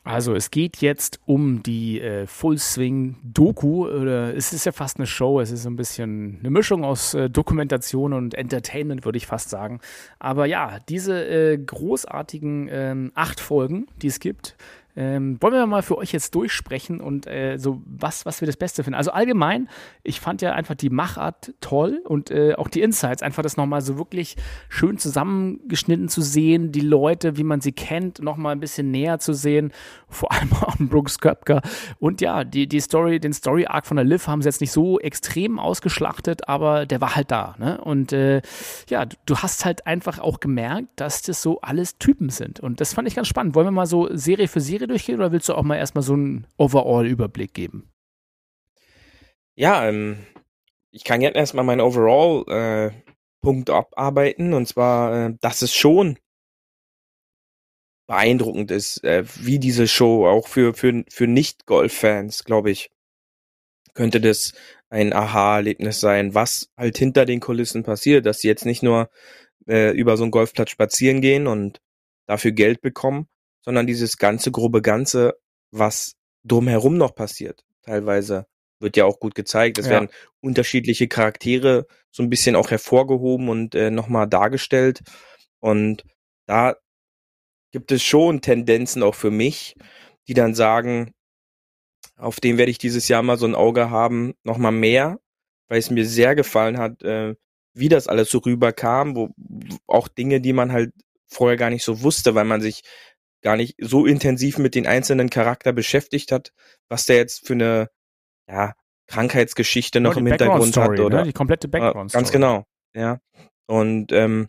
Also 0.07 0.37
es 0.37 0.53
geht 0.53 0.77
jetzt 0.77 1.19
um 1.27 1.65
die 1.65 2.01
äh, 2.01 2.29
Full 2.29 2.59
Swing 2.59 3.17
Doku. 3.25 3.89
Oder 3.89 4.37
es 4.37 4.53
ist 4.53 4.65
ja 4.65 4.71
fast 4.71 4.99
eine 4.99 5.07
Show. 5.07 5.41
Es 5.41 5.51
ist 5.51 5.65
so 5.65 5.69
ein 5.69 5.75
bisschen 5.75 6.39
eine 6.39 6.51
Mischung 6.51 6.85
aus 6.85 7.15
äh, 7.15 7.29
Dokumentation 7.29 8.13
und 8.13 8.35
Entertainment, 8.35 9.05
würde 9.05 9.19
ich 9.19 9.27
fast 9.27 9.51
sagen. 9.51 9.81
Aber 10.21 10.47
ja, 10.47 10.79
diese 10.89 11.27
äh, 11.27 11.59
großartigen 11.59 12.69
ähm, 12.71 13.13
acht 13.17 13.41
Folgen, 13.41 13.89
die 14.01 14.07
es 14.07 14.21
gibt, 14.21 14.57
ähm, 14.97 15.37
wollen 15.41 15.53
wir 15.53 15.67
mal 15.67 15.83
für 15.83 15.99
euch 15.99 16.13
jetzt 16.13 16.35
durchsprechen 16.35 17.01
und 17.01 17.27
äh, 17.27 17.59
so 17.59 17.83
was, 17.85 18.25
was 18.25 18.41
wir 18.41 18.47
das 18.47 18.57
Beste 18.57 18.83
finden. 18.83 18.97
Also 18.97 19.11
allgemein, 19.11 19.69
ich 20.03 20.21
fand 20.21 20.41
ja 20.41 20.53
einfach 20.53 20.75
die 20.75 20.89
Machart 20.89 21.53
toll 21.61 22.01
und 22.05 22.31
äh, 22.31 22.55
auch 22.55 22.69
die 22.69 22.81
Insights, 22.81 23.23
einfach 23.23 23.43
das 23.43 23.59
nochmal 23.59 23.83
so 23.83 23.99
wirklich 23.99 24.37
schön 24.71 24.97
zusammengeschnitten 24.97 26.09
zu 26.09 26.23
sehen, 26.23 26.73
die 26.73 26.81
Leute, 26.81 27.37
wie 27.37 27.45
man 27.45 27.61
sie 27.61 27.73
kennt, 27.73 28.21
nochmal 28.21 28.53
ein 28.53 28.61
bisschen 28.61 28.91
näher 28.91 29.19
zu 29.19 29.35
sehen, 29.35 29.73
vor 30.09 30.33
allem 30.33 30.53
auch 30.63 30.77
Brooks 30.79 31.19
Köpker. 31.19 31.61
Und 31.99 32.23
ja, 32.23 32.45
die, 32.45 32.67
die 32.67 32.81
Story, 32.81 33.21
den 33.21 33.35
Story-Arc 33.35 33.87
von 33.87 33.99
der 33.99 34.07
Liv 34.07 34.27
haben 34.27 34.41
sie 34.41 34.49
jetzt 34.49 34.63
nicht 34.63 34.73
so 34.73 34.99
extrem 34.99 35.59
ausgeschlachtet, 35.59 36.49
aber 36.49 36.87
der 36.87 37.03
war 37.03 37.17
halt 37.17 37.31
da. 37.31 37.55
Ne? 37.59 37.79
Und 37.83 38.13
äh, 38.13 38.41
ja, 38.89 39.05
du 39.27 39.37
hast 39.37 39.67
halt 39.67 39.87
einfach 39.87 40.19
auch 40.19 40.41
gemerkt, 40.41 40.89
dass 40.97 41.21
das 41.21 41.43
so 41.43 41.61
alles 41.61 41.99
Typen 41.99 42.31
sind. 42.31 42.61
Und 42.61 42.81
das 42.81 42.95
fand 42.95 43.07
ich 43.09 43.15
ganz 43.15 43.29
spannend. 43.29 43.55
Wollen 43.55 43.67
wir 43.67 43.73
mal 43.73 43.87
so 43.87 44.09
Serie 44.13 44.49
für 44.49 44.61
Serie 44.61 44.86
durchgehen 44.87 45.17
oder 45.17 45.33
willst 45.33 45.49
du 45.49 45.55
auch 45.55 45.63
mal 45.63 45.77
erstmal 45.77 46.03
so 46.03 46.15
einen 46.15 46.47
Overall-Überblick 46.57 47.55
geben? 47.55 47.91
Ja, 49.55 49.89
ähm, 49.89 50.19
ich 50.91 51.05
kann 51.05 51.21
jetzt 51.21 51.37
erstmal 51.37 51.65
meinen 51.65 51.81
Overall-Punkt 51.81 53.69
äh, 53.69 53.73
abarbeiten 53.73 54.53
und 54.55 54.67
zwar, 54.67 55.29
äh, 55.29 55.35
dass 55.41 55.63
es 55.63 55.75
schon 55.75 56.19
beeindruckend 58.07 58.71
ist, 58.71 59.03
äh, 59.05 59.25
wie 59.37 59.59
diese 59.59 59.89
Show 59.89 60.27
auch 60.27 60.49
für, 60.49 60.75
für, 60.75 61.05
für 61.09 61.27
Nicht-Golf-Fans, 61.27 62.45
glaube 62.45 62.71
ich, 62.71 62.91
könnte 63.95 64.21
das 64.21 64.53
ein 64.89 65.13
Aha-Erlebnis 65.13 66.01
sein, 66.01 66.35
was 66.35 66.71
halt 66.77 66.99
hinter 66.99 67.25
den 67.25 67.41
Kulissen 67.41 67.83
passiert, 67.83 68.27
dass 68.27 68.39
sie 68.39 68.49
jetzt 68.49 68.67
nicht 68.67 68.83
nur 68.83 69.11
äh, 69.67 69.91
über 69.91 70.17
so 70.17 70.23
einen 70.23 70.31
Golfplatz 70.31 70.71
spazieren 70.71 71.21
gehen 71.21 71.47
und 71.47 71.81
dafür 72.27 72.53
Geld 72.53 72.81
bekommen, 72.81 73.27
sondern 73.67 73.87
dieses 73.87 74.17
ganze 74.17 74.51
grobe 74.51 74.81
Ganze, 74.81 75.35
was 75.71 76.15
drumherum 76.45 76.97
noch 76.97 77.15
passiert. 77.15 77.65
Teilweise 77.83 78.47
wird 78.81 78.97
ja 78.97 79.05
auch 79.05 79.21
gut 79.21 79.35
gezeigt. 79.35 79.79
Es 79.79 79.87
ja. 79.87 79.93
werden 79.93 80.09
unterschiedliche 80.41 81.09
Charaktere 81.09 81.87
so 82.11 82.23
ein 82.23 82.31
bisschen 82.31 82.57
auch 82.57 82.71
hervorgehoben 82.71 83.49
und 83.49 83.75
äh, 83.75 83.91
nochmal 83.91 84.29
dargestellt. 84.29 85.03
Und 85.61 86.05
da 86.47 86.77
gibt 87.73 87.91
es 87.93 88.03
schon 88.03 88.41
Tendenzen 88.41 89.03
auch 89.03 89.15
für 89.15 89.31
mich, 89.31 89.75
die 90.29 90.35
dann 90.35 90.55
sagen, 90.55 91.13
auf 92.17 92.41
den 92.41 92.59
werde 92.59 92.71
ich 92.71 92.79
dieses 92.79 93.09
Jahr 93.09 93.23
mal 93.23 93.37
so 93.37 93.47
ein 93.47 93.55
Auge 93.55 93.91
haben, 93.91 94.35
nochmal 94.45 94.73
mehr, 94.73 95.19
weil 95.69 95.79
es 95.79 95.91
mir 95.91 96.07
sehr 96.07 96.35
gefallen 96.35 96.79
hat, 96.79 97.03
äh, 97.03 97.35
wie 97.75 97.89
das 97.89 98.07
alles 98.07 98.31
so 98.31 98.39
rüberkam, 98.39 99.17
wo 99.17 99.31
auch 99.87 100.09
Dinge, 100.09 100.41
die 100.41 100.53
man 100.53 100.73
halt 100.73 100.93
vorher 101.27 101.57
gar 101.57 101.71
nicht 101.71 101.85
so 101.85 102.03
wusste, 102.03 102.35
weil 102.35 102.45
man 102.45 102.61
sich 102.61 102.83
gar 103.43 103.57
nicht 103.57 103.77
so 103.81 104.07
intensiv 104.07 104.59
mit 104.59 104.75
den 104.75 104.87
einzelnen 104.87 105.31
Charakter 105.31 105.73
beschäftigt 105.73 106.33
hat, 106.33 106.53
was 106.89 107.07
der 107.07 107.17
jetzt 107.17 107.47
für 107.47 107.55
eine 107.55 107.91
ja, 108.49 108.75
Krankheitsgeschichte 109.07 110.01
noch 110.01 110.15
Ja, 110.15 110.19
im 110.19 110.25
die 110.25 110.31
Hintergrund 110.33 110.77
hat 110.77 110.99
oder 111.01 111.19
Ne? 111.19 111.25
Die 111.25 111.33
komplette 111.33 111.69
Background 111.69 112.13
ganz 112.13 112.33
genau, 112.33 112.65
ja. 112.95 113.21
Und 113.67 114.13
ähm, 114.13 114.49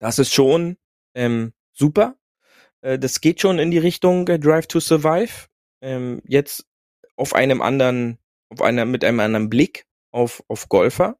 das 0.00 0.18
ist 0.18 0.32
schon 0.32 0.76
ähm, 1.14 1.52
super. 1.72 2.16
Äh, 2.80 2.98
das 2.98 3.20
geht 3.20 3.40
schon 3.40 3.58
in 3.58 3.70
die 3.70 3.78
Richtung 3.78 4.26
äh, 4.28 4.38
Drive 4.38 4.66
to 4.66 4.80
Survive. 4.80 5.46
Ähm, 5.80 6.22
jetzt 6.26 6.66
auf 7.16 7.34
einem 7.34 7.60
anderen, 7.60 8.18
auf 8.48 8.62
einer 8.62 8.84
mit 8.84 9.04
einem 9.04 9.20
anderen 9.20 9.48
Blick 9.48 9.86
auf 10.12 10.42
auf 10.48 10.68
Golfer. 10.68 11.18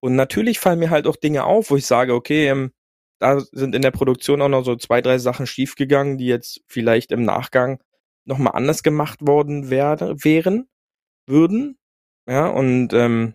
Und 0.00 0.14
natürlich 0.14 0.60
fallen 0.60 0.78
mir 0.78 0.90
halt 0.90 1.06
auch 1.06 1.16
Dinge 1.16 1.44
auf, 1.44 1.70
wo 1.70 1.76
ich 1.76 1.86
sage, 1.86 2.14
okay, 2.14 2.48
ähm, 2.48 2.72
da 3.18 3.40
sind 3.40 3.74
in 3.74 3.82
der 3.82 3.90
Produktion 3.90 4.42
auch 4.42 4.48
noch 4.48 4.64
so 4.64 4.76
zwei, 4.76 5.00
drei 5.00 5.18
Sachen 5.18 5.46
schiefgegangen, 5.46 6.18
die 6.18 6.26
jetzt 6.26 6.60
vielleicht 6.66 7.12
im 7.12 7.22
Nachgang 7.22 7.80
nochmal 8.24 8.54
anders 8.54 8.82
gemacht 8.82 9.26
worden 9.26 9.70
werde, 9.70 10.22
wären, 10.24 10.68
würden. 11.26 11.78
Ja, 12.28 12.46
und 12.48 12.92
ähm, 12.92 13.34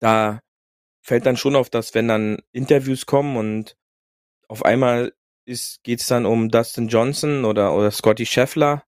da 0.00 0.40
fällt 1.02 1.26
dann 1.26 1.36
schon 1.36 1.56
auf, 1.56 1.70
dass 1.70 1.94
wenn 1.94 2.08
dann 2.08 2.38
Interviews 2.52 3.06
kommen 3.06 3.36
und 3.36 3.76
auf 4.48 4.64
einmal 4.64 5.12
ist, 5.46 5.82
geht's 5.84 6.06
dann 6.06 6.26
um 6.26 6.50
Dustin 6.50 6.88
Johnson 6.88 7.44
oder, 7.44 7.74
oder 7.74 7.90
Scotty 7.90 8.26
Scheffler 8.26 8.84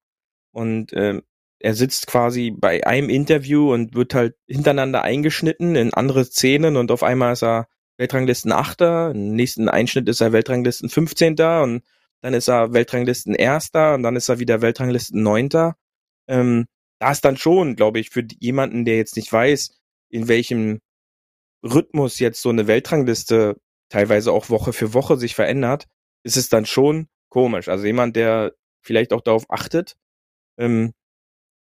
und 0.53 0.93
ähm, 0.95 1.23
er 1.59 1.75
sitzt 1.75 2.07
quasi 2.07 2.51
bei 2.51 2.87
einem 2.87 3.09
Interview 3.09 3.73
und 3.73 3.95
wird 3.95 4.15
halt 4.15 4.37
hintereinander 4.47 5.03
eingeschnitten 5.03 5.75
in 5.75 5.95
andere 5.95 6.25
Szenen 6.25 6.77
und 6.77 6.91
auf 6.91 7.03
einmal 7.03 7.33
ist 7.33 7.45
er 7.45 7.69
Weltranglisten 7.99 8.53
Achter, 8.53 9.11
im 9.13 9.35
nächsten 9.35 9.69
Einschnitt 9.69 10.09
ist 10.09 10.21
er 10.21 10.33
Weltranglisten 10.33 10.89
15. 10.89 11.33
und 11.63 11.83
dann 12.21 12.35
ist 12.35 12.49
er 12.49 12.73
Weltranglisten 12.73 13.35
Erster 13.35 13.95
und 13.95 14.03
dann 14.03 14.17
ist 14.17 14.29
er 14.29 14.39
wieder 14.39 14.63
Weltranglisten 14.63 15.23
Neunter. 15.23 15.77
Ähm, 16.29 16.67
da 16.99 17.13
ist 17.13 17.25
dann 17.25 17.37
schon, 17.37 17.77
glaube 17.77 17.99
ich, 17.99 18.11
für 18.11 18.27
jemanden, 18.41 18.85
der 18.85 18.97
jetzt 18.97 19.17
nicht 19.17 19.33
weiß, 19.33 19.79
in 20.11 20.29
welchem 20.29 20.81
Rhythmus 21.63 22.19
jetzt 22.19 22.43
so 22.43 22.51
eine 22.51 22.67
Weltrangliste 22.67 23.57
teilweise 23.89 24.33
auch 24.33 24.51
Woche 24.51 24.73
für 24.73 24.95
Woche 24.95 25.17
sich 25.17 25.35
verändert, 25.35 25.87
ist 26.23 26.37
es 26.37 26.49
dann 26.49 26.67
schon 26.67 27.09
komisch. 27.29 27.69
Also 27.69 27.87
jemand, 27.87 28.17
der 28.17 28.53
vielleicht 28.83 29.13
auch 29.13 29.21
darauf 29.21 29.45
achtet, 29.51 29.97
ähm, 30.59 30.93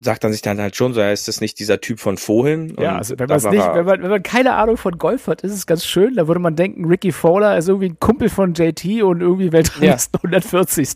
sagt 0.03 0.25
dann 0.25 0.33
sich 0.33 0.43
dann 0.43 0.61
halt 0.61 0.75
schon 0.75 0.93
so, 0.95 1.01
ja, 1.01 1.11
ist 1.11 1.29
das 1.29 1.41
nicht 1.41 1.61
dieser 1.61 1.81
Typ 1.81 2.01
von 2.01 2.17
vorhin? 2.17 2.75
Ja, 2.79 2.97
also 2.97 3.15
wenn 3.19 3.29
da 3.29 3.37
nicht, 3.37 3.47
wenn 3.47 3.85
man, 3.87 4.03
wenn 4.03 4.11
man 4.11 4.23
keine 4.23 4.55
Ahnung 4.55 4.77
von 4.77 4.99
Golf 4.99 5.29
hat, 5.29 5.43
ist 5.43 5.53
es 5.53 5.67
ganz 5.67 5.87
schön. 5.87 6.17
Da 6.17 6.27
würde 6.27 6.41
man 6.41 6.57
denken, 6.57 6.87
Ricky 6.87 7.13
Fowler 7.13 7.57
ist 7.57 7.69
irgendwie 7.69 7.91
ein 7.91 8.01
Kumpel 8.01 8.29
von 8.29 8.53
JT 8.55 9.03
und 9.03 9.21
irgendwie 9.21 9.53
Weltranglisten 9.53 10.19
140. 10.23 10.89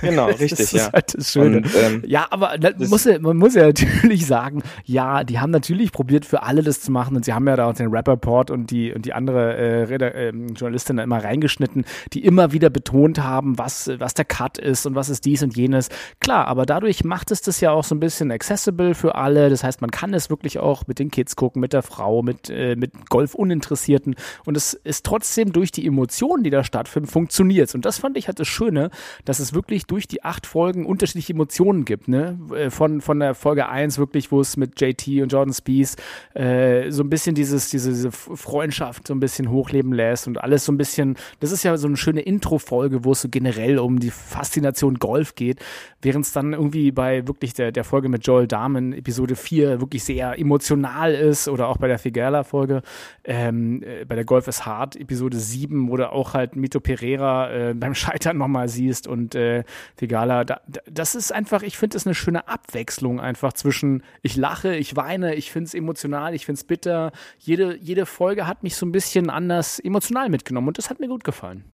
Genau, 0.00 0.26
das 0.30 0.40
richtig, 0.40 0.60
ist 0.60 0.72
ja. 0.72 0.92
halt 0.92 1.16
das 1.16 1.30
Schöne. 1.30 1.58
Und, 1.58 1.70
ähm, 1.76 2.02
Ja, 2.04 2.26
aber 2.30 2.58
da 2.58 2.70
muss 2.78 3.04
ja, 3.04 3.18
man 3.20 3.36
muss 3.36 3.54
ja 3.54 3.62
natürlich 3.66 4.26
sagen, 4.26 4.62
ja, 4.84 5.22
die 5.22 5.38
haben 5.38 5.50
natürlich 5.50 5.92
probiert, 5.92 6.24
für 6.24 6.42
alle 6.42 6.62
das 6.62 6.80
zu 6.80 6.90
machen 6.90 7.14
und 7.14 7.24
sie 7.24 7.32
haben 7.32 7.46
ja 7.46 7.54
da 7.54 7.68
auch 7.68 7.74
den 7.74 7.94
Rapperport 7.94 8.50
und 8.50 8.70
die, 8.72 8.92
und 8.92 9.04
die 9.04 9.12
andere 9.12 9.56
äh, 9.56 9.82
Reda- 9.84 10.14
ähm, 10.14 10.48
Journalistin 10.54 10.96
da 10.96 11.04
immer 11.04 11.22
reingeschnitten, 11.22 11.84
die 12.12 12.24
immer 12.24 12.52
wieder 12.52 12.70
betont 12.70 13.22
haben, 13.22 13.56
was, 13.56 13.88
was 13.98 14.14
der 14.14 14.24
Cut 14.24 14.58
ist 14.58 14.84
und 14.84 14.96
was 14.96 15.08
ist 15.08 15.24
dies 15.24 15.44
und 15.44 15.56
jenes. 15.56 15.90
Klar, 16.18 16.48
aber 16.48 16.66
dadurch 16.66 17.04
macht 17.04 17.30
es 17.30 17.40
das 17.40 17.60
ja 17.60 17.70
auch 17.70 17.84
so 17.84 17.94
ein 17.94 18.00
bisschen 18.00 18.31
accessible 18.32 18.94
für 18.94 19.14
alle. 19.14 19.50
Das 19.50 19.64
heißt, 19.64 19.80
man 19.80 19.90
kann 19.90 20.14
es 20.14 20.30
wirklich 20.30 20.58
auch 20.58 20.86
mit 20.86 20.98
den 20.98 21.10
Kids 21.10 21.36
gucken, 21.36 21.60
mit 21.60 21.72
der 21.72 21.82
Frau, 21.82 22.22
mit, 22.22 22.50
äh, 22.50 22.76
mit 22.76 23.08
Golf-Uninteressierten 23.10 24.16
und 24.44 24.56
es 24.56 24.74
ist 24.74 25.04
trotzdem 25.04 25.52
durch 25.52 25.72
die 25.72 25.86
Emotionen, 25.86 26.42
die 26.42 26.50
da 26.50 26.64
stattfinden, 26.64 27.08
funktioniert. 27.08 27.74
Und 27.74 27.84
das 27.84 27.98
fand 27.98 28.16
ich 28.16 28.26
halt 28.26 28.40
das 28.40 28.48
Schöne, 28.48 28.90
dass 29.24 29.38
es 29.38 29.54
wirklich 29.54 29.86
durch 29.86 30.08
die 30.08 30.24
acht 30.24 30.46
Folgen 30.46 30.86
unterschiedliche 30.86 31.32
Emotionen 31.32 31.84
gibt, 31.84 32.08
ne? 32.08 32.38
Äh, 32.54 32.70
Von, 32.70 33.00
von 33.00 33.20
der 33.20 33.34
Folge 33.34 33.68
1 33.68 33.98
wirklich, 33.98 34.32
wo 34.32 34.40
es 34.40 34.56
mit 34.56 34.80
JT 34.80 35.22
und 35.22 35.32
Jordan 35.32 35.52
Spies 35.52 35.96
äh, 36.34 36.90
so 36.90 37.02
ein 37.02 37.10
bisschen 37.10 37.34
dieses, 37.34 37.70
diese, 37.70 37.90
diese 37.90 38.10
Freundschaft 38.10 39.06
so 39.06 39.14
ein 39.14 39.20
bisschen 39.20 39.50
hochleben 39.50 39.92
lässt 39.92 40.26
und 40.26 40.38
alles 40.38 40.64
so 40.64 40.72
ein 40.72 40.78
bisschen, 40.78 41.16
das 41.40 41.52
ist 41.52 41.62
ja 41.62 41.76
so 41.76 41.86
eine 41.86 41.96
schöne 41.96 42.20
Intro-Folge, 42.20 43.04
wo 43.04 43.12
es 43.12 43.22
so 43.22 43.28
generell 43.28 43.78
um 43.78 43.98
die 43.98 44.10
Faszination 44.10 44.98
Golf 44.98 45.34
geht, 45.34 45.60
während 46.00 46.24
es 46.24 46.32
dann 46.32 46.52
irgendwie 46.52 46.90
bei 46.90 47.26
wirklich 47.26 47.54
der, 47.54 47.72
der 47.72 47.84
Folge 47.84 48.08
mit 48.08 48.21
Joel 48.22 48.46
Dahmen, 48.46 48.92
Episode 48.92 49.36
4, 49.36 49.80
wirklich 49.80 50.04
sehr 50.04 50.38
emotional 50.38 51.14
ist 51.14 51.48
oder 51.48 51.68
auch 51.68 51.76
bei 51.76 51.88
der 51.88 51.98
Figueroa-Folge, 51.98 52.82
ähm, 53.24 53.82
äh, 53.82 54.04
bei 54.04 54.14
der 54.14 54.24
Golf 54.24 54.48
ist 54.48 54.64
hart, 54.64 54.96
Episode 54.96 55.38
7, 55.38 55.90
wo 55.90 55.96
du 55.96 56.10
auch 56.10 56.34
halt 56.34 56.56
Mito 56.56 56.80
Pereira 56.80 57.50
äh, 57.50 57.74
beim 57.74 57.94
Scheitern 57.94 58.38
nochmal 58.38 58.68
siehst 58.68 59.06
und 59.06 59.34
äh, 59.34 59.64
Figala, 59.96 60.44
da, 60.44 60.60
das 60.90 61.14
ist 61.14 61.32
einfach, 61.32 61.62
ich 61.62 61.76
finde 61.76 61.96
es 61.96 62.06
eine 62.06 62.14
schöne 62.14 62.48
Abwechslung 62.48 63.20
einfach 63.20 63.52
zwischen 63.52 64.02
ich 64.22 64.36
lache, 64.36 64.76
ich 64.76 64.96
weine, 64.96 65.34
ich 65.34 65.50
finde 65.50 65.68
es 65.68 65.74
emotional, 65.74 66.34
ich 66.34 66.46
finde 66.46 66.58
es 66.58 66.64
bitter. 66.64 67.12
Jede, 67.38 67.76
jede 67.76 68.06
Folge 68.06 68.46
hat 68.46 68.62
mich 68.62 68.76
so 68.76 68.86
ein 68.86 68.92
bisschen 68.92 69.30
anders 69.30 69.78
emotional 69.78 70.28
mitgenommen 70.28 70.68
und 70.68 70.78
das 70.78 70.90
hat 70.90 71.00
mir 71.00 71.08
gut 71.08 71.24
gefallen. 71.24 71.72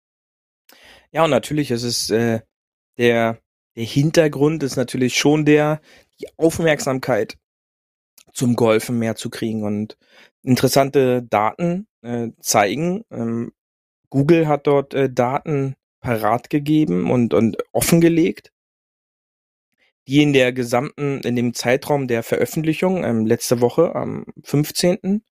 Ja, 1.12 1.24
und 1.24 1.30
natürlich 1.30 1.70
ist 1.70 1.84
es 1.84 2.10
äh, 2.10 2.40
der, 2.98 3.38
der 3.76 3.84
Hintergrund 3.84 4.62
ist 4.62 4.76
natürlich 4.76 5.16
schon 5.16 5.44
der, 5.44 5.80
die 6.20 6.28
Aufmerksamkeit 6.36 7.38
zum 8.32 8.56
Golfen 8.56 8.98
mehr 8.98 9.16
zu 9.16 9.30
kriegen 9.30 9.64
und 9.64 9.96
interessante 10.42 11.22
Daten 11.22 11.86
äh, 12.02 12.28
zeigen. 12.40 13.04
Ähm, 13.10 13.52
Google 14.10 14.48
hat 14.48 14.66
dort 14.66 14.94
äh, 14.94 15.10
Daten 15.12 15.76
parat 16.00 16.50
gegeben 16.50 17.10
und, 17.10 17.34
und 17.34 17.56
offengelegt, 17.72 18.52
die 20.06 20.22
in 20.22 20.32
der 20.32 20.52
gesamten, 20.52 21.20
in 21.20 21.36
dem 21.36 21.54
Zeitraum 21.54 22.08
der 22.08 22.22
Veröffentlichung, 22.22 23.04
ähm, 23.04 23.26
letzte 23.26 23.60
Woche 23.60 23.94
am 23.94 24.24
15. 24.44 25.22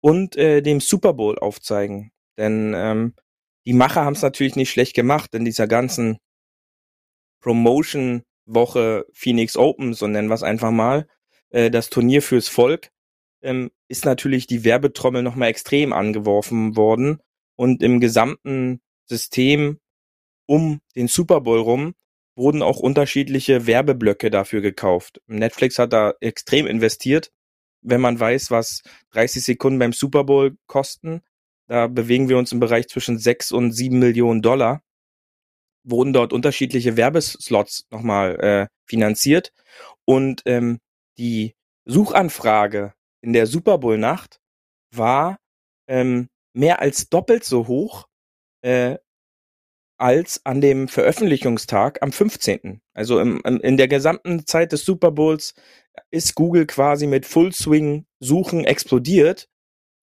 und 0.00 0.36
äh, 0.36 0.62
dem 0.62 0.80
Super 0.80 1.12
Bowl 1.12 1.38
aufzeigen. 1.38 2.10
Denn 2.38 2.72
ähm, 2.74 3.14
die 3.66 3.72
Macher 3.72 4.04
haben 4.04 4.14
es 4.14 4.22
natürlich 4.22 4.56
nicht 4.56 4.70
schlecht 4.70 4.94
gemacht 4.94 5.34
in 5.34 5.44
dieser 5.44 5.66
ganzen 5.66 6.18
Promotion-Woche 8.46 9.06
Phoenix 9.12 9.56
Open, 9.56 9.94
so 9.94 10.06
nennen 10.06 10.28
wir 10.28 10.34
es 10.34 10.42
einfach 10.42 10.70
mal, 10.70 11.06
äh, 11.50 11.70
das 11.70 11.90
Turnier 11.90 12.22
fürs 12.22 12.48
Volk, 12.48 12.90
ähm, 13.42 13.70
ist 13.88 14.04
natürlich 14.04 14.46
die 14.46 14.64
Werbetrommel 14.64 15.22
nochmal 15.22 15.48
extrem 15.48 15.92
angeworfen 15.92 16.76
worden 16.76 17.20
und 17.56 17.82
im 17.82 18.00
gesamten 18.00 18.80
System 19.04 19.78
um 20.46 20.80
den 20.94 21.08
Super 21.08 21.40
Bowl 21.40 21.60
rum 21.60 21.94
wurden 22.36 22.62
auch 22.62 22.78
unterschiedliche 22.78 23.66
Werbeblöcke 23.66 24.30
dafür 24.30 24.60
gekauft. 24.60 25.20
Netflix 25.26 25.78
hat 25.78 25.92
da 25.92 26.14
extrem 26.20 26.66
investiert. 26.66 27.32
Wenn 27.82 28.00
man 28.00 28.18
weiß, 28.20 28.50
was 28.50 28.82
30 29.12 29.44
Sekunden 29.44 29.78
beim 29.78 29.92
Super 29.92 30.24
Bowl 30.24 30.56
kosten, 30.66 31.22
da 31.66 31.86
bewegen 31.86 32.28
wir 32.28 32.36
uns 32.36 32.52
im 32.52 32.60
Bereich 32.60 32.88
zwischen 32.88 33.18
6 33.18 33.52
und 33.52 33.72
7 33.72 33.98
Millionen 33.98 34.42
Dollar, 34.42 34.82
wurden 35.86 36.12
dort 36.12 36.32
unterschiedliche 36.32 36.96
Werbeslots 36.96 37.86
nochmal 37.90 38.40
äh, 38.40 38.66
finanziert. 38.86 39.52
Und 40.04 40.42
ähm, 40.44 40.78
die 41.16 41.54
Suchanfrage 41.84 42.92
in 43.22 43.32
der 43.32 43.46
Super 43.46 43.78
Bowl-Nacht 43.78 44.40
war 44.94 45.38
ähm, 45.88 46.28
mehr 46.52 46.80
als 46.80 47.08
doppelt 47.08 47.44
so 47.44 47.66
hoch 47.66 48.06
äh, 48.62 48.96
als 49.98 50.44
an 50.44 50.60
dem 50.60 50.88
Veröffentlichungstag 50.88 52.02
am 52.02 52.12
15. 52.12 52.80
Also 52.92 53.18
im, 53.20 53.40
im, 53.44 53.60
in 53.60 53.76
der 53.76 53.88
gesamten 53.88 54.46
Zeit 54.46 54.72
des 54.72 54.84
Super 54.84 55.10
Bowls 55.10 55.54
ist 56.10 56.34
Google 56.34 56.66
quasi 56.66 57.06
mit 57.06 57.24
Full 57.24 57.52
Swing 57.52 58.06
Suchen 58.20 58.64
explodiert, 58.64 59.48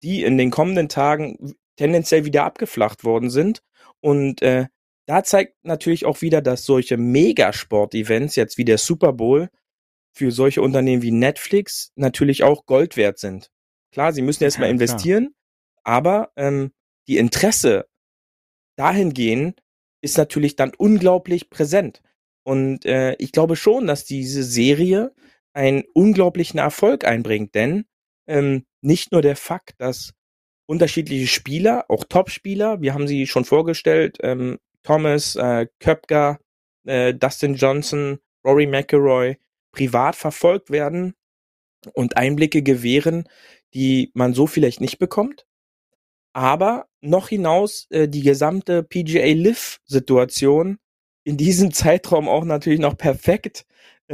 die 0.01 0.23
in 0.23 0.37
den 0.37 0.49
kommenden 0.49 0.89
Tagen 0.89 1.55
tendenziell 1.75 2.25
wieder 2.25 2.43
abgeflacht 2.43 3.03
worden 3.03 3.29
sind. 3.29 3.61
Und 3.99 4.41
äh, 4.41 4.67
da 5.05 5.23
zeigt 5.23 5.55
natürlich 5.63 6.05
auch 6.05 6.21
wieder, 6.21 6.41
dass 6.41 6.65
solche 6.65 6.97
Megasport-Events 6.97 8.35
jetzt 8.35 8.57
wie 8.57 8.65
der 8.65 8.77
Super 8.77 9.13
Bowl 9.13 9.49
für 10.13 10.31
solche 10.31 10.61
Unternehmen 10.61 11.01
wie 11.01 11.11
Netflix 11.11 11.91
natürlich 11.95 12.43
auch 12.43 12.65
Gold 12.65 12.97
wert 12.97 13.19
sind. 13.19 13.49
Klar, 13.91 14.13
sie 14.13 14.21
müssen 14.21 14.43
erstmal 14.43 14.69
Ja, 14.69 14.75
klar. 14.75 14.81
investieren, 14.81 15.35
aber 15.83 16.31
ähm, 16.35 16.71
die 17.07 17.17
Interesse 17.17 17.87
dahingehend 18.77 19.61
ist 20.01 20.17
natürlich 20.17 20.55
dann 20.55 20.73
unglaublich 20.77 21.49
präsent. 21.49 22.01
Und 22.43 22.85
äh, 22.85 23.15
ich 23.19 23.31
glaube 23.31 23.55
schon, 23.55 23.87
dass 23.87 24.05
diese 24.05 24.43
Serie 24.43 25.13
einen 25.53 25.83
unglaublichen 25.93 26.59
Erfolg 26.59 27.05
einbringt, 27.05 27.55
denn 27.55 27.85
ähm, 28.27 28.65
nicht 28.81 29.11
nur 29.11 29.21
der 29.21 29.35
Fakt, 29.35 29.75
dass 29.79 30.13
unterschiedliche 30.65 31.27
Spieler, 31.27 31.85
auch 31.89 32.03
Top-Spieler, 32.03 32.81
wir 32.81 32.93
haben 32.93 33.07
sie 33.07 33.27
schon 33.27 33.45
vorgestellt, 33.45 34.17
ähm, 34.21 34.59
Thomas, 34.83 35.35
äh, 35.35 35.67
Köpker, 35.79 36.39
äh, 36.85 37.13
Dustin 37.13 37.55
Johnson, 37.55 38.19
Rory 38.45 38.67
McIlroy, 38.67 39.37
privat 39.71 40.15
verfolgt 40.15 40.69
werden 40.69 41.15
und 41.93 42.17
Einblicke 42.17 42.61
gewähren, 42.61 43.27
die 43.73 44.11
man 44.13 44.33
so 44.33 44.47
vielleicht 44.47 44.81
nicht 44.81 44.99
bekommt. 44.99 45.45
Aber 46.33 46.87
noch 47.01 47.29
hinaus 47.29 47.87
äh, 47.89 48.07
die 48.07 48.21
gesamte 48.21 48.83
PGA 48.83 49.33
Live-Situation 49.33 50.79
in 51.23 51.37
diesem 51.37 51.71
Zeitraum 51.73 52.27
auch 52.27 52.45
natürlich 52.45 52.79
noch 52.79 52.97
perfekt 52.97 53.65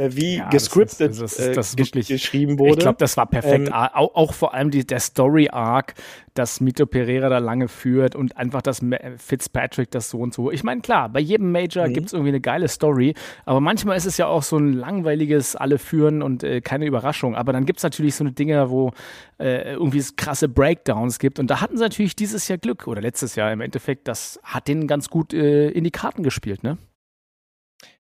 wie 0.08 0.36
ja, 0.36 0.48
gescriptet 0.48 1.10
das 1.10 1.20
ist, 1.20 1.38
das 1.38 1.46
ist, 1.46 1.56
das 1.56 1.68
ist 1.68 1.74
äh, 1.74 1.78
wirklich, 1.78 2.08
geschrieben 2.08 2.58
wurde. 2.58 2.72
Ich 2.72 2.78
glaube, 2.78 2.98
das 2.98 3.16
war 3.16 3.26
perfekt. 3.26 3.68
Ähm, 3.68 3.72
auch, 3.72 4.14
auch, 4.14 4.32
vor 4.32 4.54
allem 4.54 4.70
die, 4.70 4.86
der 4.86 5.00
Story-Arc, 5.00 5.94
dass 6.34 6.60
Mito 6.60 6.86
Pereira 6.86 7.28
da 7.28 7.38
lange 7.38 7.68
führt 7.68 8.14
und 8.14 8.36
einfach, 8.36 8.62
dass 8.62 8.80
Fitzpatrick 9.16 9.90
das 9.90 10.10
so 10.10 10.18
und 10.18 10.32
so. 10.32 10.50
Ich 10.50 10.64
meine, 10.64 10.80
klar, 10.80 11.08
bei 11.08 11.20
jedem 11.20 11.52
Major 11.52 11.88
mhm. 11.88 11.94
gibt 11.94 12.06
es 12.06 12.12
irgendwie 12.12 12.30
eine 12.30 12.40
geile 12.40 12.68
Story, 12.68 13.14
aber 13.44 13.60
manchmal 13.60 13.96
ist 13.96 14.06
es 14.06 14.16
ja 14.16 14.26
auch 14.26 14.42
so 14.42 14.56
ein 14.56 14.72
langweiliges 14.72 15.56
Alle 15.56 15.78
führen 15.78 16.22
und 16.22 16.44
äh, 16.44 16.60
keine 16.60 16.86
Überraschung. 16.86 17.34
Aber 17.34 17.52
dann 17.52 17.66
gibt 17.66 17.78
es 17.78 17.82
natürlich 17.82 18.14
so 18.14 18.24
eine 18.24 18.32
Dinge, 18.32 18.70
wo 18.70 18.92
äh, 19.38 19.72
irgendwie 19.72 20.02
krasse 20.16 20.48
Breakdowns 20.48 21.18
gibt. 21.18 21.38
Und 21.38 21.50
da 21.50 21.60
hatten 21.60 21.76
sie 21.76 21.82
natürlich 21.82 22.16
dieses 22.16 22.48
Jahr 22.48 22.58
Glück 22.58 22.86
oder 22.86 23.00
letztes 23.00 23.34
Jahr 23.34 23.52
im 23.52 23.60
Endeffekt. 23.60 24.08
Das 24.08 24.40
hat 24.44 24.68
denen 24.68 24.86
ganz 24.86 25.08
gut 25.10 25.34
äh, 25.34 25.68
in 25.70 25.84
die 25.84 25.90
Karten 25.90 26.22
gespielt, 26.22 26.62
ne? 26.62 26.78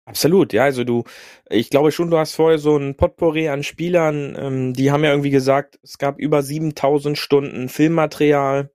Absolut, 0.07 0.51
ja, 0.51 0.63
also 0.63 0.83
du, 0.83 1.03
ich 1.49 1.69
glaube 1.69 1.91
schon, 1.93 2.11
du 2.11 2.17
hast 2.17 2.35
vorher 2.35 2.59
so 2.59 2.75
ein 2.77 2.95
Potpourri 2.97 3.47
an 3.47 3.63
Spielern, 3.63 4.35
ähm, 4.37 4.73
die 4.73 4.91
haben 4.91 5.03
ja 5.05 5.11
irgendwie 5.11 5.29
gesagt, 5.29 5.79
es 5.81 5.97
gab 5.97 6.19
über 6.19 6.43
7000 6.43 7.17
Stunden 7.17 7.69
Filmmaterial, 7.69 8.69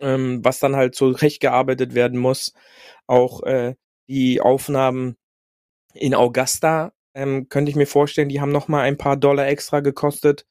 ähm, 0.00 0.44
was 0.44 0.58
dann 0.60 0.76
halt 0.76 0.94
so 0.94 1.08
recht 1.10 1.40
gearbeitet 1.40 1.94
werden 1.94 2.18
muss. 2.18 2.52
Auch 3.06 3.42
äh, 3.44 3.74
die 4.08 4.40
Aufnahmen 4.40 5.16
in 5.94 6.14
Augusta, 6.14 6.92
ähm, 7.14 7.48
könnte 7.48 7.70
ich 7.70 7.76
mir 7.76 7.86
vorstellen, 7.86 8.28
die 8.30 8.40
haben 8.40 8.52
nochmal 8.52 8.82
ein 8.84 8.98
paar 8.98 9.16
Dollar 9.16 9.48
extra 9.48 9.80
gekostet, 9.80 10.46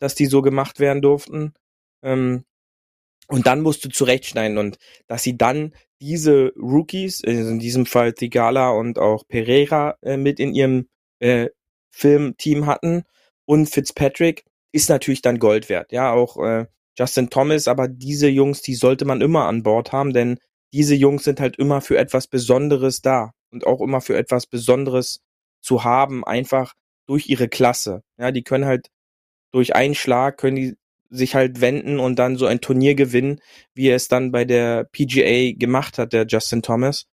dass 0.00 0.14
die 0.14 0.26
so 0.26 0.42
gemacht 0.42 0.80
werden 0.80 1.02
durften. 1.02 1.54
Ähm, 2.02 2.44
und 3.28 3.46
dann 3.46 3.62
musst 3.62 3.84
du 3.84 3.88
zurechtschneiden 3.90 4.58
und 4.58 4.78
dass 5.08 5.22
sie 5.22 5.36
dann 5.38 5.74
diese 6.02 6.52
Rookies, 6.56 7.22
also 7.24 7.50
in 7.50 7.60
diesem 7.60 7.86
Fall 7.86 8.12
Tigala 8.12 8.70
und 8.70 8.98
auch 8.98 9.26
Pereira 9.28 9.96
äh, 10.02 10.16
mit 10.16 10.40
in 10.40 10.52
ihrem 10.52 10.88
äh, 11.20 11.48
Filmteam 11.90 12.66
hatten 12.66 13.04
und 13.44 13.70
Fitzpatrick, 13.70 14.44
ist 14.72 14.88
natürlich 14.88 15.22
dann 15.22 15.38
Gold 15.38 15.68
wert. 15.68 15.92
Ja, 15.92 16.12
auch 16.12 16.36
äh, 16.42 16.66
Justin 16.98 17.30
Thomas, 17.30 17.68
aber 17.68 17.86
diese 17.86 18.28
Jungs, 18.28 18.62
die 18.62 18.74
sollte 18.74 19.04
man 19.04 19.20
immer 19.20 19.46
an 19.46 19.62
Bord 19.62 19.92
haben, 19.92 20.12
denn 20.12 20.38
diese 20.72 20.96
Jungs 20.96 21.22
sind 21.22 21.38
halt 21.38 21.56
immer 21.56 21.80
für 21.80 21.98
etwas 21.98 22.26
Besonderes 22.26 23.00
da 23.00 23.30
und 23.52 23.64
auch 23.64 23.80
immer 23.80 24.00
für 24.00 24.16
etwas 24.16 24.46
Besonderes 24.46 25.20
zu 25.60 25.84
haben, 25.84 26.24
einfach 26.24 26.74
durch 27.06 27.28
ihre 27.28 27.48
Klasse. 27.48 28.02
Ja, 28.18 28.32
die 28.32 28.42
können 28.42 28.64
halt 28.64 28.88
durch 29.52 29.76
einen 29.76 29.94
Schlag 29.94 30.38
können 30.38 30.56
die 30.56 30.76
sich 31.12 31.34
halt 31.34 31.60
wenden 31.60 32.00
und 32.00 32.18
dann 32.18 32.36
so 32.36 32.46
ein 32.46 32.60
Turnier 32.60 32.94
gewinnen, 32.94 33.40
wie 33.74 33.88
er 33.88 33.96
es 33.96 34.08
dann 34.08 34.32
bei 34.32 34.44
der 34.44 34.84
PGA 34.84 35.52
gemacht 35.56 35.98
hat, 35.98 36.12
der 36.12 36.26
Justin 36.26 36.62
Thomas. 36.62 37.04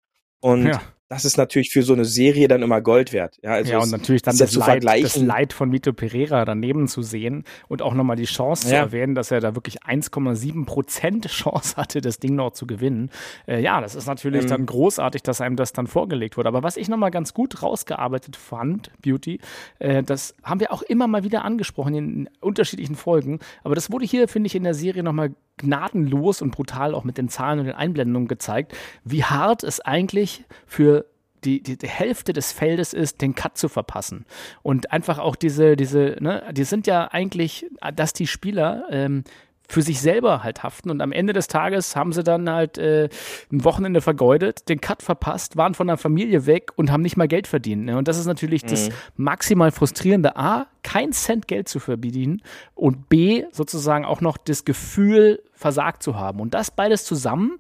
Und 0.41 0.67
ja 0.67 0.81
das 1.09 1.25
ist 1.25 1.39
natürlich 1.39 1.71
für 1.71 1.83
so 1.83 1.95
eine 1.95 2.05
Serie 2.05 2.49
dann 2.49 2.63
immer 2.63 2.83
Gold 2.83 3.15
wert. 3.15 3.39
Ja, 3.43 3.53
also 3.53 3.73
ja 3.73 3.79
und 3.79 3.91
natürlich 3.91 4.21
dann 4.21 4.37
das 4.37 4.55
Leid, 4.55 4.85
das 4.85 5.17
Leid 5.17 5.55
von 5.55 5.73
Vito 5.73 5.95
Pereira 5.95 6.45
daneben 6.45 6.87
zu 6.87 7.03
sehen 7.03 7.45
und 7.67 7.81
auch 7.81 7.95
nochmal 7.95 8.17
die 8.17 8.27
Chance 8.27 8.65
ja. 8.65 8.69
zu 8.69 8.77
erwähnen, 8.77 9.15
dass 9.15 9.31
er 9.31 9.41
da 9.41 9.55
wirklich 9.55 9.83
1,7 9.83 10.67
Prozent 10.67 11.27
Chance 11.29 11.77
hatte, 11.77 12.03
das 12.03 12.19
Ding 12.19 12.35
noch 12.35 12.53
zu 12.53 12.67
gewinnen. 12.67 13.11
Äh, 13.47 13.63
ja, 13.63 13.81
das 13.81 13.95
ist 13.95 14.07
natürlich 14.07 14.43
ähm. 14.43 14.49
dann 14.49 14.67
großartig, 14.67 15.23
dass 15.23 15.41
einem 15.41 15.57
das 15.57 15.73
dann 15.73 15.87
vorgelegt 15.87 16.37
wurde. 16.37 16.49
Aber 16.49 16.63
was 16.63 16.77
ich 16.77 16.89
nochmal 16.89 17.11
ganz 17.11 17.33
gut 17.33 17.63
rausgearbeitet 17.63 18.37
fand, 18.37 18.91
Beauty, 19.01 19.41
äh, 19.79 20.03
das 20.03 20.35
haben 20.43 20.61
wir 20.61 20.73
auch 20.73 20.83
immer 20.83 21.07
mal 21.07 21.25
wieder 21.25 21.43
angesprochen 21.43 21.95
in 21.95 22.31
unterschiedlichen 22.41 22.97
Folgen. 22.97 23.39
Aber 23.65 23.75
das 23.75 23.91
wurde 23.91 24.05
hier, 24.05 24.29
finde 24.29 24.49
ich, 24.49 24.55
in 24.55 24.65
der 24.65 24.75
Serie 24.75 25.03
nochmal 25.03 25.33
gnadenlos 25.59 26.41
und 26.41 26.51
brutal 26.51 26.95
auch 26.95 27.05
mit 27.05 27.19
den 27.19 27.29
Zahlen 27.29 27.59
und 27.59 27.67
den 27.67 27.75
Einblendungen 27.75 28.29
gezeigt, 28.29 28.75
wie 29.05 29.25
hart 29.25 29.65
es 29.65 29.81
eigentlich 29.81 30.45
für 30.67 30.98
die, 31.45 31.63
die, 31.63 31.77
die, 31.77 31.89
Hälfte 31.89 32.33
des 32.33 32.53
Feldes 32.53 32.93
ist, 32.93 33.21
den 33.21 33.35
Cut 33.35 33.57
zu 33.59 33.69
verpassen. 33.69 34.25
Und 34.63 34.93
einfach 34.93 35.19
auch 35.19 35.37
diese, 35.37 35.77
diese, 35.77 36.17
ne, 36.21 36.45
die 36.53 36.65
sind 36.65 36.87
ja 36.87 37.09
eigentlich, 37.09 37.67
dass 37.95 38.13
die 38.13 38.27
Spieler 38.27 38.85
ähm, 38.91 39.25
für 39.69 39.83
sich 39.83 40.01
selber 40.01 40.43
halt 40.43 40.63
haften. 40.63 40.91
Und 40.91 41.03
am 41.03 41.13
Ende 41.13 41.35
des 41.35 41.47
Tages 41.47 41.95
haben 41.95 42.13
sie 42.13 42.25
dann 42.25 42.49
halt 42.49 42.79
äh, 42.79 43.09
ein 43.53 43.65
Wochenende 43.65 44.01
vergeudet, 44.01 44.69
den 44.69 44.81
Cut 44.81 45.03
verpasst, 45.03 45.57
waren 45.57 45.75
von 45.75 45.87
der 45.87 45.99
Familie 45.99 46.47
weg 46.47 46.73
und 46.77 46.91
haben 46.91 47.03
nicht 47.03 47.19
mal 47.19 47.29
Geld 47.29 47.47
verdient. 47.47 47.85
Ne? 47.85 47.99
Und 47.99 48.09
das 48.09 48.19
ist 48.19 48.27
natürlich 48.27 48.65
mhm. 48.65 48.69
das 48.69 48.89
maximal 49.17 49.71
frustrierende. 49.71 50.37
A, 50.37 50.67
kein 50.83 51.13
Cent 51.13 51.49
Geld 51.49 51.69
zu 51.69 51.81
verdienen 51.81 52.43
und 52.75 53.11
B, 53.11 53.45
sozusagen 53.53 54.07
auch 54.07 54.23
noch 54.23 54.39
das 54.39 54.65
Gefühl, 54.65 55.43
versagt 55.53 56.03
zu 56.03 56.17
haben. 56.17 56.41
Und 56.41 56.55
das 56.55 56.71
beides 56.71 57.05
zusammen 57.05 57.59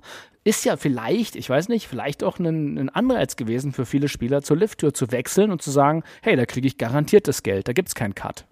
ist 0.49 0.64
ja 0.64 0.78
vielleicht, 0.78 1.36
ich 1.36 1.51
weiß 1.51 1.68
nicht, 1.68 1.86
vielleicht 1.86 2.24
auch 2.24 2.38
ein, 2.38 2.78
ein 2.78 2.88
Anreiz 2.88 3.36
gewesen 3.36 3.72
für 3.72 3.84
viele 3.84 4.09
Spieler, 4.09 4.40
zur 4.40 4.57
Lifttür 4.57 4.94
zu 4.94 5.12
wechseln 5.12 5.51
und 5.51 5.61
zu 5.61 5.70
sagen, 5.70 6.05
hey, 6.22 6.36
da 6.36 6.46
kriege 6.46 6.66
ich 6.66 6.78
garantiert 6.78 7.28
das 7.28 7.42
Geld, 7.42 7.68
da 7.68 7.74
gibt 7.74 7.88
es 7.88 7.94
keinen 7.94 8.14
Cut. 8.14 8.46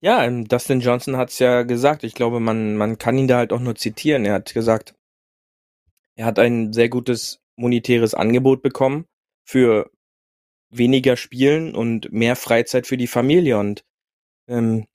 Ja, 0.00 0.22
ähm, 0.22 0.46
Dustin 0.46 0.78
Johnson 0.78 1.16
hat 1.16 1.30
es 1.30 1.40
ja 1.40 1.62
gesagt. 1.62 2.04
Ich 2.04 2.14
glaube, 2.14 2.38
man, 2.38 2.76
man 2.76 2.98
kann 2.98 3.18
ihn 3.18 3.26
da 3.26 3.38
halt 3.38 3.52
auch 3.52 3.58
nur 3.58 3.74
zitieren. 3.74 4.24
Er 4.24 4.34
hat 4.34 4.54
gesagt, 4.54 4.94
er 6.14 6.26
hat 6.26 6.38
ein 6.38 6.72
sehr 6.72 6.88
gutes 6.88 7.40
monetäres 7.56 8.14
Angebot 8.14 8.62
bekommen 8.62 9.06
für 9.44 9.90
weniger 10.70 11.16
Spielen 11.16 11.74
und 11.74 12.12
mehr 12.12 12.36
Freizeit 12.36 12.86
für 12.86 12.96
die 12.96 13.08
Familie. 13.08 13.58
Und 13.58 13.82
ähm, 14.46 14.86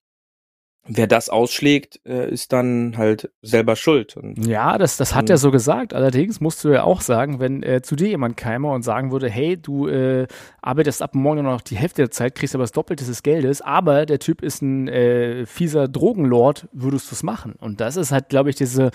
wer 0.90 1.08
das 1.08 1.30
ausschlägt, 1.30 2.02
äh, 2.06 2.30
ist 2.30 2.52
dann 2.52 2.98
halt 2.98 3.30
selber 3.42 3.76
schuld. 3.76 4.18
Und, 4.18 4.46
ja, 4.46 4.78
das, 4.78 4.98
das 4.98 5.14
hat 5.14 5.30
er 5.30 5.38
so 5.38 5.52
gesagt. 5.52 5.94
Allerdings 5.94 6.42
musst 6.42 6.64
du 6.64 6.70
ja 6.70 6.84
auch 6.84 7.02
sagen, 7.02 7.40
wenn 7.40 7.62
äh, 7.64 7.82
zu 7.82 7.96
dir 7.96 8.08
jemand 8.08 8.38
käme 8.38 8.70
und 8.70 8.82
sagen 8.82 9.12
würde, 9.12 9.30
hey, 9.30 9.56
du 9.56 9.88
äh, 9.88 10.28
arbeitest 10.62 11.02
ab 11.02 11.14
morgen 11.14 11.44
nur 11.44 11.54
noch 11.54 11.62
die 11.62 11.78
Hälfte 11.78 12.02
der 12.02 12.12
Zeit, 12.12 12.36
kriegst 12.36 12.56
aber 12.56 12.64
das 12.64 12.72
Doppelte 12.72 13.06
des 13.06 13.22
Geldes, 13.24 13.62
aber 13.62 14.06
der 14.06 14.20
Typ 14.20 14.42
ist 14.42 14.62
ein 14.62 14.88
äh, 14.88 15.46
fieser 15.46 15.88
Drogenlord, 15.88 16.68
würdest 16.72 17.12
du 17.12 17.16
es 17.16 17.24
machen. 17.24 17.54
Und 17.60 17.80
das 17.80 17.96
ist 17.96 18.12
halt, 18.12 18.30
glaube 18.30 18.50
ich, 18.50 18.56
diese 18.56 18.90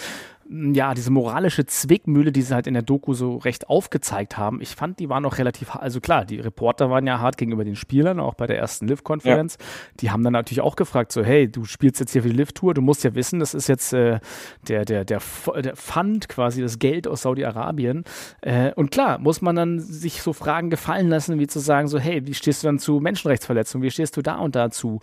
ja, 0.50 0.94
diese 0.94 1.10
moralische 1.10 1.64
Zwickmühle, 1.64 2.30
die 2.30 2.42
sie 2.42 2.54
halt 2.54 2.66
in 2.66 2.74
der 2.74 2.82
Doku 2.82 3.14
so 3.14 3.36
recht 3.36 3.68
aufgezeigt 3.68 4.36
haben, 4.36 4.60
ich 4.60 4.70
fand, 4.70 4.98
die 4.98 5.08
waren 5.08 5.24
auch 5.24 5.38
relativ, 5.38 5.74
also 5.74 6.00
klar, 6.00 6.24
die 6.24 6.38
Reporter 6.38 6.90
waren 6.90 7.06
ja 7.06 7.18
hart 7.18 7.36
gegenüber 7.36 7.64
den 7.64 7.76
Spielern, 7.76 8.20
auch 8.20 8.34
bei 8.34 8.46
der 8.46 8.58
ersten 8.58 8.86
Live-Konferenz. 8.86 9.56
Ja. 9.58 9.66
Die 10.00 10.10
haben 10.10 10.22
dann 10.22 10.32
natürlich 10.32 10.60
auch 10.60 10.76
gefragt, 10.76 11.12
so, 11.12 11.24
hey, 11.24 11.50
du 11.50 11.64
spielst 11.64 12.00
jetzt 12.00 12.12
hier 12.12 12.22
für 12.22 12.28
die 12.28 12.36
Live-Tour, 12.36 12.74
du 12.74 12.82
musst 12.82 13.04
ja 13.04 13.14
wissen, 13.14 13.40
das 13.40 13.54
ist 13.54 13.68
jetzt 13.68 13.92
äh, 13.92 14.20
der, 14.68 14.84
der, 14.84 15.04
der, 15.04 15.20
der 15.20 15.76
Fund, 15.76 16.28
quasi 16.28 16.60
das 16.60 16.78
Geld 16.78 17.08
aus 17.08 17.22
Saudi-Arabien. 17.22 18.04
Äh, 18.42 18.72
und 18.74 18.90
klar, 18.90 19.18
muss 19.18 19.40
man 19.40 19.56
dann 19.56 19.80
sich 19.80 20.22
so 20.22 20.32
Fragen 20.32 20.70
gefallen 20.70 21.08
lassen, 21.08 21.38
wie 21.38 21.46
zu 21.46 21.58
sagen, 21.58 21.88
so, 21.88 21.98
hey, 21.98 22.26
wie 22.26 22.34
stehst 22.34 22.62
du 22.62 22.66
dann 22.66 22.78
zu 22.78 23.00
Menschenrechtsverletzungen, 23.00 23.84
wie 23.84 23.90
stehst 23.90 24.16
du 24.16 24.22
da 24.22 24.36
und 24.36 24.54
dazu? 24.54 25.00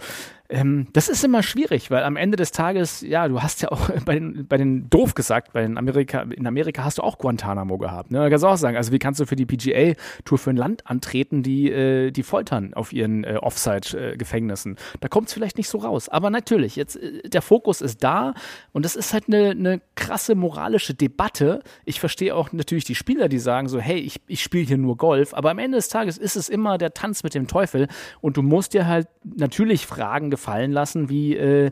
Ähm, 0.52 0.88
das 0.92 1.08
ist 1.08 1.24
immer 1.24 1.44
schwierig, 1.44 1.92
weil 1.92 2.04
am 2.04 2.18
Ende 2.18 2.36
des 2.36 2.52
Tages, 2.52 3.00
ja, 3.02 3.28
du 3.30 3.42
hast 3.42 3.62
ja 3.62 3.72
auch 3.72 3.90
bei 4.06 4.16
den, 4.16 4.48
bei 4.48 4.58
den 4.58 4.90
doof 4.90 5.16
gesagt, 5.16 5.54
bei 5.54 5.62
den 5.62 5.78
Amerika, 5.78 6.24
in 6.24 6.46
Amerika 6.46 6.84
hast 6.84 6.98
du 6.98 7.04
auch 7.04 7.18
Guantanamo 7.18 7.78
gehabt. 7.78 8.12
Ne? 8.12 8.20
Da 8.20 8.30
kannst 8.30 8.44
du 8.44 8.48
auch 8.48 8.58
sagen, 8.58 8.76
also 8.76 8.92
wie 8.92 9.00
kannst 9.00 9.22
du 9.22 9.26
für 9.26 9.38
die 9.38 9.46
PGA-Tour 9.46 10.38
für 10.38 10.50
ein 10.50 10.58
Land 10.58 10.86
antreten, 10.88 11.42
die, 11.42 11.72
äh, 11.72 12.12
die 12.12 12.24
foltern 12.24 12.74
auf 12.74 12.92
ihren 12.92 13.24
äh, 13.24 13.38
Offside-Gefängnissen? 13.42 14.76
Da 15.00 15.08
kommt 15.08 15.30
es 15.30 15.34
vielleicht 15.34 15.58
nicht 15.58 15.70
so 15.70 15.78
raus. 15.78 16.10
Aber 16.10 16.30
natürlich, 16.30 16.76
jetzt 16.76 16.98
äh, 16.98 17.30
der 17.30 17.42
Fokus 17.42 17.80
ist 17.80 18.04
da 18.04 18.34
und 18.74 18.84
das 18.84 18.98
ist 18.98 19.14
halt 19.14 19.26
eine, 19.28 19.52
eine 19.52 19.82
krasse 19.96 20.36
moralische 20.36 20.94
Debatte. 20.94 21.62
Ich 21.86 22.02
verstehe 22.02 22.36
auch 22.36 22.52
natürlich 22.52 22.84
die 22.84 22.96
Spieler, 22.96 23.30
die 23.30 23.40
sagen 23.40 23.70
so, 23.70 23.80
hey, 23.80 24.00
ich, 24.00 24.20
ich 24.28 24.44
spiele 24.44 24.66
hier 24.66 24.78
nur 24.78 24.98
Golf, 24.98 25.34
aber 25.34 25.50
am 25.50 25.60
Ende 25.60 25.78
des 25.78 25.88
Tages 25.88 26.18
ist 26.18 26.36
es 26.36 26.50
immer 26.50 26.78
der 26.78 26.94
Tanz 26.94 27.24
mit 27.24 27.36
dem 27.36 27.48
Teufel 27.48 27.88
und 28.20 28.36
du 28.36 28.42
musst 28.42 28.74
dir 28.74 28.86
halt 28.86 29.08
natürlich 29.24 29.86
fragen, 29.86 30.30
gefallen 30.30 30.41
lassen, 30.72 31.10
wie 31.10 31.36
äh, 31.36 31.72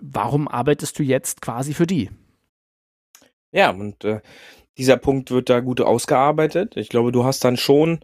warum 0.00 0.48
arbeitest 0.48 0.98
du 0.98 1.02
jetzt 1.02 1.40
quasi 1.40 1.74
für 1.74 1.86
die? 1.86 2.10
Ja, 3.52 3.70
und 3.70 4.04
äh, 4.04 4.20
dieser 4.78 4.96
Punkt 4.96 5.30
wird 5.30 5.50
da 5.50 5.60
gut 5.60 5.80
ausgearbeitet. 5.80 6.76
Ich 6.76 6.88
glaube, 6.88 7.12
du 7.12 7.24
hast 7.24 7.44
dann 7.44 7.56
schon 7.56 8.00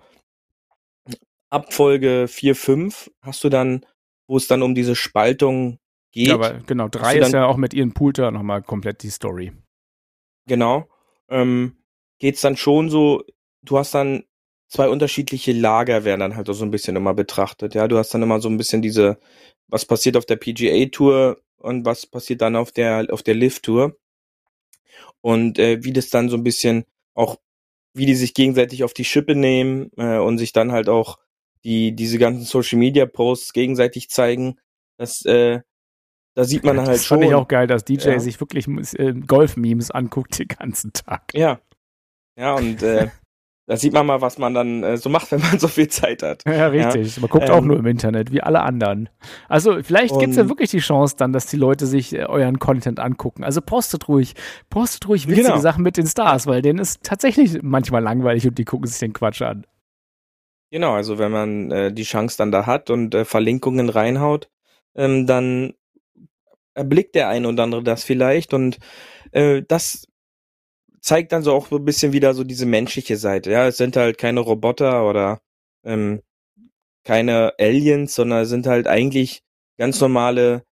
ab 1.50 1.72
Folge 1.72 2.26
4, 2.28 2.54
5 2.54 3.10
hast 3.22 3.44
du 3.44 3.48
dann, 3.48 3.86
wo 4.28 4.36
es 4.36 4.46
dann 4.46 4.62
um 4.62 4.74
diese 4.74 4.96
Spaltung 4.96 5.78
geht. 6.12 6.28
Ja, 6.28 6.34
aber 6.34 6.54
genau, 6.66 6.88
3 6.88 7.18
ist 7.18 7.32
ja 7.32 7.46
auch 7.46 7.56
mit 7.56 7.74
ihren 7.74 7.92
Poolter 7.92 8.30
nochmal 8.30 8.62
komplett 8.62 9.02
die 9.02 9.10
Story. 9.10 9.52
Genau. 10.46 10.88
Ähm, 11.28 11.76
es 12.20 12.40
dann 12.40 12.56
schon 12.56 12.90
so, 12.90 13.22
du 13.62 13.78
hast 13.78 13.94
dann 13.94 14.24
zwei 14.68 14.88
unterschiedliche 14.88 15.52
Lager 15.52 16.04
werden 16.04 16.20
dann 16.20 16.36
halt 16.36 16.48
so 16.48 16.64
ein 16.64 16.70
bisschen 16.70 16.96
immer 16.96 17.14
betrachtet. 17.14 17.74
Ja, 17.74 17.88
du 17.88 17.98
hast 17.98 18.12
dann 18.12 18.22
immer 18.22 18.40
so 18.40 18.48
ein 18.48 18.56
bisschen 18.56 18.82
diese 18.82 19.18
was 19.68 19.84
passiert 19.84 20.16
auf 20.16 20.26
der 20.26 20.36
PGA 20.36 20.86
Tour 20.86 21.40
und 21.58 21.84
was 21.84 22.06
passiert 22.06 22.40
dann 22.42 22.56
auf 22.56 22.72
der 22.72 23.06
auf 23.10 23.22
der 23.22 23.34
Lift 23.34 23.64
Tour 23.64 23.96
und 25.20 25.58
äh, 25.58 25.82
wie 25.82 25.92
das 25.92 26.10
dann 26.10 26.28
so 26.28 26.36
ein 26.36 26.44
bisschen 26.44 26.84
auch 27.14 27.36
wie 27.94 28.06
die 28.06 28.14
sich 28.14 28.34
gegenseitig 28.34 28.84
auf 28.84 28.92
die 28.92 29.04
Schippe 29.04 29.34
nehmen 29.34 29.90
äh, 29.96 30.18
und 30.18 30.38
sich 30.38 30.52
dann 30.52 30.72
halt 30.72 30.88
auch 30.88 31.18
die 31.64 31.92
diese 31.96 32.18
ganzen 32.18 32.44
Social 32.44 32.78
Media 32.78 33.06
Posts 33.06 33.52
gegenseitig 33.52 34.10
zeigen, 34.10 34.58
das 34.98 35.24
äh, 35.24 35.60
da 36.36 36.44
sieht 36.44 36.64
man 36.64 36.76
halt 36.76 36.86
schon. 36.86 36.94
Das 36.94 37.06
fand 37.06 37.24
ich 37.24 37.34
auch 37.34 37.48
geil, 37.48 37.66
dass 37.66 37.84
DJ 37.84 38.10
ja. 38.10 38.20
sich 38.20 38.38
wirklich 38.40 38.68
äh, 38.68 39.14
Golf-Memes 39.14 39.90
anguckt 39.90 40.38
den 40.38 40.48
ganzen 40.48 40.92
Tag. 40.92 41.32
Ja. 41.32 41.60
Ja, 42.38 42.54
und 42.54 42.82
äh, 42.82 43.08
da 43.66 43.76
sieht 43.76 43.92
man 43.92 44.06
mal, 44.06 44.20
was 44.20 44.38
man 44.38 44.54
dann 44.54 44.82
äh, 44.82 44.96
so 44.96 45.10
macht, 45.10 45.30
wenn 45.32 45.40
man 45.40 45.58
so 45.58 45.68
viel 45.68 45.88
Zeit 45.88 46.22
hat. 46.22 46.42
Ja, 46.46 46.68
richtig. 46.68 47.16
Ja. 47.16 47.20
Man 47.20 47.30
guckt 47.30 47.48
ähm, 47.48 47.54
auch 47.54 47.60
nur 47.60 47.78
im 47.78 47.86
Internet, 47.86 48.32
wie 48.32 48.40
alle 48.40 48.60
anderen. 48.60 49.08
Also 49.48 49.82
vielleicht 49.82 50.18
gibt 50.18 50.30
es 50.30 50.36
ja 50.36 50.48
wirklich 50.48 50.70
die 50.70 50.78
Chance 50.78 51.16
dann, 51.18 51.32
dass 51.32 51.46
die 51.46 51.56
Leute 51.56 51.86
sich 51.86 52.14
äh, 52.14 52.24
euren 52.24 52.58
Content 52.58 53.00
angucken. 53.00 53.44
Also 53.44 53.60
postet 53.60 54.08
ruhig, 54.08 54.34
postet 54.70 55.08
ruhig 55.08 55.26
witzige 55.26 55.48
genau. 55.48 55.58
Sachen 55.58 55.82
mit 55.82 55.96
den 55.96 56.06
Stars, 56.06 56.46
weil 56.46 56.62
denen 56.62 56.78
ist 56.78 57.02
tatsächlich 57.02 57.62
manchmal 57.62 58.02
langweilig 58.02 58.46
und 58.46 58.56
die 58.58 58.64
gucken 58.64 58.86
sich 58.86 58.98
den 58.98 59.12
Quatsch 59.12 59.42
an. 59.42 59.66
Genau, 60.70 60.92
also 60.94 61.18
wenn 61.18 61.32
man 61.32 61.70
äh, 61.70 61.92
die 61.92 62.02
Chance 62.02 62.36
dann 62.38 62.52
da 62.52 62.66
hat 62.66 62.90
und 62.90 63.14
äh, 63.14 63.24
Verlinkungen 63.24 63.88
reinhaut, 63.88 64.48
ähm, 64.94 65.26
dann 65.26 65.74
erblickt 66.74 67.14
der 67.14 67.28
eine 67.28 67.48
und 67.48 67.58
andere 67.58 67.82
das 67.82 68.04
vielleicht 68.04 68.52
und 68.52 68.78
äh, 69.32 69.62
das 69.66 70.06
zeigt 71.06 71.30
dann 71.30 71.42
so 71.42 71.52
auch 71.52 71.68
so 71.68 71.76
ein 71.76 71.84
bisschen 71.84 72.12
wieder 72.12 72.34
so 72.34 72.42
diese 72.42 72.66
menschliche 72.66 73.16
Seite. 73.16 73.52
Ja, 73.52 73.68
es 73.68 73.76
sind 73.76 73.96
halt 73.96 74.18
keine 74.18 74.40
Roboter 74.40 75.08
oder 75.08 75.40
ähm, 75.84 76.20
keine 77.04 77.54
Aliens, 77.60 78.14
sondern 78.14 78.42
es 78.42 78.48
sind 78.48 78.66
halt 78.66 78.88
eigentlich 78.88 79.42
ganz 79.78 80.00
normale 80.00 80.64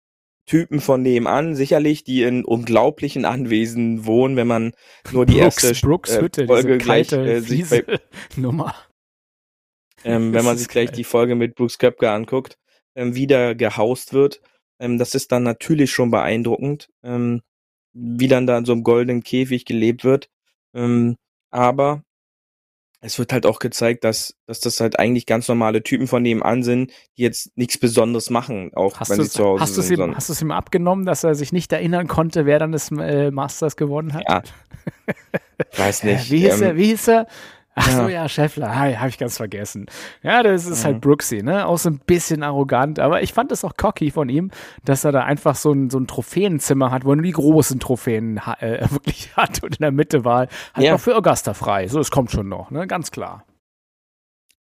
Typen 0.47 0.81
von 0.81 1.03
nebenan, 1.03 1.55
sicherlich, 1.55 2.03
die 2.03 2.23
in 2.23 2.47
unglaublichen 2.47 3.27
Anwesen 3.27 4.07
wohnen, 4.07 4.37
wenn 4.37 4.47
man 4.47 4.73
nur 5.13 5.27
die 5.27 5.35
Brooks, 5.35 5.65
erste 5.65 5.87
Brooks 5.87 6.17
äh, 6.17 6.23
Hütte, 6.23 6.47
Folge 6.47 6.79
gleich 6.79 7.13
äh, 7.13 7.41
sich 7.41 7.69
bei, 7.69 7.85
Nummer. 8.37 8.75
Ähm, 10.03 10.33
wenn 10.33 10.45
man 10.47 10.57
sich 10.57 10.69
gleich 10.69 10.91
die 10.91 11.05
Folge 11.05 11.35
mit 11.35 11.55
Brooks 11.55 11.79
Köpke 11.79 12.11
anguckt, 12.11 12.59
ähm, 12.97 13.15
wieder 13.15 13.55
gehaust 13.55 14.15
wird. 14.15 14.41
Ähm, 14.81 14.99
das 14.99 15.15
ist 15.15 15.31
dann 15.31 15.43
natürlich 15.43 15.93
schon 15.93 16.11
beeindruckend, 16.11 16.89
ähm, 17.05 17.43
wie 17.93 18.29
dann 18.29 18.47
da 18.47 18.59
in 18.59 18.65
so 18.65 18.73
einem 18.73 18.83
goldenen 18.83 19.23
Käfig 19.23 19.65
gelebt 19.65 20.05
wird. 20.05 20.29
Ähm, 20.75 21.17
aber 21.51 22.03
es 23.05 23.19
wird 23.19 23.33
halt 23.33 23.47
auch 23.47 23.59
gezeigt, 23.59 24.05
dass, 24.05 24.37
dass 24.47 24.61
das 24.61 24.79
halt 24.81 24.99
eigentlich 24.99 25.27
ganz 25.27 25.49
normale 25.49 25.83
Typen 25.83 26.07
von 26.07 26.23
nebenan 26.23 26.63
sind, 26.63 26.93
die 27.17 27.23
jetzt 27.23 27.57
nichts 27.57 27.77
Besonderes 27.77 28.31
machen, 28.31 28.71
auch 28.75 29.01
hast 29.01 29.11
wenn 29.11 29.21
sie 29.21 29.29
zu 29.29 29.45
Hause 29.45 29.63
hast 29.63 29.75
sind. 29.75 29.99
Ihm, 29.99 30.15
hast 30.15 30.29
du 30.29 30.33
es 30.33 30.41
ihm 30.41 30.53
abgenommen, 30.53 31.05
dass 31.05 31.25
er 31.25 31.35
sich 31.35 31.53
nicht 31.53 31.73
erinnern 31.73 32.07
konnte, 32.07 32.47
wer 32.47 32.61
dann 32.61 32.71
das 32.71 32.93
äh, 32.93 33.33
Masters 33.33 33.77
gewonnen 33.77 34.15
hat? 34.15 34.25
Ja. 34.29 34.43
Weiß 35.77 36.05
nicht. 36.05 36.31
Wie 36.31 36.39
hieß 36.39 36.61
ähm, 36.61 36.63
er? 36.63 36.77
Wie 36.77 36.85
hieß 36.87 37.09
er? 37.09 37.27
Ach 37.75 37.91
so, 37.91 38.09
ja, 38.09 38.29
Scheffler, 38.29 38.79
hi, 38.79 38.95
habe 38.95 39.09
ich 39.09 39.17
ganz 39.17 39.39
vergessen. 39.39 39.87
Ja, 40.23 40.43
das 40.43 40.67
ist 40.67 40.85
halt 40.85 40.93
mhm. 40.93 40.95
halt 40.95 41.01
Brooksy, 41.01 41.43
ne? 41.43 41.67
Auch 41.67 41.79
so 41.79 41.89
ein 41.89 42.01
bisschen 42.05 42.43
arrogant, 42.43 42.99
aber 42.99 43.23
ich 43.23 43.33
fand 43.33 43.51
es 43.51 43.65
auch 43.65 43.77
cocky 43.77 44.11
von 44.11 44.29
ihm, 44.29 44.51
dass 44.85 45.05
er 45.05 45.13
da 45.13 45.25
einfach 45.25 45.57
so 45.57 45.73
ein, 45.73 45.89
so 45.89 45.99
ein 45.99 46.07
Trophäenzimmer 46.07 46.91
hat, 46.91 47.07
wo 47.07 47.13
er 47.13 47.17
nur 47.17 47.25
die 47.25 47.33
großen 47.33 47.81
Trophäen 47.81 48.39
äh, 48.61 48.87
wirklich 48.91 49.35
hat 49.37 49.63
und 49.63 49.77
in 49.77 49.83
der 49.83 49.93
Mitte 49.93 50.25
war 50.25 50.49
halt 50.75 50.87
ja. 50.87 50.93
noch 50.93 51.01
für 51.01 51.17
Augusta 51.17 51.55
frei. 51.55 51.89
So, 51.89 51.99
es 51.99 52.11
kommt 52.11 52.31
schon 52.31 52.49
noch, 52.49 52.71
ne? 52.71 52.87
Ganz 52.87 53.11
klar. 53.11 53.47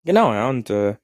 Genau, 0.04 0.34
ja, 0.34 0.50
und 0.50 0.68
äh, 0.68 0.96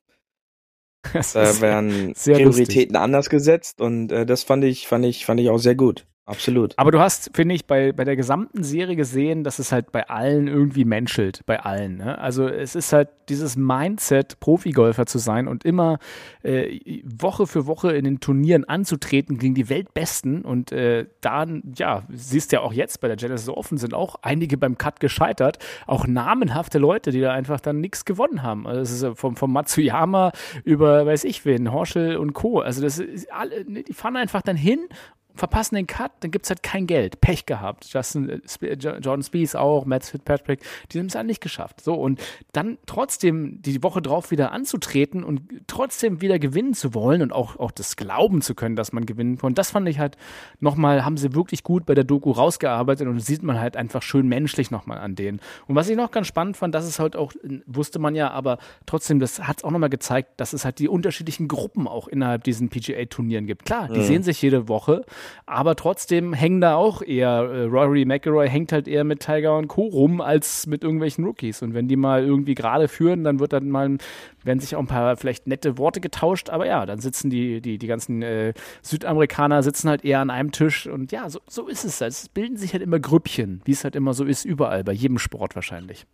da 1.12 1.60
werden 1.60 2.12
Prioritäten 2.14 2.94
lustig. 2.94 2.96
anders 2.96 3.30
gesetzt 3.30 3.80
und 3.80 4.12
äh, 4.12 4.26
das 4.26 4.42
fand 4.42 4.64
ich, 4.64 4.88
fand 4.88 5.06
ich, 5.06 5.24
fand 5.24 5.40
ich 5.40 5.48
auch 5.48 5.58
sehr 5.58 5.74
gut. 5.74 6.06
Absolut. 6.26 6.72
Aber 6.78 6.90
du 6.90 7.00
hast, 7.00 7.30
finde 7.34 7.54
ich, 7.54 7.66
bei, 7.66 7.92
bei 7.92 8.04
der 8.04 8.16
gesamten 8.16 8.62
Serie 8.64 8.96
gesehen, 8.96 9.44
dass 9.44 9.58
es 9.58 9.72
halt 9.72 9.92
bei 9.92 10.08
allen 10.08 10.48
irgendwie 10.48 10.86
menschelt, 10.86 11.42
bei 11.44 11.60
allen. 11.60 11.98
Ne? 11.98 12.18
Also 12.18 12.48
es 12.48 12.74
ist 12.74 12.94
halt 12.94 13.10
dieses 13.28 13.56
Mindset, 13.56 14.40
Profigolfer 14.40 15.04
zu 15.04 15.18
sein 15.18 15.46
und 15.48 15.66
immer 15.66 15.98
äh, 16.42 16.80
Woche 17.04 17.46
für 17.46 17.66
Woche 17.66 17.92
in 17.92 18.04
den 18.04 18.20
Turnieren 18.20 18.64
anzutreten 18.64 19.36
gegen 19.36 19.54
die 19.54 19.68
Weltbesten. 19.68 20.46
Und 20.46 20.72
äh, 20.72 21.06
dann, 21.20 21.74
ja, 21.76 22.04
siehst 22.08 22.52
ja 22.52 22.60
auch 22.60 22.72
jetzt 22.72 23.02
bei 23.02 23.08
der 23.08 23.18
Genesis 23.18 23.50
Offen 23.50 23.76
sind 23.76 23.92
auch 23.92 24.16
einige 24.22 24.56
beim 24.56 24.78
Cut 24.78 25.00
gescheitert. 25.00 25.58
Auch 25.86 26.06
namenhafte 26.06 26.78
Leute, 26.78 27.10
die 27.10 27.20
da 27.20 27.32
einfach 27.32 27.60
dann 27.60 27.82
nichts 27.82 28.06
gewonnen 28.06 28.42
haben. 28.42 28.66
Also 28.66 28.80
es 28.80 29.02
ist 29.02 29.18
vom, 29.18 29.36
vom 29.36 29.52
Matsuyama 29.52 30.32
über, 30.64 31.04
weiß 31.04 31.24
ich 31.24 31.44
wen, 31.44 31.70
Horschel 31.70 32.16
und 32.16 32.32
Co. 32.32 32.60
Also 32.60 32.80
das 32.80 32.98
ist 32.98 33.30
alle, 33.30 33.66
die 33.66 33.92
fahren 33.92 34.16
einfach 34.16 34.40
dann 34.40 34.56
hin 34.56 34.88
verpassen 35.34 35.74
den 35.74 35.86
Cut, 35.86 36.12
dann 36.20 36.30
gibt 36.30 36.46
es 36.46 36.50
halt 36.50 36.62
kein 36.62 36.86
Geld. 36.86 37.20
Pech 37.20 37.46
gehabt. 37.46 37.86
Justin, 37.92 38.42
äh, 38.60 38.74
Jordan 38.74 39.22
Spees 39.22 39.54
auch, 39.54 39.84
Matt 39.84 40.04
Fitzpatrick, 40.04 40.60
die 40.92 40.98
haben 40.98 41.06
es 41.06 41.14
halt 41.14 41.26
nicht 41.26 41.40
geschafft. 41.40 41.80
So, 41.80 41.94
und 41.94 42.20
dann 42.52 42.78
trotzdem 42.86 43.60
die 43.62 43.82
Woche 43.82 44.00
drauf 44.00 44.30
wieder 44.30 44.52
anzutreten 44.52 45.24
und 45.24 45.42
trotzdem 45.66 46.20
wieder 46.20 46.38
gewinnen 46.38 46.74
zu 46.74 46.94
wollen 46.94 47.22
und 47.22 47.32
auch, 47.32 47.56
auch 47.58 47.70
das 47.70 47.96
glauben 47.96 48.42
zu 48.42 48.54
können, 48.54 48.76
dass 48.76 48.92
man 48.92 49.06
gewinnen 49.06 49.38
kann. 49.38 49.54
Das 49.54 49.70
fand 49.70 49.88
ich 49.88 49.98
halt 49.98 50.16
nochmal, 50.60 51.04
haben 51.04 51.16
sie 51.16 51.34
wirklich 51.34 51.62
gut 51.62 51.86
bei 51.86 51.94
der 51.94 52.04
Doku 52.04 52.30
rausgearbeitet 52.30 53.06
und 53.08 53.18
sieht 53.20 53.42
man 53.42 53.60
halt 53.60 53.76
einfach 53.76 54.02
schön 54.02 54.28
menschlich 54.28 54.70
nochmal 54.70 54.98
an 54.98 55.14
denen. 55.16 55.40
Und 55.66 55.74
was 55.74 55.88
ich 55.88 55.96
noch 55.96 56.10
ganz 56.10 56.26
spannend 56.26 56.56
fand, 56.56 56.74
das 56.74 56.86
ist 56.86 56.98
halt 56.98 57.16
auch, 57.16 57.32
wusste 57.66 57.98
man 57.98 58.14
ja, 58.14 58.30
aber 58.30 58.58
trotzdem, 58.86 59.18
das 59.18 59.40
hat 59.40 59.58
es 59.58 59.64
auch 59.64 59.70
nochmal 59.70 59.90
gezeigt, 59.90 60.40
dass 60.40 60.52
es 60.52 60.64
halt 60.64 60.78
die 60.78 60.88
unterschiedlichen 60.88 61.48
Gruppen 61.48 61.88
auch 61.88 62.08
innerhalb 62.08 62.44
diesen 62.44 62.68
PGA-Turnieren 62.68 63.46
gibt. 63.46 63.64
Klar, 63.64 63.88
die 63.88 64.00
mhm. 64.00 64.04
sehen 64.04 64.22
sich 64.22 64.40
jede 64.40 64.68
Woche, 64.68 65.04
aber 65.46 65.76
trotzdem 65.76 66.32
hängen 66.32 66.60
da 66.60 66.76
auch 66.76 67.02
eher, 67.02 67.28
äh, 67.28 67.62
Rory 67.64 68.04
McIlroy 68.04 68.48
hängt 68.48 68.72
halt 68.72 68.88
eher 68.88 69.04
mit 69.04 69.20
Tiger 69.20 69.56
und 69.56 69.68
Co. 69.68 69.82
rum 69.82 70.20
als 70.20 70.66
mit 70.66 70.82
irgendwelchen 70.82 71.24
Rookies. 71.24 71.62
Und 71.62 71.74
wenn 71.74 71.88
die 71.88 71.96
mal 71.96 72.24
irgendwie 72.24 72.54
gerade 72.54 72.88
führen, 72.88 73.24
dann 73.24 73.40
wird 73.40 73.52
dann 73.52 73.70
mal, 73.70 73.96
werden 74.42 74.60
sich 74.60 74.76
auch 74.76 74.80
ein 74.80 74.86
paar 74.86 75.16
vielleicht 75.16 75.46
nette 75.46 75.78
Worte 75.78 76.00
getauscht, 76.00 76.50
aber 76.50 76.66
ja, 76.66 76.86
dann 76.86 77.00
sitzen 77.00 77.30
die, 77.30 77.60
die, 77.60 77.78
die 77.78 77.86
ganzen 77.86 78.22
äh, 78.22 78.54
Südamerikaner 78.82 79.62
sitzen 79.62 79.88
halt 79.88 80.04
eher 80.04 80.20
an 80.20 80.30
einem 80.30 80.52
Tisch 80.52 80.86
und 80.86 81.12
ja, 81.12 81.28
so, 81.28 81.40
so 81.46 81.68
ist 81.68 81.84
es. 81.84 82.00
Es 82.00 82.28
bilden 82.28 82.56
sich 82.56 82.72
halt 82.72 82.82
immer 82.82 83.00
Grüppchen, 83.00 83.62
wie 83.64 83.72
es 83.72 83.84
halt 83.84 83.96
immer 83.96 84.14
so 84.14 84.24
ist, 84.24 84.44
überall, 84.44 84.84
bei 84.84 84.92
jedem 84.92 85.18
Sport 85.18 85.54
wahrscheinlich. 85.54 86.06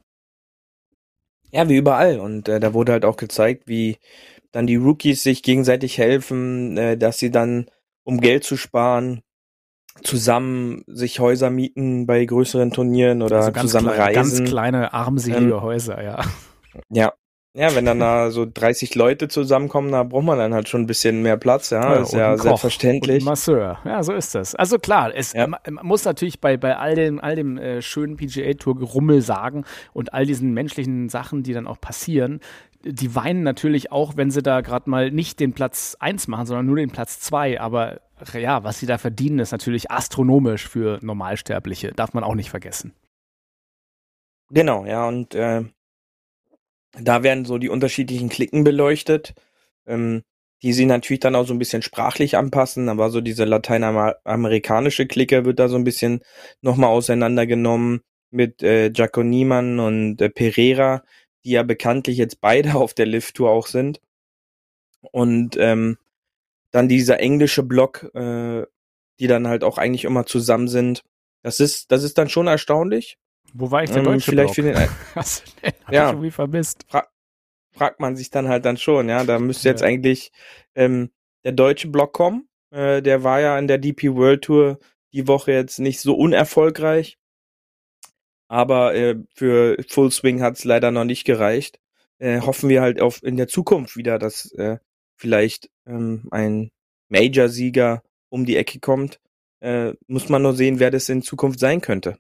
Ja, 1.52 1.68
wie 1.68 1.76
überall. 1.76 2.20
Und 2.20 2.48
äh, 2.48 2.60
da 2.60 2.74
wurde 2.74 2.92
halt 2.92 3.04
auch 3.04 3.16
gezeigt, 3.16 3.64
wie 3.66 3.98
dann 4.52 4.66
die 4.66 4.76
Rookies 4.76 5.22
sich 5.22 5.42
gegenseitig 5.42 5.98
helfen, 5.98 6.76
äh, 6.76 6.96
dass 6.96 7.18
sie 7.18 7.30
dann 7.30 7.66
um 8.04 8.20
Geld 8.20 8.44
zu 8.44 8.56
sparen, 8.56 9.22
zusammen 10.02 10.82
sich 10.86 11.20
Häuser 11.20 11.50
mieten 11.50 12.06
bei 12.06 12.24
größeren 12.24 12.70
Turnieren 12.70 13.22
oder 13.22 13.36
also 13.36 13.52
zusammen 13.52 13.92
klein, 13.92 14.16
reisen. 14.16 14.38
Ganz 14.38 14.50
kleine, 14.50 14.92
armselige 14.92 15.54
ähm, 15.54 15.62
Häuser, 15.62 16.02
ja. 16.02 16.20
Ja. 16.88 17.12
Ja, 17.52 17.74
wenn 17.74 17.84
dann 17.84 17.98
da 17.98 18.30
so 18.30 18.46
30 18.46 18.94
Leute 18.94 19.26
zusammenkommen, 19.26 19.90
da 19.90 20.04
braucht 20.04 20.22
man 20.22 20.38
dann 20.38 20.54
halt 20.54 20.68
schon 20.68 20.82
ein 20.82 20.86
bisschen 20.86 21.20
mehr 21.20 21.36
Platz, 21.36 21.70
ja, 21.70 21.94
ja 21.94 22.00
ist 22.00 22.12
ja 22.12 22.36
selbstverständlich. 22.38 23.22
Und 23.22 23.24
Masseur, 23.24 23.78
ja, 23.84 24.04
so 24.04 24.12
ist 24.12 24.36
das. 24.36 24.54
Also 24.54 24.78
klar, 24.78 25.12
es 25.12 25.32
ja. 25.32 25.48
man 25.48 25.58
muss 25.82 26.04
natürlich 26.04 26.40
bei, 26.40 26.56
bei 26.56 26.76
all 26.76 26.94
dem, 26.94 27.18
all 27.18 27.34
dem 27.34 27.58
äh, 27.58 27.82
schönen 27.82 28.16
PGA-Tour-Gerummel 28.16 29.20
sagen 29.20 29.64
und 29.92 30.14
all 30.14 30.26
diesen 30.26 30.54
menschlichen 30.54 31.08
Sachen, 31.08 31.42
die 31.42 31.52
dann 31.52 31.66
auch 31.66 31.80
passieren, 31.80 32.38
die 32.82 33.14
weinen 33.14 33.42
natürlich 33.42 33.92
auch, 33.92 34.16
wenn 34.16 34.30
sie 34.30 34.42
da 34.42 34.60
gerade 34.62 34.88
mal 34.88 35.10
nicht 35.10 35.40
den 35.40 35.52
Platz 35.52 35.96
1 36.00 36.28
machen, 36.28 36.46
sondern 36.46 36.66
nur 36.66 36.76
den 36.76 36.90
Platz 36.90 37.20
2. 37.20 37.60
Aber 37.60 38.00
ja, 38.34 38.64
was 38.64 38.78
sie 38.78 38.86
da 38.86 38.98
verdienen, 38.98 39.38
ist 39.38 39.52
natürlich 39.52 39.90
astronomisch 39.90 40.68
für 40.68 40.98
Normalsterbliche. 41.02 41.92
Darf 41.92 42.14
man 42.14 42.24
auch 42.24 42.34
nicht 42.34 42.50
vergessen. 42.50 42.94
Genau, 44.50 44.84
ja, 44.84 45.06
und 45.06 45.34
äh, 45.34 45.64
da 46.92 47.22
werden 47.22 47.44
so 47.44 47.58
die 47.58 47.68
unterschiedlichen 47.68 48.28
Klicken 48.28 48.64
beleuchtet, 48.64 49.34
ähm, 49.86 50.22
die 50.62 50.72
sie 50.72 50.86
natürlich 50.86 51.20
dann 51.20 51.36
auch 51.36 51.46
so 51.46 51.54
ein 51.54 51.58
bisschen 51.58 51.82
sprachlich 51.82 52.36
anpassen, 52.36 52.88
aber 52.88 53.10
so 53.10 53.20
diese 53.20 53.44
lateinamerikanische 53.44 55.06
Clique 55.06 55.44
wird 55.44 55.58
da 55.58 55.68
so 55.68 55.76
ein 55.76 55.84
bisschen 55.84 56.20
nochmal 56.62 56.90
auseinandergenommen 56.90 58.00
mit 58.30 58.62
äh, 58.62 58.90
Jaco 58.92 59.22
Niemann 59.22 59.78
und 59.78 60.20
äh, 60.20 60.30
Pereira, 60.30 61.02
die 61.44 61.50
ja 61.52 61.62
bekanntlich 61.62 62.16
jetzt 62.16 62.40
beide 62.40 62.74
auf 62.76 62.94
der 62.94 63.06
Lift-Tour 63.06 63.50
auch 63.50 63.66
sind. 63.66 64.00
Und 65.12 65.56
ähm, 65.58 65.98
dann 66.70 66.88
dieser 66.88 67.20
englische 67.20 67.62
Block, 67.62 68.10
äh, 68.14 68.66
die 69.18 69.26
dann 69.26 69.48
halt 69.48 69.64
auch 69.64 69.78
eigentlich 69.78 70.04
immer 70.04 70.26
zusammen 70.26 70.68
sind. 70.68 71.04
Das 71.42 71.58
ist, 71.58 71.90
das 71.90 72.02
ist 72.02 72.18
dann 72.18 72.28
schon 72.28 72.46
erstaunlich. 72.46 73.18
Wo 73.52 73.70
war 73.70 73.82
ich 73.82 73.90
der 73.90 73.98
ähm, 73.98 74.04
deutsche 74.04 74.30
vielleicht 74.30 74.54
Block? 74.54 74.74
Für 74.74 74.80
den, 74.80 74.88
Hast 75.14 75.46
du 75.46 75.60
den? 75.62 75.72
Ja, 75.90 76.06
ich 76.06 76.12
irgendwie 76.12 76.30
vermisst. 76.30 76.84
Fra 76.88 77.06
fragt 77.72 78.00
man 78.00 78.16
sich 78.16 78.30
dann 78.30 78.48
halt 78.48 78.64
dann 78.64 78.76
schon, 78.76 79.08
ja. 79.08 79.24
Da 79.24 79.38
müsste 79.38 79.68
jetzt 79.68 79.80
ja. 79.80 79.86
eigentlich 79.86 80.32
ähm, 80.74 81.10
der 81.44 81.52
deutsche 81.52 81.88
Block 81.88 82.12
kommen. 82.12 82.48
Äh, 82.70 83.00
der 83.00 83.24
war 83.24 83.40
ja 83.40 83.58
in 83.58 83.68
der 83.68 83.78
DP 83.78 84.14
World 84.14 84.42
Tour 84.42 84.78
die 85.12 85.26
Woche 85.26 85.52
jetzt 85.52 85.78
nicht 85.78 86.00
so 86.00 86.14
unerfolgreich. 86.14 87.18
Aber 88.50 88.96
äh, 88.96 89.14
für 89.32 89.76
Full 89.88 90.10
Swing 90.10 90.42
hat 90.42 90.56
es 90.56 90.64
leider 90.64 90.90
noch 90.90 91.04
nicht 91.04 91.24
gereicht. 91.24 91.78
Äh, 92.18 92.40
hoffen 92.40 92.68
wir 92.68 92.82
halt 92.82 93.00
auf 93.00 93.22
in 93.22 93.36
der 93.36 93.46
Zukunft 93.46 93.96
wieder, 93.96 94.18
dass 94.18 94.50
äh, 94.54 94.78
vielleicht 95.14 95.70
ähm, 95.86 96.26
ein 96.32 96.72
Major-Sieger 97.10 98.02
um 98.28 98.44
die 98.44 98.56
Ecke 98.56 98.80
kommt. 98.80 99.20
Äh, 99.60 99.92
muss 100.08 100.28
man 100.28 100.42
nur 100.42 100.54
sehen, 100.54 100.80
wer 100.80 100.90
das 100.90 101.08
in 101.08 101.22
Zukunft 101.22 101.60
sein 101.60 101.80
könnte. 101.80 102.18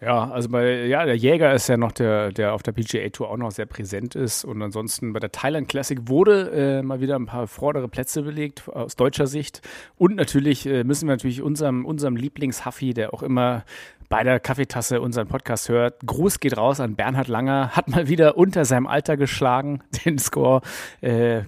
Ja, 0.00 0.30
also 0.30 0.48
bei, 0.48 0.86
ja, 0.86 1.04
der 1.04 1.16
Jäger 1.16 1.54
ist 1.54 1.68
ja 1.68 1.76
noch 1.76 1.92
der, 1.92 2.32
der 2.32 2.54
auf 2.54 2.62
der 2.62 2.72
PGA 2.72 3.08
Tour 3.10 3.30
auch 3.30 3.36
noch 3.36 3.50
sehr 3.50 3.66
präsent 3.66 4.14
ist. 4.14 4.44
Und 4.44 4.60
ansonsten 4.62 5.12
bei 5.12 5.20
der 5.20 5.30
Thailand 5.30 5.68
Classic 5.68 5.98
wurde 6.08 6.50
äh, 6.50 6.82
mal 6.82 7.00
wieder 7.00 7.16
ein 7.16 7.26
paar 7.26 7.46
vordere 7.46 7.88
Plätze 7.88 8.22
belegt 8.22 8.68
aus 8.68 8.96
deutscher 8.96 9.26
Sicht. 9.26 9.60
Und 9.96 10.16
natürlich 10.16 10.66
äh, 10.66 10.84
müssen 10.84 11.06
wir 11.06 11.14
natürlich 11.14 11.42
unserem, 11.42 11.84
unserem 11.84 12.16
Lieblingshaffi, 12.16 12.94
der 12.94 13.12
auch 13.14 13.22
immer 13.22 13.64
bei 14.08 14.24
der 14.24 14.40
Kaffeetasse 14.40 15.00
unseren 15.00 15.28
Podcast 15.28 15.68
hört. 15.68 16.00
Gruß 16.06 16.40
geht 16.40 16.56
raus 16.56 16.80
an 16.80 16.96
Bernhard 16.96 17.28
Langer, 17.28 17.76
hat 17.76 17.88
mal 17.88 18.08
wieder 18.08 18.36
unter 18.36 18.64
seinem 18.64 18.86
Alter 18.86 19.16
geschlagen, 19.16 19.82
den 20.04 20.18
Score. 20.18 20.62
Äh, 21.00 21.42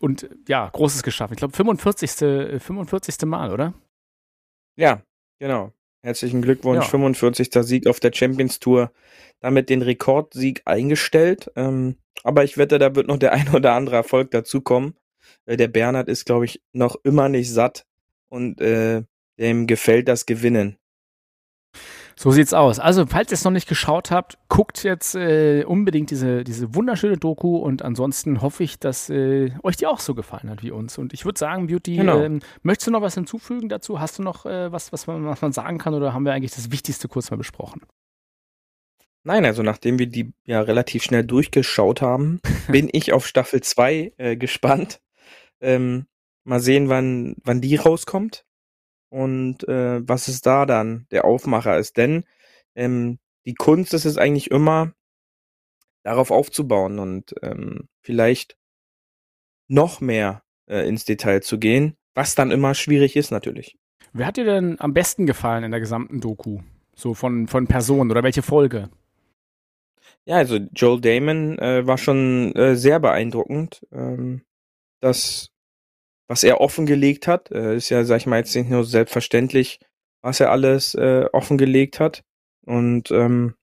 und 0.00 0.28
ja, 0.48 0.70
Großes 0.72 1.02
geschaffen. 1.02 1.34
Ich 1.34 1.38
glaube, 1.38 1.54
45. 1.54 2.10
45. 2.62 3.26
Mal, 3.26 3.52
oder? 3.52 3.74
Ja, 4.76 5.02
genau. 5.38 5.72
Herzlichen 6.00 6.40
Glückwunsch, 6.40 6.84
ja. 6.84 6.90
45. 6.90 7.50
Sieg 7.60 7.86
auf 7.86 8.00
der 8.00 8.12
Champions 8.14 8.60
Tour. 8.60 8.92
Damit 9.40 9.68
den 9.68 9.82
Rekordsieg 9.82 10.62
eingestellt. 10.64 11.50
Ähm, 11.54 11.96
aber 12.24 12.44
ich 12.44 12.56
wette, 12.56 12.78
da 12.78 12.94
wird 12.94 13.08
noch 13.08 13.18
der 13.18 13.32
ein 13.34 13.48
oder 13.50 13.74
andere 13.74 13.96
Erfolg 13.96 14.30
dazukommen. 14.30 14.94
Äh, 15.44 15.56
der 15.56 15.68
Bernhard 15.68 16.08
ist, 16.08 16.24
glaube 16.24 16.46
ich, 16.46 16.62
noch 16.72 16.96
immer 17.04 17.28
nicht 17.28 17.52
satt 17.52 17.84
und 18.28 18.60
äh, 18.60 19.02
dem 19.38 19.66
gefällt 19.66 20.08
das 20.08 20.24
Gewinnen. 20.24 20.78
So 22.20 22.32
sieht's 22.32 22.52
aus. 22.52 22.80
Also, 22.80 23.06
falls 23.06 23.30
ihr 23.30 23.34
es 23.34 23.44
noch 23.44 23.52
nicht 23.52 23.68
geschaut 23.68 24.10
habt, 24.10 24.38
guckt 24.48 24.82
jetzt 24.82 25.14
äh, 25.14 25.62
unbedingt 25.62 26.10
diese, 26.10 26.42
diese 26.42 26.74
wunderschöne 26.74 27.16
Doku 27.16 27.58
und 27.58 27.82
ansonsten 27.82 28.42
hoffe 28.42 28.64
ich, 28.64 28.80
dass 28.80 29.08
äh, 29.08 29.52
euch 29.62 29.76
die 29.76 29.86
auch 29.86 30.00
so 30.00 30.16
gefallen 30.16 30.50
hat 30.50 30.64
wie 30.64 30.72
uns. 30.72 30.98
Und 30.98 31.14
ich 31.14 31.24
würde 31.24 31.38
sagen, 31.38 31.68
Beauty, 31.68 31.94
genau. 31.94 32.18
ähm, 32.20 32.40
möchtest 32.62 32.88
du 32.88 32.90
noch 32.90 33.02
was 33.02 33.14
hinzufügen 33.14 33.68
dazu? 33.68 34.00
Hast 34.00 34.18
du 34.18 34.24
noch 34.24 34.46
äh, 34.46 34.72
was, 34.72 34.92
was 34.92 35.06
man, 35.06 35.26
was 35.26 35.40
man 35.42 35.52
sagen 35.52 35.78
kann 35.78 35.94
oder 35.94 36.12
haben 36.12 36.24
wir 36.24 36.32
eigentlich 36.32 36.56
das 36.56 36.72
Wichtigste 36.72 37.06
kurz 37.06 37.30
mal 37.30 37.36
besprochen? 37.36 37.82
Nein, 39.22 39.44
also 39.44 39.62
nachdem 39.62 40.00
wir 40.00 40.08
die 40.08 40.32
ja 40.44 40.60
relativ 40.60 41.04
schnell 41.04 41.22
durchgeschaut 41.22 42.02
haben, 42.02 42.40
bin 42.68 42.88
ich 42.90 43.12
auf 43.12 43.28
Staffel 43.28 43.60
2 43.60 44.14
äh, 44.16 44.36
gespannt. 44.36 45.00
Ähm, 45.60 46.06
mal 46.42 46.58
sehen, 46.58 46.88
wann, 46.88 47.36
wann 47.44 47.60
die 47.60 47.76
rauskommt 47.76 48.44
und 49.10 49.66
äh, 49.68 50.06
was 50.06 50.28
es 50.28 50.40
da 50.40 50.66
dann 50.66 51.06
der 51.10 51.24
Aufmacher 51.24 51.78
ist. 51.78 51.96
Denn 51.96 52.24
ähm, 52.74 53.18
die 53.44 53.54
Kunst 53.54 53.94
ist 53.94 54.04
es 54.04 54.18
eigentlich 54.18 54.50
immer, 54.50 54.92
darauf 56.02 56.30
aufzubauen 56.30 56.98
und 56.98 57.34
ähm, 57.42 57.88
vielleicht 58.00 58.56
noch 59.68 60.00
mehr 60.00 60.42
äh, 60.66 60.88
ins 60.88 61.04
Detail 61.04 61.42
zu 61.42 61.58
gehen, 61.58 61.96
was 62.14 62.34
dann 62.34 62.50
immer 62.50 62.74
schwierig 62.74 63.16
ist 63.16 63.30
natürlich. 63.30 63.76
Wer 64.12 64.26
hat 64.26 64.36
dir 64.38 64.44
denn 64.44 64.80
am 64.80 64.94
besten 64.94 65.26
gefallen 65.26 65.64
in 65.64 65.70
der 65.70 65.80
gesamten 65.80 66.20
Doku? 66.20 66.60
So 66.94 67.14
von, 67.14 67.46
von 67.46 67.66
Personen 67.66 68.10
oder 68.10 68.22
welche 68.22 68.42
Folge? 68.42 68.88
Ja, 70.24 70.36
also 70.36 70.56
Joel 70.56 71.00
Damon 71.00 71.58
äh, 71.58 71.86
war 71.86 71.98
schon 71.98 72.54
äh, 72.54 72.74
sehr 72.74 73.00
beeindruckend. 73.00 73.86
Ähm, 73.92 74.42
das 75.00 75.50
was 76.28 76.44
er 76.44 76.60
offengelegt 76.60 77.26
hat. 77.26 77.50
Äh, 77.50 77.76
ist 77.76 77.88
ja, 77.88 78.04
sag 78.04 78.18
ich 78.18 78.26
mal, 78.26 78.38
jetzt 78.38 78.54
nicht 78.54 78.70
nur 78.70 78.84
selbstverständlich, 78.84 79.80
was 80.22 80.40
er 80.40 80.52
alles 80.52 80.94
äh, 80.94 81.26
offengelegt 81.32 81.98
hat. 81.98 82.22
Und 82.64 83.10
ähm, 83.10 83.54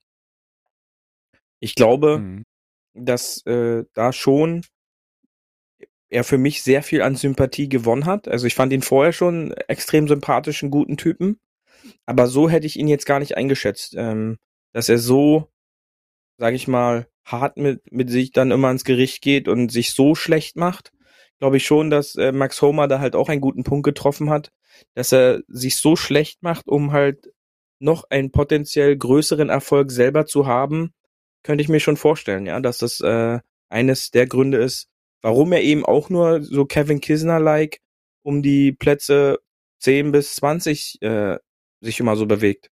ich 1.60 1.74
glaube, 1.74 2.18
mhm. 2.18 2.44
dass 2.94 3.44
äh, 3.46 3.84
da 3.94 4.12
schon 4.12 4.62
er 6.08 6.24
für 6.24 6.38
mich 6.38 6.62
sehr 6.62 6.82
viel 6.82 7.02
an 7.02 7.16
Sympathie 7.16 7.68
gewonnen 7.68 8.04
hat. 8.04 8.28
Also 8.28 8.46
ich 8.46 8.54
fand 8.54 8.72
ihn 8.72 8.82
vorher 8.82 9.12
schon 9.12 9.52
extrem 9.68 10.06
sympathischen, 10.06 10.70
guten 10.70 10.96
Typen. 10.96 11.38
Aber 12.04 12.26
so 12.26 12.48
hätte 12.48 12.66
ich 12.66 12.76
ihn 12.76 12.88
jetzt 12.88 13.06
gar 13.06 13.20
nicht 13.20 13.36
eingeschätzt, 13.36 13.94
ähm, 13.96 14.38
dass 14.72 14.88
er 14.88 14.98
so, 14.98 15.50
sag 16.38 16.54
ich 16.54 16.68
mal, 16.68 17.08
hart 17.24 17.56
mit, 17.56 17.80
mit 17.92 18.10
sich 18.10 18.30
dann 18.30 18.50
immer 18.50 18.70
ins 18.70 18.84
Gericht 18.84 19.20
geht 19.22 19.48
und 19.48 19.70
sich 19.70 19.94
so 19.94 20.14
schlecht 20.14 20.56
macht 20.56 20.92
glaube 21.38 21.58
ich 21.58 21.66
schon, 21.66 21.90
dass 21.90 22.14
äh, 22.16 22.32
Max 22.32 22.60
Homer 22.62 22.88
da 22.88 23.00
halt 23.00 23.14
auch 23.14 23.28
einen 23.28 23.40
guten 23.40 23.64
Punkt 23.64 23.84
getroffen 23.84 24.30
hat, 24.30 24.52
dass 24.94 25.12
er 25.12 25.42
sich 25.48 25.76
so 25.76 25.96
schlecht 25.96 26.42
macht, 26.42 26.68
um 26.68 26.92
halt 26.92 27.32
noch 27.78 28.04
einen 28.10 28.30
potenziell 28.32 28.96
größeren 28.96 29.48
Erfolg 29.48 29.90
selber 29.90 30.26
zu 30.26 30.46
haben, 30.46 30.94
könnte 31.42 31.62
ich 31.62 31.68
mir 31.68 31.80
schon 31.80 31.96
vorstellen, 31.96 32.46
ja, 32.46 32.60
dass 32.60 32.78
das 32.78 33.00
äh, 33.00 33.38
eines 33.68 34.10
der 34.10 34.26
Gründe 34.26 34.58
ist, 34.58 34.88
warum 35.22 35.52
er 35.52 35.62
eben 35.62 35.84
auch 35.84 36.08
nur 36.10 36.42
so 36.42 36.64
Kevin 36.64 37.00
Kisner-like 37.00 37.80
um 38.22 38.42
die 38.42 38.72
Plätze 38.72 39.38
10 39.80 40.12
bis 40.12 40.34
20 40.36 41.02
äh, 41.02 41.38
sich 41.80 42.00
immer 42.00 42.16
so 42.16 42.26
bewegt. 42.26 42.70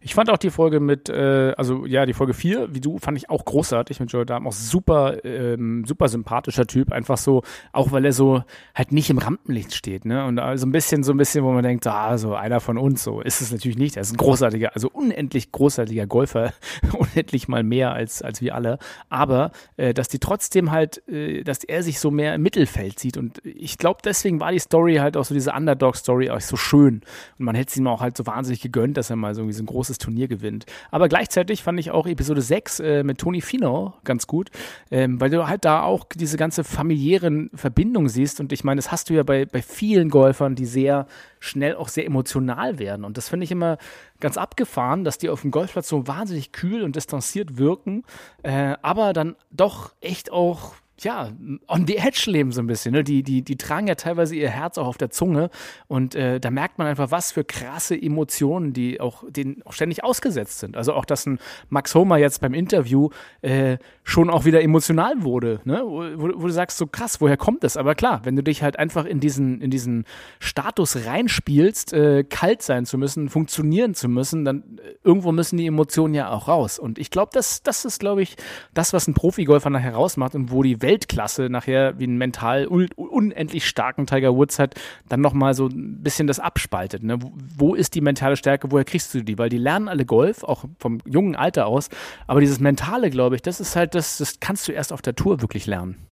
Ich 0.00 0.14
fand 0.14 0.30
auch 0.30 0.38
die 0.38 0.50
Folge 0.50 0.80
mit, 0.80 1.08
äh, 1.08 1.54
also 1.56 1.86
ja, 1.86 2.06
die 2.06 2.12
Folge 2.12 2.34
4, 2.34 2.74
wie 2.74 2.80
du, 2.80 2.98
fand 2.98 3.16
ich 3.16 3.30
auch 3.30 3.44
großartig 3.44 4.00
mit 4.00 4.10
Joel 4.10 4.26
Dahm. 4.26 4.46
Auch 4.46 4.52
super, 4.52 5.24
ähm, 5.24 5.84
super 5.86 6.08
sympathischer 6.08 6.66
Typ. 6.66 6.92
Einfach 6.92 7.18
so, 7.18 7.42
auch 7.72 7.92
weil 7.92 8.04
er 8.04 8.12
so 8.12 8.42
halt 8.74 8.92
nicht 8.92 9.10
im 9.10 9.18
Rampenlicht 9.18 9.74
steht, 9.74 10.04
ne? 10.04 10.24
Und 10.26 10.38
also 10.38 10.66
ein 10.66 10.72
bisschen, 10.72 11.02
so 11.02 11.12
ein 11.12 11.16
bisschen, 11.18 11.44
wo 11.44 11.52
man 11.52 11.62
denkt, 11.62 11.86
ah, 11.86 12.18
so 12.18 12.34
einer 12.34 12.60
von 12.60 12.78
uns, 12.78 13.04
so 13.04 13.20
ist 13.20 13.40
es 13.40 13.52
natürlich 13.52 13.78
nicht. 13.78 13.96
Er 13.96 14.02
ist 14.02 14.12
ein 14.12 14.16
großartiger, 14.16 14.74
also 14.74 14.90
unendlich 14.90 15.52
großartiger 15.52 16.06
Golfer. 16.06 16.52
unendlich 16.92 17.48
mal 17.48 17.62
mehr 17.62 17.92
als, 17.92 18.22
als 18.22 18.40
wir 18.40 18.54
alle. 18.54 18.78
Aber, 19.08 19.52
äh, 19.76 19.94
dass 19.94 20.08
die 20.08 20.18
trotzdem 20.18 20.70
halt, 20.70 21.06
äh, 21.08 21.42
dass 21.44 21.64
er 21.64 21.82
sich 21.82 22.00
so 22.00 22.10
mehr 22.10 22.34
im 22.34 22.42
Mittelfeld 22.42 22.98
sieht. 22.98 23.16
Und 23.16 23.40
ich 23.44 23.78
glaube, 23.78 24.00
deswegen 24.04 24.40
war 24.40 24.52
die 24.52 24.58
Story 24.58 24.96
halt 24.96 25.16
auch 25.16 25.24
so 25.24 25.34
diese 25.34 25.52
Underdog-Story 25.52 26.30
auch 26.30 26.40
so 26.40 26.56
schön. 26.56 27.02
Und 27.38 27.44
man 27.44 27.54
hätte 27.54 27.70
es 27.70 27.76
ihm 27.76 27.86
auch 27.86 28.00
halt 28.00 28.16
so 28.16 28.26
wahnsinnig 28.26 28.60
gegönnt, 28.60 28.96
dass 28.96 29.10
er 29.10 29.16
mal 29.16 29.34
so 29.34 29.42
irgendwie 29.42 29.54
so 29.54 29.59
ein 29.60 29.66
großes 29.66 29.98
Turnier 29.98 30.28
gewinnt. 30.28 30.66
Aber 30.90 31.08
gleichzeitig 31.08 31.62
fand 31.62 31.78
ich 31.78 31.90
auch 31.90 32.06
Episode 32.06 32.42
6 32.42 32.80
äh, 32.80 33.02
mit 33.04 33.18
Tony 33.18 33.40
Fino 33.40 33.94
ganz 34.04 34.26
gut, 34.26 34.50
ähm, 34.90 35.20
weil 35.20 35.30
du 35.30 35.46
halt 35.46 35.64
da 35.64 35.82
auch 35.82 36.04
diese 36.14 36.36
ganze 36.36 36.64
familiären 36.64 37.50
Verbindung 37.54 38.08
siehst. 38.08 38.40
Und 38.40 38.52
ich 38.52 38.64
meine, 38.64 38.78
das 38.78 38.90
hast 38.90 39.10
du 39.10 39.14
ja 39.14 39.22
bei, 39.22 39.44
bei 39.44 39.62
vielen 39.62 40.10
Golfern, 40.10 40.54
die 40.54 40.66
sehr 40.66 41.06
schnell 41.38 41.76
auch 41.76 41.88
sehr 41.88 42.06
emotional 42.06 42.78
werden. 42.78 43.04
Und 43.04 43.16
das 43.16 43.28
finde 43.28 43.44
ich 43.44 43.50
immer 43.50 43.78
ganz 44.20 44.36
abgefahren, 44.36 45.04
dass 45.04 45.18
die 45.18 45.30
auf 45.30 45.42
dem 45.42 45.50
Golfplatz 45.50 45.88
so 45.88 46.06
wahnsinnig 46.06 46.52
kühl 46.52 46.82
und 46.82 46.96
distanziert 46.96 47.56
wirken, 47.56 48.04
äh, 48.42 48.76
aber 48.82 49.12
dann 49.12 49.36
doch 49.50 49.92
echt 50.00 50.30
auch 50.30 50.74
ja, 51.04 51.30
on 51.68 51.86
the 51.86 51.96
edge 51.96 52.24
leben 52.26 52.52
so 52.52 52.60
ein 52.60 52.66
bisschen. 52.66 52.92
Ne? 52.92 53.04
Die, 53.04 53.22
die, 53.22 53.42
die 53.42 53.56
tragen 53.56 53.86
ja 53.86 53.94
teilweise 53.94 54.34
ihr 54.34 54.50
Herz 54.50 54.78
auch 54.78 54.86
auf 54.86 54.98
der 54.98 55.10
Zunge 55.10 55.50
und 55.88 56.14
äh, 56.14 56.40
da 56.40 56.50
merkt 56.50 56.78
man 56.78 56.86
einfach, 56.86 57.10
was 57.10 57.32
für 57.32 57.44
krasse 57.44 58.00
Emotionen 58.00 58.72
die 58.72 59.00
auch 59.00 59.24
denen 59.28 59.62
auch 59.64 59.72
ständig 59.72 60.04
ausgesetzt 60.04 60.58
sind. 60.58 60.76
Also 60.76 60.92
auch, 60.94 61.04
dass 61.04 61.26
ein 61.26 61.38
Max 61.68 61.94
Homer 61.94 62.18
jetzt 62.18 62.40
beim 62.40 62.54
Interview 62.54 63.10
äh, 63.42 63.78
schon 64.04 64.30
auch 64.30 64.44
wieder 64.44 64.62
emotional 64.62 65.22
wurde, 65.22 65.60
ne? 65.64 65.82
wo, 65.84 66.02
wo, 66.16 66.46
du 66.46 66.50
sagst, 66.50 66.78
so 66.78 66.86
krass, 66.86 67.20
woher 67.20 67.36
kommt 67.36 67.64
das? 67.64 67.76
Aber 67.76 67.94
klar, 67.94 68.20
wenn 68.24 68.36
du 68.36 68.42
dich 68.42 68.62
halt 68.62 68.78
einfach 68.78 69.04
in 69.04 69.20
diesen, 69.20 69.60
in 69.60 69.70
diesen 69.70 70.04
Status 70.38 71.06
reinspielst, 71.06 71.92
äh, 71.92 72.24
kalt 72.24 72.62
sein 72.62 72.86
zu 72.86 72.98
müssen, 72.98 73.28
funktionieren 73.28 73.94
zu 73.94 74.08
müssen, 74.08 74.44
dann 74.44 74.78
äh, 74.78 74.94
irgendwo 75.04 75.32
müssen 75.32 75.56
die 75.56 75.66
Emotionen 75.66 76.14
ja 76.14 76.30
auch 76.30 76.48
raus. 76.48 76.78
Und 76.78 76.98
ich 76.98 77.10
glaube, 77.10 77.30
das, 77.32 77.62
das 77.62 77.84
ist, 77.84 78.00
glaube 78.00 78.22
ich, 78.22 78.36
das, 78.74 78.92
was 78.92 79.06
ein 79.06 79.14
Profigolfer 79.14 79.70
nachher 79.70 79.94
rausmacht 79.94 80.34
und 80.34 80.50
wo 80.50 80.62
die 80.62 80.82
Welt 80.82 80.89
Weltklasse 80.90 81.48
nachher 81.48 81.98
wie 81.98 82.04
einen 82.04 82.18
mental 82.18 82.66
un 82.66 82.88
unendlich 82.96 83.66
starken 83.66 84.06
Tiger 84.06 84.34
Woods 84.34 84.58
hat, 84.58 84.74
dann 85.08 85.20
nochmal 85.20 85.54
so 85.54 85.68
ein 85.68 86.02
bisschen 86.02 86.26
das 86.26 86.40
abspaltet. 86.40 87.04
Ne? 87.04 87.22
Wo, 87.22 87.32
wo 87.56 87.74
ist 87.74 87.94
die 87.94 88.00
mentale 88.00 88.36
Stärke, 88.36 88.70
woher 88.72 88.84
kriegst 88.84 89.14
du 89.14 89.22
die? 89.22 89.38
Weil 89.38 89.48
die 89.48 89.58
lernen 89.58 89.88
alle 89.88 90.04
Golf, 90.04 90.42
auch 90.42 90.64
vom 90.78 91.00
jungen 91.04 91.36
Alter 91.36 91.66
aus, 91.66 91.88
aber 92.26 92.40
dieses 92.40 92.58
Mentale, 92.58 93.10
glaube 93.10 93.36
ich, 93.36 93.42
das 93.42 93.60
ist 93.60 93.76
halt, 93.76 93.94
das, 93.94 94.18
das 94.18 94.40
kannst 94.40 94.66
du 94.66 94.72
erst 94.72 94.92
auf 94.92 95.02
der 95.02 95.14
Tour 95.14 95.40
wirklich 95.40 95.66
lernen. 95.66 96.08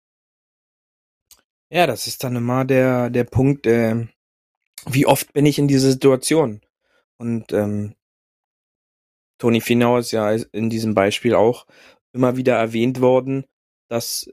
Ja, 1.72 1.88
das 1.88 2.08
ist 2.08 2.24
dann 2.24 2.36
immer 2.36 2.66
der, 2.66 3.10
der 3.10 3.24
Punkt, 3.24 3.66
äh, 3.66 4.08
wie 4.88 5.06
oft 5.06 5.34
bin 5.34 5.46
ich 5.46 5.58
in 5.58 5.68
dieser 5.68 5.90
Situation? 5.90 6.62
Und 7.18 7.54
ähm, 7.54 7.96
Tony 9.40 9.62
Finau 9.62 9.98
ist 9.98 10.12
ja 10.12 10.32
in 10.32 10.70
diesem 10.70 10.94
Beispiel 10.94 11.34
auch 11.34 11.66
immer 12.14 12.38
wieder 12.38 12.56
erwähnt 12.56 13.02
worden, 13.02 13.46
dass 13.90 14.30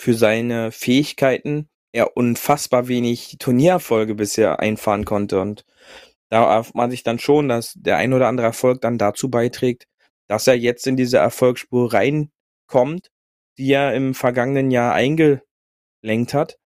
für 0.00 0.14
seine 0.14 0.72
Fähigkeiten 0.72 1.68
er 1.92 2.16
unfassbar 2.16 2.88
wenig 2.88 3.36
Turniererfolge 3.38 4.14
bisher 4.14 4.58
einfahren 4.58 5.04
konnte. 5.04 5.42
Und 5.42 5.66
da 6.30 6.50
erfährt 6.56 6.74
man 6.74 6.90
sich 6.90 7.02
dann 7.02 7.18
schon, 7.18 7.50
dass 7.50 7.74
der 7.74 7.98
ein 7.98 8.14
oder 8.14 8.26
andere 8.26 8.46
Erfolg 8.46 8.80
dann 8.80 8.96
dazu 8.96 9.28
beiträgt, 9.28 9.88
dass 10.26 10.46
er 10.46 10.54
jetzt 10.54 10.86
in 10.86 10.96
diese 10.96 11.18
Erfolgsspur 11.18 11.92
reinkommt, 11.92 13.10
die 13.58 13.70
er 13.72 13.94
im 13.94 14.14
vergangenen 14.14 14.70
Jahr 14.70 14.94
eingelenkt 14.94 16.32
hat. 16.32 16.58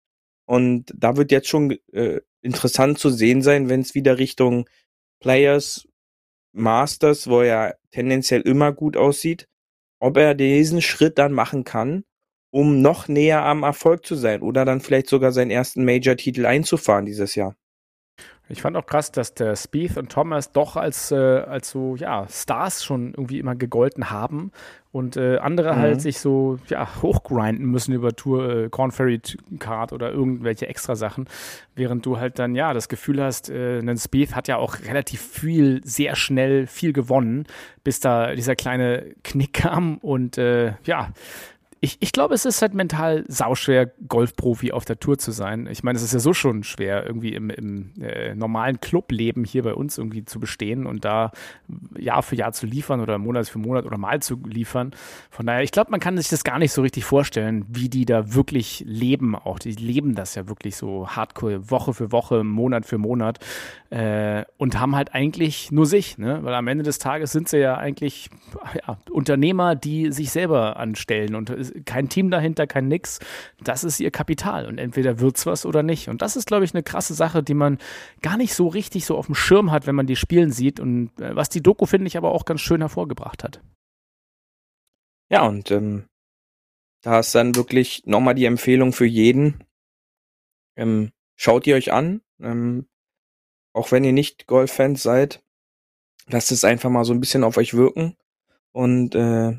Und 0.46 0.94
da 0.96 1.16
wird 1.16 1.32
jetzt 1.32 1.48
schon 1.48 1.76
äh, 1.92 2.20
interessant 2.40 3.00
zu 3.00 3.10
sehen 3.10 3.42
sein, 3.42 3.68
wenn 3.68 3.80
es 3.80 3.96
wieder 3.96 4.18
Richtung 4.18 4.68
Players, 5.18 5.88
Masters, 6.52 7.26
wo 7.26 7.40
er 7.40 7.78
tendenziell 7.90 8.42
immer 8.42 8.72
gut 8.72 8.96
aussieht, 8.96 9.48
ob 9.98 10.18
er 10.18 10.36
diesen 10.36 10.82
Schritt 10.82 11.18
dann 11.18 11.32
machen 11.32 11.64
kann 11.64 12.04
um 12.54 12.80
noch 12.80 13.08
näher 13.08 13.44
am 13.44 13.64
Erfolg 13.64 14.06
zu 14.06 14.14
sein 14.14 14.40
oder 14.40 14.64
dann 14.64 14.80
vielleicht 14.80 15.08
sogar 15.08 15.32
seinen 15.32 15.50
ersten 15.50 15.84
Major-Titel 15.84 16.46
einzufahren 16.46 17.04
dieses 17.04 17.34
Jahr. 17.34 17.56
Ich 18.48 18.62
fand 18.62 18.76
auch 18.76 18.86
krass, 18.86 19.10
dass 19.10 19.34
der 19.34 19.56
Spieth 19.56 19.96
und 19.96 20.12
Thomas 20.12 20.52
doch 20.52 20.76
als, 20.76 21.10
äh, 21.10 21.16
als 21.16 21.70
so, 21.70 21.96
ja, 21.96 22.28
Stars 22.28 22.84
schon 22.84 23.14
irgendwie 23.14 23.40
immer 23.40 23.56
gegolten 23.56 24.10
haben 24.10 24.52
und 24.92 25.16
äh, 25.16 25.38
andere 25.38 25.72
mhm. 25.72 25.78
halt 25.78 26.00
sich 26.02 26.20
so, 26.20 26.58
ja, 26.68 27.02
hochgrinden 27.02 27.66
müssen 27.66 27.92
über 27.92 28.14
Tour, 28.14 28.48
äh, 28.48 28.68
Corn 28.68 28.92
Ferry 28.92 29.20
Card 29.58 29.92
oder 29.92 30.12
irgendwelche 30.12 30.68
extra 30.68 30.94
Sachen, 30.94 31.26
während 31.74 32.06
du 32.06 32.18
halt 32.18 32.38
dann, 32.38 32.54
ja, 32.54 32.72
das 32.74 32.88
Gefühl 32.88 33.20
hast, 33.20 33.50
äh, 33.50 33.80
ein 33.80 33.96
Spieth 33.96 34.36
hat 34.36 34.46
ja 34.46 34.58
auch 34.58 34.78
relativ 34.86 35.22
viel, 35.22 35.80
sehr 35.82 36.14
schnell 36.14 36.68
viel 36.68 36.92
gewonnen, 36.92 37.46
bis 37.82 37.98
da 37.98 38.34
dieser 38.34 38.54
kleine 38.54 39.14
Knick 39.24 39.54
kam 39.54 39.96
und, 39.98 40.38
äh, 40.38 40.74
ja, 40.84 41.08
ich, 41.84 41.98
ich 42.00 42.12
glaube, 42.12 42.34
es 42.34 42.46
ist 42.46 42.62
halt 42.62 42.72
mental 42.72 43.24
sauschwer, 43.28 43.92
Golfprofi 44.08 44.72
auf 44.72 44.86
der 44.86 44.98
Tour 44.98 45.18
zu 45.18 45.32
sein. 45.32 45.68
Ich 45.70 45.82
meine, 45.82 45.98
es 45.98 46.02
ist 46.02 46.14
ja 46.14 46.18
so 46.18 46.32
schon 46.32 46.64
schwer, 46.64 47.04
irgendwie 47.06 47.34
im, 47.34 47.50
im 47.50 47.92
äh, 48.00 48.34
normalen 48.34 48.80
Clubleben 48.80 49.44
hier 49.44 49.62
bei 49.62 49.74
uns 49.74 49.98
irgendwie 49.98 50.24
zu 50.24 50.40
bestehen 50.40 50.86
und 50.86 51.04
da 51.04 51.30
Jahr 51.98 52.22
für 52.22 52.36
Jahr 52.36 52.52
zu 52.52 52.64
liefern 52.64 53.00
oder 53.00 53.18
Monat 53.18 53.48
für 53.50 53.58
Monat 53.58 53.84
oder 53.84 53.98
mal 53.98 54.20
zu 54.22 54.40
liefern. 54.46 54.92
Von 55.30 55.44
daher, 55.44 55.62
ich 55.62 55.72
glaube, 55.72 55.90
man 55.90 56.00
kann 56.00 56.16
sich 56.16 56.28
das 56.28 56.42
gar 56.42 56.58
nicht 56.58 56.72
so 56.72 56.80
richtig 56.80 57.04
vorstellen, 57.04 57.66
wie 57.68 57.90
die 57.90 58.06
da 58.06 58.32
wirklich 58.32 58.82
leben 58.86 59.36
auch. 59.36 59.58
Die 59.58 59.72
leben 59.72 60.14
das 60.14 60.34
ja 60.34 60.48
wirklich 60.48 60.76
so 60.76 61.06
hardcore, 61.08 61.70
Woche 61.70 61.92
für 61.92 62.12
Woche, 62.12 62.44
Monat 62.44 62.86
für 62.86 62.96
Monat 62.96 63.40
äh, 63.90 64.44
und 64.56 64.80
haben 64.80 64.96
halt 64.96 65.14
eigentlich 65.14 65.70
nur 65.70 65.84
sich, 65.84 66.16
ne? 66.16 66.38
weil 66.42 66.54
am 66.54 66.66
Ende 66.66 66.82
des 66.82 66.98
Tages 66.98 67.32
sind 67.32 67.48
sie 67.48 67.58
ja 67.58 67.76
eigentlich 67.76 68.30
ja, 68.74 68.96
Unternehmer, 69.10 69.76
die 69.76 70.10
sich 70.12 70.30
selber 70.30 70.78
anstellen 70.78 71.34
und 71.34 71.50
kein 71.84 72.08
Team 72.08 72.30
dahinter, 72.30 72.66
kein 72.66 72.88
Nix. 72.88 73.18
Das 73.62 73.84
ist 73.84 74.00
ihr 74.00 74.10
Kapital 74.10 74.66
und 74.66 74.78
entweder 74.78 75.20
wird's 75.20 75.46
was 75.46 75.66
oder 75.66 75.82
nicht. 75.82 76.08
Und 76.08 76.22
das 76.22 76.36
ist, 76.36 76.46
glaube 76.46 76.64
ich, 76.64 76.74
eine 76.74 76.82
krasse 76.82 77.14
Sache, 77.14 77.42
die 77.42 77.54
man 77.54 77.78
gar 78.22 78.36
nicht 78.36 78.54
so 78.54 78.68
richtig 78.68 79.06
so 79.06 79.16
auf 79.16 79.26
dem 79.26 79.34
Schirm 79.34 79.70
hat, 79.70 79.86
wenn 79.86 79.94
man 79.94 80.06
die 80.06 80.16
spielen 80.16 80.50
sieht 80.52 80.80
und 80.80 81.10
äh, 81.20 81.34
was 81.34 81.48
die 81.48 81.62
Doku, 81.62 81.86
finde 81.86 82.06
ich, 82.06 82.16
aber 82.16 82.32
auch 82.32 82.44
ganz 82.44 82.60
schön 82.60 82.80
hervorgebracht 82.80 83.44
hat. 83.44 83.60
Ja, 85.30 85.46
und 85.46 85.70
ähm, 85.70 86.04
da 87.02 87.20
ist 87.20 87.34
dann 87.34 87.56
wirklich 87.56 88.06
nochmal 88.06 88.34
die 88.34 88.44
Empfehlung 88.44 88.92
für 88.92 89.06
jeden. 89.06 89.64
Ähm, 90.76 91.12
schaut 91.36 91.66
ihr 91.66 91.76
euch 91.76 91.92
an, 91.92 92.22
ähm, 92.40 92.86
auch 93.72 93.90
wenn 93.90 94.04
ihr 94.04 94.12
nicht 94.12 94.46
Golf-Fans 94.46 95.02
seid, 95.02 95.42
lasst 96.26 96.52
es 96.52 96.64
einfach 96.64 96.90
mal 96.90 97.04
so 97.04 97.12
ein 97.12 97.20
bisschen 97.20 97.44
auf 97.44 97.56
euch 97.56 97.74
wirken 97.74 98.16
und 98.72 99.14
äh, 99.14 99.58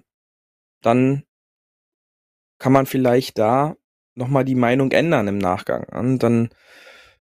dann 0.82 1.25
kann 2.60 2.74
man 2.74 2.86
vielleicht 2.86 3.38
da 3.38 3.76
nochmal 4.16 4.45
die 4.45 4.56
Meinung 4.56 4.91
ändern 4.91 5.28
im 5.28 5.38
Nachgang. 5.38 5.84
Und 5.89 6.20
dann 6.20 6.49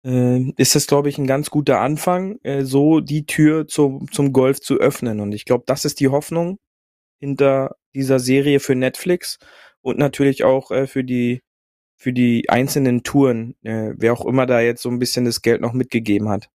äh, 0.06 0.52
ist 0.58 0.76
das, 0.76 0.88
glaube 0.88 1.10
ich, 1.10 1.18
ein 1.18 1.28
ganz 1.28 1.50
guter 1.50 1.80
Anfang, 1.80 2.40
äh, 2.44 2.64
so 2.64 3.00
die 3.02 3.26
Tür 3.26 3.68
zu, 3.68 4.06
zum 4.12 4.34
Golf 4.34 4.60
zu 4.62 4.78
öffnen. 4.78 5.20
Und 5.20 5.34
ich 5.34 5.46
glaube, 5.46 5.64
das 5.68 5.86
ist 5.86 6.00
die 6.00 6.10
Hoffnung 6.10 6.60
hinter 7.20 7.76
dieser 7.94 8.20
Serie 8.20 8.60
für 8.60 8.76
Netflix 8.76 9.38
und 9.82 10.00
natürlich 10.00 10.44
auch 10.44 10.72
äh, 10.72 10.88
für 10.88 11.04
die 11.04 11.42
für 11.98 12.14
die 12.14 12.50
einzelnen 12.50 13.04
Touren, 13.04 13.56
äh, 13.64 13.94
wer 13.96 14.14
auch 14.14 14.26
immer 14.26 14.48
da 14.48 14.60
jetzt 14.60 14.82
so 14.82 14.90
ein 14.90 14.98
bisschen 14.98 15.26
das 15.26 15.44
Geld 15.44 15.62
noch 15.62 15.74
mitgegeben 15.74 16.30
hat 16.30 16.50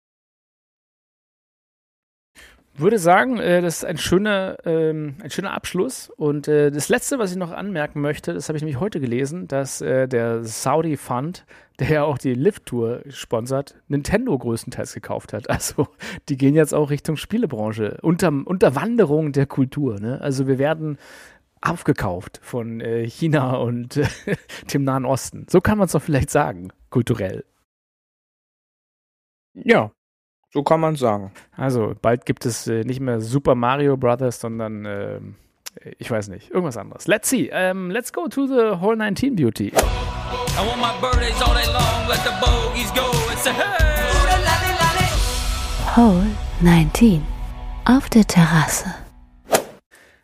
würde 2.79 2.99
sagen, 2.99 3.37
äh, 3.37 3.61
das 3.61 3.77
ist 3.77 3.85
ein 3.85 3.97
schöner, 3.97 4.57
ähm, 4.65 5.15
ein 5.21 5.29
schöner 5.29 5.53
Abschluss. 5.53 6.09
Und 6.09 6.47
äh, 6.47 6.71
das 6.71 6.89
Letzte, 6.89 7.19
was 7.19 7.31
ich 7.31 7.37
noch 7.37 7.51
anmerken 7.51 8.01
möchte, 8.01 8.33
das 8.33 8.49
habe 8.49 8.57
ich 8.57 8.63
nämlich 8.63 8.79
heute 8.79 8.99
gelesen, 8.99 9.47
dass 9.47 9.81
äh, 9.81 10.07
der 10.07 10.43
Saudi 10.43 10.97
Fund, 10.97 11.45
der 11.79 11.89
ja 11.89 12.03
auch 12.03 12.17
die 12.17 12.33
Lift-Tour 12.33 13.03
sponsert, 13.09 13.75
Nintendo 13.87 14.37
größtenteils 14.37 14.93
gekauft 14.93 15.33
hat. 15.33 15.49
Also 15.49 15.87
die 16.29 16.37
gehen 16.37 16.55
jetzt 16.55 16.73
auch 16.73 16.89
Richtung 16.89 17.17
Spielebranche, 17.17 17.97
unter, 18.01 18.29
Unterwanderung 18.29 19.31
der 19.31 19.45
Kultur. 19.45 19.99
Ne? 19.99 20.19
Also 20.21 20.47
wir 20.47 20.57
werden 20.57 20.97
aufgekauft 21.61 22.39
von 22.43 22.81
äh, 22.81 23.07
China 23.07 23.55
und 23.55 23.99
dem 24.73 24.83
Nahen 24.83 25.05
Osten. 25.05 25.47
So 25.49 25.61
kann 25.61 25.77
man 25.77 25.85
es 25.85 25.93
doch 25.93 26.01
vielleicht 26.01 26.29
sagen, 26.29 26.69
kulturell. 26.89 27.43
Ja, 29.53 29.91
so 30.55 30.63
kann 30.63 30.79
man 30.79 30.95
sagen. 30.95 31.31
Also, 31.57 31.93
bald 32.01 32.25
gibt 32.25 32.45
es 32.45 32.65
äh, 32.65 32.85
nicht 32.85 33.01
mehr 33.01 33.19
Super 33.19 33.55
Mario 33.55 33.97
Brothers, 33.97 34.39
sondern 34.39 34.85
äh, 34.85 35.19
ich 35.99 36.09
weiß 36.09 36.29
nicht, 36.29 36.49
irgendwas 36.49 36.77
anderes. 36.77 37.07
Let's 37.07 37.29
see. 37.29 37.51
Um, 37.51 37.91
let's 37.91 38.13
go 38.13 38.29
to 38.29 38.47
the 38.47 38.79
Hole 38.79 38.95
19 38.95 39.35
Beauty. 39.35 39.67
I 39.67 40.65
want 40.65 40.79
my 40.79 40.93
birthdays 41.01 41.41
all 41.41 41.53
day 41.53 41.67
long, 41.73 42.07
let 42.07 42.23
the 42.23 42.31
bogeys 42.39 42.89
go. 42.93 43.11
It's 43.33 43.45
a 43.45 43.51
hey! 43.51 43.85
Hole 45.97 46.25
19 46.61 47.21
auf 47.85 48.09
der 48.09 48.25
Terrasse. 48.25 48.93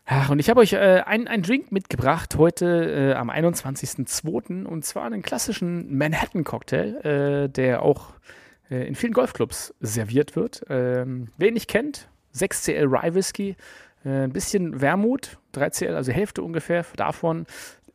Ach, 0.05 0.29
und 0.29 0.39
ich 0.39 0.49
habe 0.49 0.61
euch 0.61 0.73
äh, 0.73 1.01
einen 1.05 1.41
Drink 1.41 1.71
mitgebracht 1.71 2.35
heute 2.37 3.11
äh, 3.11 3.13
am 3.13 3.29
21.02. 3.29 4.65
und 4.65 4.83
zwar 4.83 5.03
einen 5.03 5.21
klassischen 5.21 5.97
Manhattan-Cocktail, 5.97 6.95
äh, 7.05 7.49
der 7.49 7.81
auch 7.81 8.13
äh, 8.71 8.87
in 8.87 8.95
vielen 8.95 9.13
Golfclubs 9.13 9.75
serviert 9.81 10.35
wird. 10.35 10.63
Ähm, 10.69 11.27
wer 11.37 11.49
ihn 11.49 11.53
nicht 11.53 11.69
kennt, 11.69 12.07
6CL 12.33 12.85
Rye 12.85 13.13
Whisky, 13.13 13.55
äh, 14.05 14.23
ein 14.23 14.33
bisschen 14.33 14.81
Wermut, 14.81 15.37
3CL, 15.53 15.93
also 15.93 16.11
Hälfte 16.11 16.41
ungefähr 16.41 16.85
davon. 16.95 17.45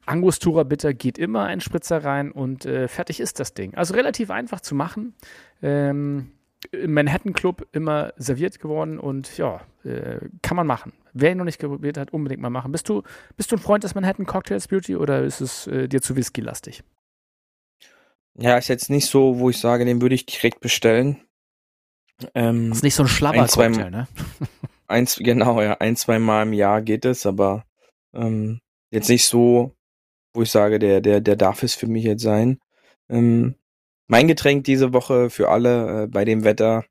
Angostura 0.05 0.63
Bitter 0.63 0.95
geht 0.95 1.19
immer 1.19 1.45
ein 1.45 1.61
Spritzer 1.61 2.05
rein 2.05 2.31
und 2.31 2.65
äh, 2.65 2.87
fertig 2.87 3.19
ist 3.19 3.41
das 3.41 3.55
Ding. 3.55 3.75
Also 3.75 3.95
relativ 3.95 4.31
einfach 4.31 4.61
zu 4.61 4.77
machen. 4.77 5.15
Ähm, 5.63 6.31
Im 6.71 6.95
Manhattan 6.95 7.33
Club 7.33 7.67
immer 7.73 8.13
serviert 8.17 8.61
geworden 8.61 9.01
und 9.01 9.37
ja, 9.37 9.63
äh, 9.85 10.21
kann 10.43 10.57
man 10.57 10.67
machen. 10.67 10.93
Wer 11.13 11.33
ihn 11.33 11.39
noch 11.39 11.45
nicht 11.45 11.59
probiert 11.59 11.99
hat, 11.99 12.13
unbedingt 12.13 12.41
mal 12.41 12.51
machen. 12.51 12.71
Bist 12.71 12.89
du, 12.89 13.03
bist 13.37 13.51
du 13.51 13.57
ein 13.57 13.61
Freund 13.61 13.83
des 13.83 13.95
Manhattan 13.95 14.27
Cocktails 14.27 14.69
Beauty 14.69 14.95
oder 14.95 15.25
ist 15.25 15.41
es 15.41 15.67
äh, 15.67 15.89
dir 15.89 16.03
zu 16.03 16.15
Whisky-lastig? 16.15 16.85
Ja, 18.39 18.59
ist 18.59 18.69
jetzt 18.69 18.91
nicht 18.91 19.07
so, 19.07 19.39
wo 19.39 19.51
ich 19.51 19.59
sage, 19.59 19.85
den 19.85 20.03
würde 20.03 20.15
ich 20.15 20.27
direkt 20.27 20.61
bestellen. 20.61 21.23
Ähm, 22.35 22.73
ist 22.73 22.83
nicht 22.83 22.95
so 22.95 23.03
ein 23.03 23.09
Schlabber-Cocktail, 23.09 23.91
ne? 23.91 24.09
eins, 24.89 25.17
genau, 25.17 25.61
ja, 25.61 25.75
ein, 25.75 25.97
zwei 25.97 26.19
Mal 26.19 26.43
im 26.43 26.53
Jahr 26.53 26.83
geht 26.83 27.05
es, 27.05 27.27
aber 27.27 27.65
ähm, 28.15 28.61
jetzt 28.91 29.09
nicht 29.09 29.27
so, 29.27 29.75
wo 30.35 30.43
ich 30.43 30.51
sage, 30.51 30.79
der, 30.79 31.01
der, 31.01 31.21
der 31.21 31.37
darf 31.37 31.63
es 31.63 31.75
für 31.75 31.87
mich 31.87 32.05
jetzt 32.05 32.23
sein. 32.23 32.59
Ähm, 33.09 33.57
mein 34.07 34.29
Getränk 34.29 34.65
diese 34.65 34.93
Woche 34.93 35.31
für 35.31 35.49
alle 35.49 36.05
äh, 36.05 36.07
bei 36.07 36.25
dem 36.25 36.45
Wetter, 36.45 36.85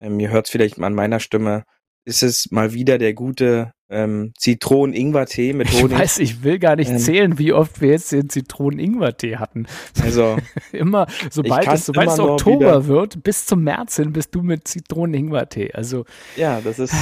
ähm, 0.00 0.20
ihr 0.20 0.30
hört 0.30 0.46
es 0.46 0.52
vielleicht 0.52 0.78
an 0.78 0.94
meiner 0.94 1.20
Stimme, 1.20 1.64
ist 2.04 2.22
es 2.22 2.50
mal 2.50 2.72
wieder 2.72 2.98
der 2.98 3.14
gute 3.14 3.72
ähm, 3.92 4.32
Zitronen-Ingwer-Tee 4.38 5.52
mit 5.52 5.70
Honig. 5.72 5.92
Ich 5.92 5.98
weiß, 5.98 6.18
ich 6.18 6.42
will 6.42 6.58
gar 6.58 6.76
nicht 6.76 6.90
ähm, 6.90 6.98
zählen, 6.98 7.38
wie 7.38 7.52
oft 7.52 7.80
wir 7.80 7.90
jetzt 7.90 8.10
den 8.12 8.28
Zitronen-Ingwer-Tee 8.28 9.36
hatten. 9.36 9.66
Also 10.02 10.36
immer, 10.72 11.06
sobald 11.30 11.68
es, 11.68 11.86
sobald 11.86 12.08
es 12.08 12.18
Oktober 12.18 12.86
wird, 12.86 13.22
bis 13.22 13.46
zum 13.46 13.62
März 13.62 13.96
hin, 13.96 14.12
bist 14.12 14.34
du 14.34 14.42
mit 14.42 14.66
Zitronen-Ingwer-Tee. 14.66 15.72
Also 15.72 16.04
ja, 16.36 16.60
das 16.60 16.78
ist 16.78 16.94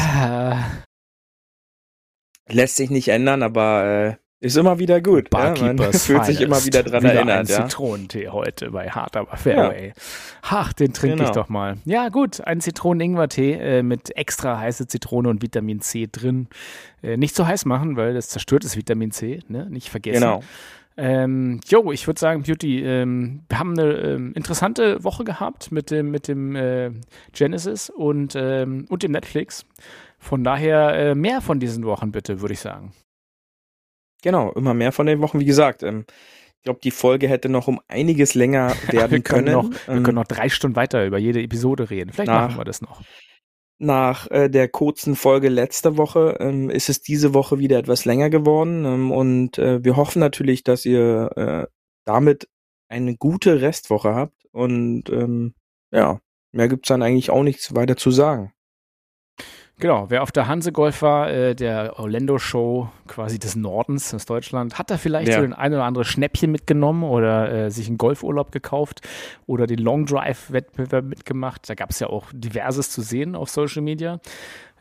lässt 2.53 2.77
sich 2.77 2.91
nicht 2.91 3.09
ändern, 3.09 3.43
aber 3.43 3.85
äh, 3.85 4.17
ist 4.41 4.57
immer 4.57 4.79
wieder 4.79 5.03
gut. 5.03 5.29
Barkeepers 5.29 5.69
ja, 5.69 5.75
man 5.75 5.93
fühlt 5.93 6.25
sich 6.25 6.41
immer 6.41 6.65
wieder 6.65 6.83
dran 6.83 7.03
wieder 7.03 7.15
erinnert. 7.15 7.41
Ein 7.41 7.47
ja. 7.47 7.69
Zitronentee 7.69 8.29
heute 8.29 8.71
bei 8.71 8.89
Hard 8.89 9.17
aber 9.17 9.37
Fairway. 9.37 9.89
Ja. 9.89 9.93
Ach, 10.43 10.73
den 10.73 10.95
trinke 10.95 11.19
genau. 11.19 11.29
ich 11.29 11.35
doch 11.35 11.49
mal. 11.51 11.77
Ja, 11.85 12.09
gut, 12.09 12.41
ein 12.41 12.61
Zitronen-Ingwer-Tee 12.61 13.53
äh, 13.53 13.83
mit 13.83 14.17
extra 14.17 14.59
heiße 14.59 14.87
Zitrone 14.87 15.29
und 15.29 15.43
Vitamin 15.43 15.81
C 15.81 16.09
drin. 16.11 16.49
Äh, 17.03 17.19
nicht 17.19 17.37
zu 17.37 17.47
heiß 17.47 17.67
machen, 17.67 17.97
weil 17.97 18.15
das 18.15 18.31
zerstört 18.31 18.65
das 18.65 18.77
Vitamin 18.77 19.11
C, 19.11 19.41
ne? 19.49 19.67
Nicht 19.69 19.91
vergessen. 19.91 20.21
Genau. 20.23 20.43
Ähm, 20.97 21.61
jo, 21.67 21.93
ich 21.93 22.07
würde 22.07 22.21
sagen, 22.21 22.43
Beauty, 22.43 22.83
ähm, 22.83 23.43
wir 23.49 23.59
haben 23.59 23.79
eine 23.79 23.93
ähm, 23.93 24.33
interessante 24.35 25.03
Woche 25.05 25.25
gehabt 25.25 25.71
mit 25.71 25.91
dem, 25.91 26.11
mit 26.11 26.29
dem 26.29 26.57
äh, 26.57 26.91
Genesis 27.33 27.91
und, 27.91 28.35
ähm, 28.37 28.87
und 28.89 29.03
dem 29.03 29.13
Netflix. 29.13 29.65
Von 30.19 30.45
daher 30.45 30.95
äh, 30.95 31.15
mehr 31.15 31.41
von 31.41 31.61
diesen 31.61 31.85
Wochen 31.85 32.11
bitte, 32.11 32.41
würde 32.41 32.55
ich 32.55 32.61
sagen. 32.61 32.93
Genau, 34.23 34.53
immer 34.53 34.75
mehr 34.75 34.93
von 34.93 35.07
den 35.07 35.21
Wochen. 35.21 35.41
Wie 35.41 35.45
gesagt, 35.45 35.83
ähm, 35.83 36.05
ich 36.61 36.65
glaube, 36.65 36.81
die 36.83 36.91
Folge 36.91 37.27
hätte 37.27 37.49
noch 37.49 37.69
um 37.69 37.81
einiges 37.89 38.35
länger 38.35 38.75
werden 38.91 39.13
wir 39.13 39.23
können. 39.23 39.53
Noch, 39.53 39.71
wir 39.71 39.95
ähm, 39.95 40.03
können 40.03 40.17
noch 40.17 40.27
drei 40.27 40.49
Stunden 40.49 40.77
weiter 40.77 41.07
über 41.07 41.19
jede 41.19 41.43
Episode 41.43 41.89
reden. 41.91 42.13
Vielleicht 42.13 42.29
nach, 42.29 42.49
machen 42.49 42.61
wir 42.61 42.65
das 42.65 42.83
noch. 42.83 43.01
Nach 43.79 44.31
äh, 44.31 44.51
der 44.51 44.69
kurzen 44.69 45.17
Folge 45.17 45.49
letzter 45.49 45.97
Woche 45.97 46.37
ähm, 46.39 46.69
ist 46.69 46.91
es 46.91 47.01
diese 47.01 47.33
Woche 47.33 47.59
wieder 47.59 47.79
etwas 47.79 48.05
länger 48.05 48.29
geworden. 48.29 48.85
Ähm, 48.85 49.11
und 49.11 49.59
äh, 49.59 49.83
wir 49.83 49.97
hoffen 49.97 50.21
natürlich, 50.21 50.63
dass 50.63 50.85
ihr 50.85 51.31
äh, 51.37 51.67
damit 52.05 52.47
eine 52.89 53.17
gute 53.17 53.63
Restwoche 53.63 54.15
habt. 54.15 54.45
Und 54.53 55.09
ähm, 55.09 55.55
ja, 55.93 56.21
mehr 56.53 56.69
gibt's 56.69 56.89
dann 56.89 57.03
eigentlich 57.03 57.31
auch 57.31 57.43
nichts 57.43 57.75
weiter 57.75 57.97
zu 57.97 58.11
sagen. 58.11 58.53
Genau, 59.81 60.11
wer 60.11 60.23
auf 60.23 60.31
der 60.31 60.47
Hansegolf 60.47 61.01
war, 61.01 61.31
äh, 61.31 61.55
der 61.55 61.99
Orlando 61.99 62.39
Show 62.39 62.91
quasi 63.09 63.39
des 63.39 63.57
Nordens 63.57 64.13
aus 64.13 64.27
Deutschland, 64.27 64.79
hat 64.79 64.91
da 64.91 64.99
vielleicht 64.99 65.29
ja. 65.29 65.37
so 65.37 65.41
den 65.41 65.55
ein 65.55 65.73
oder 65.73 65.85
andere 65.85 66.05
Schnäppchen 66.05 66.53
mitgenommen 66.53 67.03
oder 67.03 67.51
äh, 67.51 67.71
sich 67.71 67.89
einen 67.89 67.97
Golfurlaub 67.97 68.53
gekauft 68.53 69.01
oder 69.47 69.67
den 69.67 69.79
Long 69.79 70.05
Drive 70.05 70.53
Wettbewerb 70.53 71.07
mitgemacht. 71.07 71.69
Da 71.69 71.75
gab 71.75 71.91
es 71.91 71.99
ja 71.99 72.09
auch 72.09 72.27
diverses 72.33 72.91
zu 72.91 73.01
sehen 73.01 73.35
auf 73.35 73.49
Social 73.49 73.81
Media. 73.81 74.21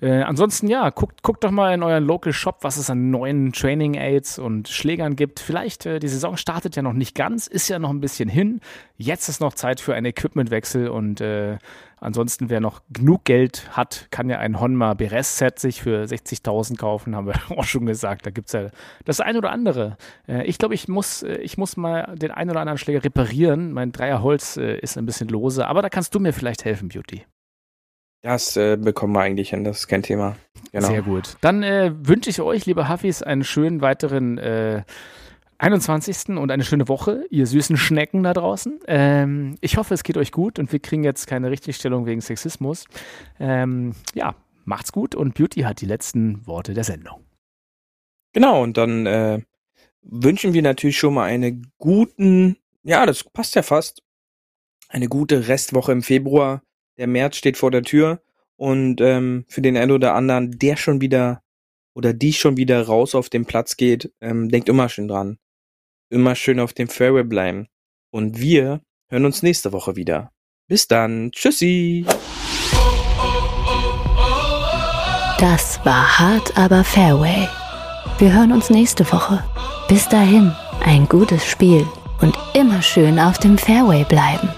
Äh, 0.02 0.22
ansonsten 0.22 0.68
ja, 0.68 0.90
guckt, 0.92 1.24
guckt 1.24 1.44
doch 1.44 1.52
mal 1.52 1.74
in 1.74 1.84
euren 1.84 2.06
Local 2.06 2.32
Shop, 2.32 2.60
was 2.62 2.78
es 2.78 2.90
an 2.90 3.10
neuen 3.10 3.52
Training 3.52 3.96
Aids 3.96 4.40
und 4.40 4.70
Schlägern 4.70 5.16
gibt. 5.16 5.40
Vielleicht, 5.42 5.86
äh, 5.86 6.00
die 6.00 6.08
Saison 6.08 6.38
startet 6.38 6.76
ja 6.78 6.82
noch 6.82 6.94
nicht 6.94 7.16
ganz, 7.16 7.48
ist 7.48 7.68
ja 7.68 7.80
noch 7.80 7.90
ein 7.90 8.00
bisschen 8.00 8.30
hin. 8.30 8.62
Jetzt 8.98 9.28
ist 9.28 9.42
noch 9.42 9.54
Zeit 9.54 9.82
für 9.82 9.96
einen 9.96 10.06
Equipmentwechsel 10.06 10.88
und 10.88 11.20
äh, 11.20 11.58
ansonsten, 12.00 12.50
wer 12.50 12.60
noch 12.60 12.82
genug 12.90 13.26
Geld 13.26 13.76
hat, 13.76 14.08
kann 14.12 14.30
ja 14.30 14.40
ein 14.40 14.60
Honma 14.60 14.94
Beres 14.94 15.38
Set 15.38 15.60
sich 15.60 15.82
für 15.82 16.04
60.000 16.04 16.78
kaufen, 16.78 17.16
haben 17.16 17.28
wir 17.28 17.36
auch 17.58 17.64
schon 17.64 17.86
gesagt. 17.86 18.26
Da 18.26 18.32
gibt 18.32 18.48
es 18.48 18.54
ja 18.54 18.70
das 19.06 19.20
eine 19.22 19.38
oder 19.38 19.52
andere. 19.52 19.98
Äh, 20.28 20.46
ich 20.46 20.58
glaube, 20.58 20.74
ich 20.74 20.88
muss, 20.88 21.24
äh, 21.24 21.36
ich 21.38 21.58
muss 21.58 21.78
mal 21.78 22.16
den 22.16 22.32
einen 22.32 22.50
oder 22.50 22.62
anderen 22.62 22.78
Schläger 22.78 23.04
reparieren. 23.04 23.72
Mein 23.72 23.92
Dreierholz 23.92 24.58
äh, 24.58 24.78
ist 24.80 24.98
ein 24.98 25.06
bisschen 25.06 25.30
lose, 25.30 25.68
aber 25.68 25.82
da 25.82 25.90
kannst 25.90 26.16
du 26.16 26.20
mir 26.20 26.34
vielleicht 26.34 26.66
helfen, 26.66 26.90
Beauty. 26.90 27.26
Das 28.22 28.58
äh, 28.58 28.76
bekommen 28.76 29.14
wir 29.14 29.22
eigentlich 29.22 29.52
hin, 29.52 29.64
das 29.64 29.80
ist 29.80 29.88
kein 29.88 30.04
Thema. 30.04 30.36
Genau. 30.74 30.88
Sehr 30.88 31.02
gut. 31.02 31.38
Dann 31.42 31.64
äh, 31.64 31.92
wünsche 31.96 32.30
ich 32.30 32.42
euch, 32.42 32.66
liebe 32.66 32.90
Huffis, 32.90 33.24
einen 33.24 33.46
schönen 33.46 33.82
weiteren 33.82 34.38
äh, 34.38 34.84
21. 35.60 36.38
und 36.38 36.52
eine 36.52 36.64
schöne 36.64 36.88
Woche, 36.88 37.26
ihr 37.30 37.46
süßen 37.46 37.78
Schnecken 37.78 38.24
da 38.24 38.34
draußen. 38.34 38.80
Ähm, 38.88 39.58
ich 39.62 39.78
hoffe, 39.78 39.94
es 39.94 40.04
geht 40.04 40.18
euch 40.18 40.32
gut 40.32 40.58
und 40.58 40.72
wir 40.72 40.80
kriegen 40.80 41.04
jetzt 41.04 41.28
keine 41.28 41.52
Richtigstellung 41.52 42.06
wegen 42.06 42.22
Sexismus. 42.22 42.86
Ähm, 43.40 43.94
ja, 44.14 44.36
macht's 44.66 44.92
gut 44.92 45.16
und 45.16 45.34
Beauty 45.34 45.62
hat 45.62 45.82
die 45.82 45.86
letzten 45.86 46.48
Worte 46.48 46.74
der 46.74 46.86
Sendung. 46.86 47.26
Genau, 48.34 48.64
und 48.64 48.78
dann 48.78 49.06
äh, 49.06 49.42
wünschen 50.02 50.54
wir 50.54 50.62
natürlich 50.62 50.98
schon 50.98 51.14
mal 51.14 51.26
eine 51.26 51.62
guten, 51.78 52.58
ja, 52.84 53.06
das 53.06 53.24
passt 53.24 53.56
ja 53.56 53.62
fast, 53.62 54.02
eine 54.88 55.08
gute 55.08 55.48
Restwoche 55.48 55.92
im 55.92 56.02
Februar 56.02 56.64
der 57.00 57.08
März 57.08 57.38
steht 57.38 57.58
vor 57.58 57.72
der 57.72 57.82
Tür 57.82 58.22
und 58.58 59.02
ähm, 59.02 59.46
für 59.48 59.62
den 59.62 59.78
einen 59.78 59.92
oder 59.92 60.16
anderen, 60.16 60.60
der 60.60 60.76
schon 60.76 61.02
wieder 61.02 61.42
oder 61.96 62.14
die 62.14 62.34
schon 62.34 62.58
wieder 62.58 62.82
raus 62.84 63.16
auf 63.16 63.30
den 63.30 63.46
Platz 63.46 63.78
geht, 63.78 64.14
ähm, 64.22 64.50
denkt 64.50 64.70
immer 64.70 64.90
schön 64.90 65.08
dran. 65.08 65.40
Immer 66.10 66.36
schön 66.36 66.60
auf 66.60 66.74
dem 66.74 66.88
Fairway 66.88 67.24
bleiben. 67.24 67.68
Und 68.12 68.40
wir 68.40 68.82
hören 69.10 69.26
uns 69.26 69.44
nächste 69.44 69.72
Woche 69.72 69.96
wieder. 69.96 70.32
Bis 70.68 70.88
dann. 70.88 71.32
Tschüssi. 71.32 72.06
Das 75.40 75.80
war 75.86 76.20
hart, 76.20 76.58
aber 76.58 76.84
Fairway. 76.84 77.48
Wir 78.18 78.34
hören 78.34 78.52
uns 78.52 78.70
nächste 78.70 79.10
Woche. 79.12 79.44
Bis 79.88 80.10
dahin, 80.10 80.52
ein 80.84 81.08
gutes 81.08 81.46
Spiel 81.46 81.88
und 82.22 82.38
immer 82.54 82.82
schön 82.82 83.20
auf 83.20 83.38
dem 83.38 83.58
Fairway 83.58 84.04
bleiben. 84.04 84.50